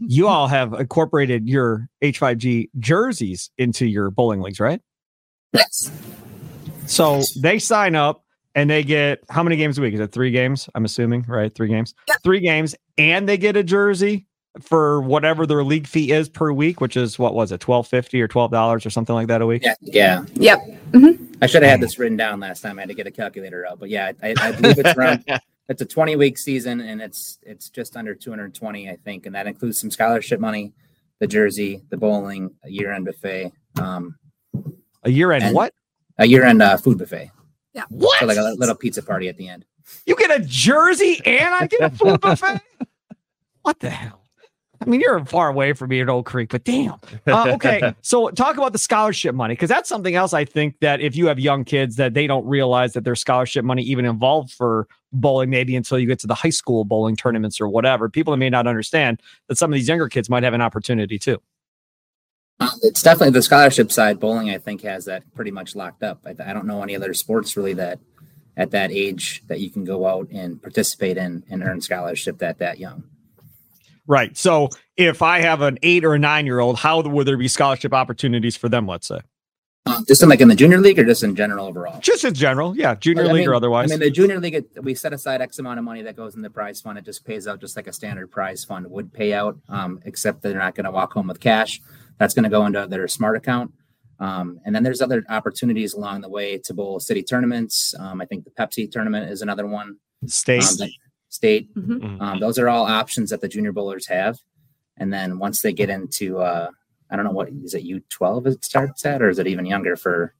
you 0.00 0.28
all 0.28 0.48
have 0.48 0.72
incorporated 0.74 1.48
your 1.48 1.88
H5G 2.02 2.70
jerseys 2.78 3.50
into 3.56 3.86
your 3.86 4.10
bowling 4.10 4.40
leagues, 4.40 4.60
right? 4.60 4.80
Yes. 5.52 5.90
So 6.86 7.22
they 7.40 7.58
sign 7.58 7.94
up 7.94 8.25
and 8.56 8.70
they 8.70 8.82
get 8.82 9.22
how 9.28 9.42
many 9.42 9.54
games 9.54 9.78
a 9.78 9.82
week? 9.82 9.94
Is 9.94 10.00
it 10.00 10.10
three 10.10 10.30
games? 10.32 10.68
I'm 10.74 10.84
assuming, 10.84 11.24
right? 11.28 11.54
Three 11.54 11.68
games. 11.68 11.94
Yep. 12.08 12.22
Three 12.24 12.40
games, 12.40 12.74
and 12.98 13.28
they 13.28 13.36
get 13.36 13.54
a 13.54 13.62
jersey 13.62 14.26
for 14.62 15.02
whatever 15.02 15.46
their 15.46 15.62
league 15.62 15.86
fee 15.86 16.10
is 16.10 16.30
per 16.30 16.50
week, 16.50 16.80
which 16.80 16.96
is 16.96 17.18
what 17.18 17.34
was 17.34 17.52
it, 17.52 17.60
twelve 17.60 17.86
fifty 17.86 18.20
or 18.20 18.26
twelve 18.26 18.50
dollars 18.50 18.86
or 18.86 18.90
something 18.90 19.14
like 19.14 19.28
that 19.28 19.42
a 19.42 19.46
week? 19.46 19.62
Yeah. 19.62 19.74
Yeah. 19.82 20.24
Yep. 20.34 20.60
Mm-hmm. 20.92 21.34
I 21.42 21.46
should 21.46 21.62
have 21.62 21.70
had 21.70 21.80
this 21.82 21.98
written 21.98 22.16
down 22.16 22.40
last 22.40 22.62
time. 22.62 22.78
I 22.78 22.82
had 22.82 22.88
to 22.88 22.94
get 22.94 23.06
a 23.06 23.10
calculator 23.10 23.66
out, 23.66 23.78
but 23.78 23.90
yeah, 23.90 24.12
I, 24.22 24.34
I 24.40 24.52
believe 24.52 24.78
it's 24.78 24.96
around. 24.96 25.24
it's 25.68 25.82
a 25.82 25.86
twenty 25.86 26.16
week 26.16 26.38
season, 26.38 26.80
and 26.80 27.02
it's 27.02 27.38
it's 27.42 27.68
just 27.68 27.94
under 27.94 28.14
two 28.14 28.30
hundred 28.30 28.54
twenty, 28.54 28.88
I 28.88 28.96
think, 28.96 29.26
and 29.26 29.34
that 29.34 29.46
includes 29.46 29.78
some 29.78 29.90
scholarship 29.90 30.40
money, 30.40 30.72
the 31.18 31.26
jersey, 31.26 31.82
the 31.90 31.98
bowling, 31.98 32.54
a 32.64 32.70
year 32.70 32.90
end 32.90 33.04
buffet. 33.04 33.52
Um, 33.78 34.16
a 35.02 35.10
year 35.10 35.32
end 35.32 35.54
what? 35.54 35.74
A 36.16 36.26
year 36.26 36.44
end 36.44 36.62
uh, 36.62 36.78
food 36.78 36.96
buffet. 36.96 37.30
Yeah. 37.76 37.84
What? 37.90 38.18
So 38.18 38.26
like 38.26 38.38
a 38.38 38.54
little 38.54 38.74
pizza 38.74 39.02
party 39.02 39.28
at 39.28 39.36
the 39.36 39.48
end. 39.48 39.66
You 40.06 40.16
get 40.16 40.30
a 40.30 40.42
jersey 40.42 41.20
and 41.24 41.54
I 41.54 41.66
get 41.66 41.82
a 41.82 41.90
food 41.90 42.20
buffet? 42.22 42.60
what 43.62 43.78
the 43.80 43.90
hell? 43.90 44.22
I 44.80 44.86
mean, 44.86 45.00
you're 45.00 45.24
far 45.26 45.48
away 45.48 45.72
from 45.72 45.90
me 45.90 46.00
at 46.00 46.08
Oak 46.08 46.26
Creek, 46.26 46.50
but 46.50 46.64
damn. 46.64 46.94
Uh, 47.26 47.52
okay, 47.54 47.94
so 48.02 48.28
talk 48.30 48.56
about 48.56 48.72
the 48.72 48.78
scholarship 48.78 49.34
money 49.34 49.54
because 49.54 49.68
that's 49.68 49.88
something 49.88 50.14
else. 50.14 50.32
I 50.32 50.44
think 50.44 50.76
that 50.80 51.00
if 51.00 51.16
you 51.16 51.26
have 51.26 51.38
young 51.38 51.64
kids, 51.64 51.96
that 51.96 52.14
they 52.14 52.26
don't 52.26 52.46
realize 52.46 52.92
that 52.94 53.04
there's 53.04 53.20
scholarship 53.20 53.64
money 53.64 53.82
even 53.82 54.04
involved 54.04 54.52
for 54.52 54.86
bowling, 55.12 55.50
maybe 55.50 55.76
until 55.76 55.98
you 55.98 56.06
get 56.06 56.18
to 56.20 56.26
the 56.26 56.34
high 56.34 56.50
school 56.50 56.84
bowling 56.84 57.16
tournaments 57.16 57.60
or 57.60 57.68
whatever. 57.68 58.08
People 58.08 58.36
may 58.36 58.50
not 58.50 58.66
understand 58.66 59.20
that 59.48 59.56
some 59.56 59.70
of 59.72 59.74
these 59.74 59.88
younger 59.88 60.08
kids 60.08 60.28
might 60.28 60.42
have 60.42 60.54
an 60.54 60.62
opportunity 60.62 61.18
too. 61.18 61.40
It's 62.82 63.02
definitely 63.02 63.32
the 63.32 63.42
scholarship 63.42 63.92
side. 63.92 64.18
Bowling, 64.18 64.50
I 64.50 64.58
think, 64.58 64.82
has 64.82 65.04
that 65.04 65.22
pretty 65.34 65.50
much 65.50 65.76
locked 65.76 66.02
up. 66.02 66.20
I, 66.24 66.30
I, 66.30 66.52
don't 66.54 66.66
know 66.66 66.82
any 66.82 66.96
other 66.96 67.12
sports 67.12 67.56
really 67.56 67.74
that 67.74 67.98
at 68.56 68.70
that 68.70 68.90
age 68.90 69.42
that 69.48 69.60
you 69.60 69.70
can 69.70 69.84
go 69.84 70.06
out 70.06 70.28
and 70.30 70.60
participate 70.60 71.18
in 71.18 71.44
and 71.50 71.62
earn 71.62 71.80
scholarship 71.82 72.38
that 72.38 72.58
that 72.58 72.78
young. 72.78 73.04
Right. 74.06 74.36
So 74.36 74.70
if 74.96 75.20
I 75.20 75.40
have 75.40 75.60
an 75.60 75.78
eight 75.82 76.04
or 76.04 76.14
a 76.14 76.18
nine 76.18 76.46
year 76.46 76.60
old, 76.60 76.78
how 76.78 77.02
would 77.02 77.26
there 77.26 77.36
be 77.36 77.48
scholarship 77.48 77.92
opportunities 77.92 78.56
for 78.56 78.68
them? 78.68 78.86
Let's 78.86 79.08
say. 79.08 79.20
Uh, 79.84 80.02
just 80.08 80.20
in 80.20 80.28
like 80.28 80.40
in 80.40 80.48
the 80.48 80.54
junior 80.54 80.78
league 80.78 80.98
or 80.98 81.04
just 81.04 81.22
in 81.22 81.36
general 81.36 81.66
overall? 81.66 82.00
Just 82.00 82.24
in 82.24 82.34
general, 82.34 82.76
yeah, 82.76 82.96
junior 82.96 83.22
I 83.22 83.26
league 83.26 83.34
mean- 83.42 83.48
or 83.48 83.54
otherwise. 83.54 83.92
I 83.92 83.94
mean, 83.94 84.00
the 84.00 84.10
junior 84.10 84.40
league, 84.40 84.64
we 84.82 84.96
set 84.96 85.12
aside 85.12 85.40
X 85.40 85.60
amount 85.60 85.78
of 85.78 85.84
money 85.84 86.02
that 86.02 86.16
goes 86.16 86.34
in 86.34 86.42
the 86.42 86.50
prize 86.50 86.80
fund. 86.80 86.98
It 86.98 87.04
just 87.04 87.24
pays 87.24 87.46
out 87.46 87.60
just 87.60 87.76
like 87.76 87.86
a 87.86 87.92
standard 87.92 88.30
prize 88.30 88.64
fund 88.64 88.90
would 88.90 89.12
pay 89.12 89.32
out, 89.32 89.58
um, 89.68 90.00
except 90.04 90.42
they're 90.42 90.58
not 90.58 90.74
going 90.74 90.86
to 90.86 90.90
walk 90.90 91.12
home 91.12 91.28
with 91.28 91.38
cash. 91.38 91.80
That's 92.18 92.34
going 92.34 92.44
to 92.44 92.50
go 92.50 92.64
into 92.66 92.86
their 92.86 93.06
smart 93.08 93.36
account. 93.36 93.72
Um, 94.18 94.60
and 94.64 94.74
then 94.74 94.82
there's 94.82 95.02
other 95.02 95.24
opportunities 95.28 95.92
along 95.94 96.22
the 96.22 96.28
way 96.28 96.58
to 96.58 96.72
bowl 96.74 96.98
city 97.00 97.22
tournaments. 97.22 97.94
Um, 97.98 98.20
I 98.20 98.24
think 98.24 98.44
the 98.44 98.50
Pepsi 98.50 98.90
tournament 98.90 99.30
is 99.30 99.42
another 99.42 99.66
one. 99.66 99.96
State. 100.26 100.62
Um, 100.62 100.88
state. 101.28 101.74
Mhm. 101.74 102.00
Mhm. 102.00 102.22
Um, 102.22 102.40
those 102.40 102.58
are 102.58 102.68
all 102.68 102.86
options 102.86 103.30
that 103.30 103.42
the 103.42 103.48
junior 103.48 103.72
bowlers 103.72 104.06
have. 104.06 104.38
And 104.96 105.12
then 105.12 105.38
once 105.38 105.60
they 105.60 105.74
get 105.74 105.90
into, 105.90 106.38
uh, 106.38 106.70
I 107.10 107.16
don't 107.16 107.26
know 107.26 107.30
what 107.32 107.48
is 107.62 107.74
it 107.74 107.84
U12 107.84 108.46
it 108.46 108.64
starts 108.64 109.04
at, 109.04 109.20
or 109.20 109.28
is 109.28 109.38
it 109.38 109.46
even 109.46 109.66
younger 109.66 109.96
for 109.96 110.34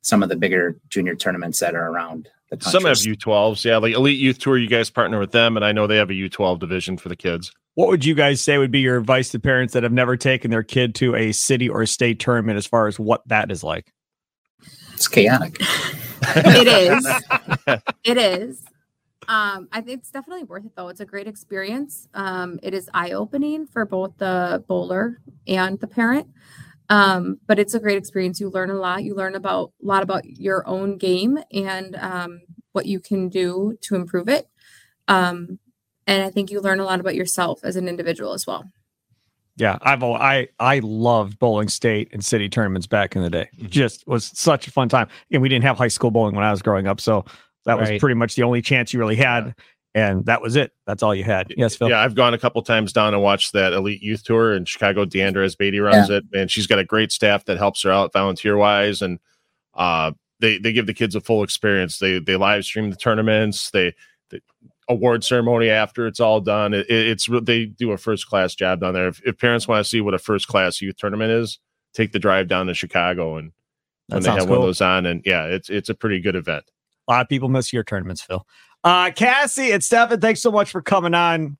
some 0.00 0.22
of 0.22 0.30
the 0.30 0.36
bigger 0.36 0.78
junior 0.88 1.14
tournaments 1.14 1.60
that 1.60 1.74
are 1.74 1.88
around 1.90 2.28
the 2.50 2.56
country? 2.56 2.80
Some 2.80 2.88
have 2.88 2.96
U12s, 2.96 3.64
yeah, 3.64 3.76
like 3.76 3.94
Elite 3.94 4.18
Youth 4.18 4.38
Tour. 4.38 4.56
You 4.56 4.66
guys 4.68 4.88
partner 4.88 5.18
with 5.20 5.32
them, 5.32 5.56
and 5.56 5.64
I 5.64 5.72
know 5.72 5.86
they 5.86 5.98
have 5.98 6.10
a 6.10 6.14
U12 6.14 6.58
division 6.58 6.96
for 6.96 7.10
the 7.10 7.16
kids. 7.16 7.52
What 7.80 7.88
would 7.88 8.04
you 8.04 8.14
guys 8.14 8.42
say 8.42 8.58
would 8.58 8.70
be 8.70 8.80
your 8.80 8.98
advice 8.98 9.30
to 9.30 9.40
parents 9.40 9.72
that 9.72 9.84
have 9.84 9.92
never 9.92 10.14
taken 10.14 10.50
their 10.50 10.62
kid 10.62 10.94
to 10.96 11.14
a 11.14 11.32
city 11.32 11.66
or 11.66 11.86
state 11.86 12.20
tournament 12.20 12.58
as 12.58 12.66
far 12.66 12.88
as 12.88 12.98
what 12.98 13.26
that 13.28 13.50
is 13.50 13.64
like? 13.64 13.90
It's 14.92 15.08
chaotic. 15.08 15.56
it 16.22 16.68
is. 16.68 17.08
It 18.04 18.18
is. 18.18 18.62
Um, 19.28 19.68
I 19.72 19.80
think 19.80 20.00
it's 20.00 20.10
definitely 20.10 20.44
worth 20.44 20.66
it 20.66 20.72
though. 20.76 20.88
It's 20.88 21.00
a 21.00 21.06
great 21.06 21.26
experience. 21.26 22.06
Um, 22.12 22.60
it 22.62 22.74
is 22.74 22.90
eye 22.92 23.12
opening 23.12 23.66
for 23.66 23.86
both 23.86 24.18
the 24.18 24.62
bowler 24.68 25.22
and 25.46 25.80
the 25.80 25.86
parent. 25.86 26.26
Um, 26.90 27.38
but 27.46 27.58
it's 27.58 27.72
a 27.72 27.80
great 27.80 27.96
experience. 27.96 28.40
You 28.40 28.50
learn 28.50 28.68
a 28.68 28.74
lot. 28.74 29.04
You 29.04 29.14
learn 29.14 29.36
about 29.36 29.72
a 29.82 29.86
lot 29.86 30.02
about 30.02 30.26
your 30.26 30.68
own 30.68 30.98
game 30.98 31.38
and 31.50 31.96
um, 31.96 32.42
what 32.72 32.84
you 32.84 33.00
can 33.00 33.30
do 33.30 33.78
to 33.82 33.94
improve 33.94 34.28
it. 34.28 34.50
Um, 35.08 35.58
and 36.06 36.22
I 36.22 36.30
think 36.30 36.50
you 36.50 36.60
learn 36.60 36.80
a 36.80 36.84
lot 36.84 37.00
about 37.00 37.14
yourself 37.14 37.60
as 37.62 37.76
an 37.76 37.88
individual 37.88 38.32
as 38.32 38.46
well. 38.46 38.64
Yeah, 39.56 39.78
I've 39.82 40.02
I 40.02 40.48
I 40.58 40.78
loved 40.78 41.38
bowling 41.38 41.68
state 41.68 42.08
and 42.12 42.24
city 42.24 42.48
tournaments 42.48 42.86
back 42.86 43.14
in 43.14 43.22
the 43.22 43.30
day. 43.30 43.48
Mm-hmm. 43.56 43.66
Just 43.66 44.06
was 44.06 44.30
such 44.34 44.66
a 44.66 44.70
fun 44.70 44.88
time. 44.88 45.08
And 45.30 45.42
we 45.42 45.48
didn't 45.48 45.64
have 45.64 45.76
high 45.76 45.88
school 45.88 46.10
bowling 46.10 46.34
when 46.34 46.44
I 46.44 46.50
was 46.50 46.62
growing 46.62 46.86
up, 46.86 47.00
so 47.00 47.24
that 47.66 47.78
was 47.78 47.90
pretty 47.98 48.14
much 48.14 48.36
the 48.36 48.42
only 48.42 48.62
chance 48.62 48.92
you 48.94 48.98
really 48.98 49.16
had, 49.16 49.54
and 49.94 50.24
that 50.24 50.40
was 50.40 50.56
it. 50.56 50.72
That's 50.86 51.02
all 51.02 51.14
you 51.14 51.24
had. 51.24 51.52
Yes, 51.56 51.76
Phil. 51.76 51.90
Yeah, 51.90 52.00
I've 52.00 52.14
gone 52.14 52.32
a 52.32 52.38
couple 52.38 52.62
times 52.62 52.92
down 52.92 53.12
and 53.12 53.22
watched 53.22 53.52
that 53.52 53.74
Elite 53.74 54.02
Youth 54.02 54.24
Tour 54.24 54.54
in 54.54 54.64
Chicago. 54.64 55.04
Deandra 55.04 55.56
Beatty 55.58 55.80
runs 55.80 56.08
it, 56.08 56.24
and 56.32 56.50
she's 56.50 56.66
got 56.66 56.78
a 56.78 56.84
great 56.84 57.12
staff 57.12 57.44
that 57.44 57.58
helps 57.58 57.82
her 57.82 57.90
out 57.90 58.12
volunteer 58.14 58.56
wise, 58.56 59.02
and 59.02 59.18
uh, 59.74 60.12
they 60.38 60.58
they 60.58 60.72
give 60.72 60.86
the 60.86 60.94
kids 60.94 61.14
a 61.14 61.20
full 61.20 61.42
experience. 61.42 61.98
They 61.98 62.18
they 62.18 62.36
live 62.36 62.64
stream 62.64 62.88
the 62.88 62.96
tournaments. 62.96 63.70
They, 63.70 63.94
the 64.30 64.40
award 64.90 65.24
ceremony 65.24 65.70
after 65.70 66.06
it's 66.06 66.20
all 66.20 66.40
done. 66.40 66.74
It, 66.74 66.90
it- 66.90 67.08
it's 67.08 67.28
they 67.42 67.66
do 67.66 67.92
a 67.92 67.96
first 67.96 68.26
class 68.26 68.54
job 68.54 68.80
down 68.80 68.92
there. 68.94 69.08
If, 69.08 69.22
if 69.24 69.38
parents 69.38 69.66
want 69.66 69.82
to 69.84 69.88
see 69.88 70.00
what 70.00 70.12
a 70.14 70.18
first 70.18 70.48
class 70.48 70.80
youth 70.82 70.96
tournament 70.98 71.30
is, 71.30 71.58
take 71.94 72.12
the 72.12 72.18
drive 72.18 72.48
down 72.48 72.66
to 72.66 72.74
Chicago 72.74 73.36
and 73.36 73.52
That 74.08 74.16
when 74.16 74.22
they 74.24 74.28
have 74.30 74.38
sounds 74.40 74.50
one 74.50 74.58
of 74.58 74.64
those 74.64 74.80
on. 74.80 75.06
And 75.06 75.22
yeah, 75.24 75.44
it's 75.46 75.70
it's 75.70 75.88
a 75.88 75.94
pretty 75.94 76.20
good 76.20 76.36
event. 76.36 76.64
A 77.08 77.12
lot 77.12 77.22
of 77.22 77.28
people 77.28 77.48
miss 77.48 77.72
your 77.72 77.84
tournaments, 77.84 78.20
Phil. 78.22 78.46
Uh, 78.84 79.10
Cassie 79.10 79.72
and 79.72 79.82
Stefan, 79.84 80.20
thanks 80.20 80.40
so 80.42 80.50
much 80.50 80.70
for 80.70 80.80
coming 80.82 81.14
on. 81.14 81.56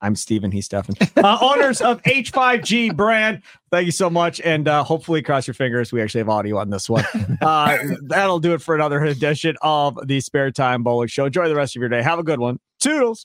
I'm 0.00 0.14
Stephen. 0.14 0.50
He's 0.52 0.66
Stefan. 0.66 0.94
Uh, 1.18 1.36
owners 1.40 1.80
of 1.80 2.00
H5G 2.04 2.94
brand. 2.94 3.42
Thank 3.72 3.86
you 3.86 3.92
so 3.92 4.08
much. 4.08 4.40
And 4.42 4.68
uh, 4.68 4.84
hopefully, 4.84 5.20
cross 5.20 5.48
your 5.48 5.54
fingers, 5.54 5.90
we 5.90 6.00
actually 6.00 6.20
have 6.20 6.28
audio 6.28 6.58
on 6.58 6.70
this 6.70 6.88
one. 6.88 7.04
Uh, 7.40 7.78
that'll 8.02 8.40
do 8.40 8.54
it 8.54 8.62
for 8.62 8.74
another 8.74 9.02
edition 9.04 9.56
of 9.62 9.98
the 10.06 10.20
Spare 10.20 10.50
Time 10.50 10.82
Bowling 10.82 11.08
Show. 11.08 11.26
Enjoy 11.26 11.48
the 11.48 11.54
rest 11.54 11.76
of 11.76 11.80
your 11.80 11.88
day. 11.88 12.02
Have 12.02 12.18
a 12.18 12.22
good 12.22 12.40
one. 12.40 12.58
Toodles. 12.80 13.24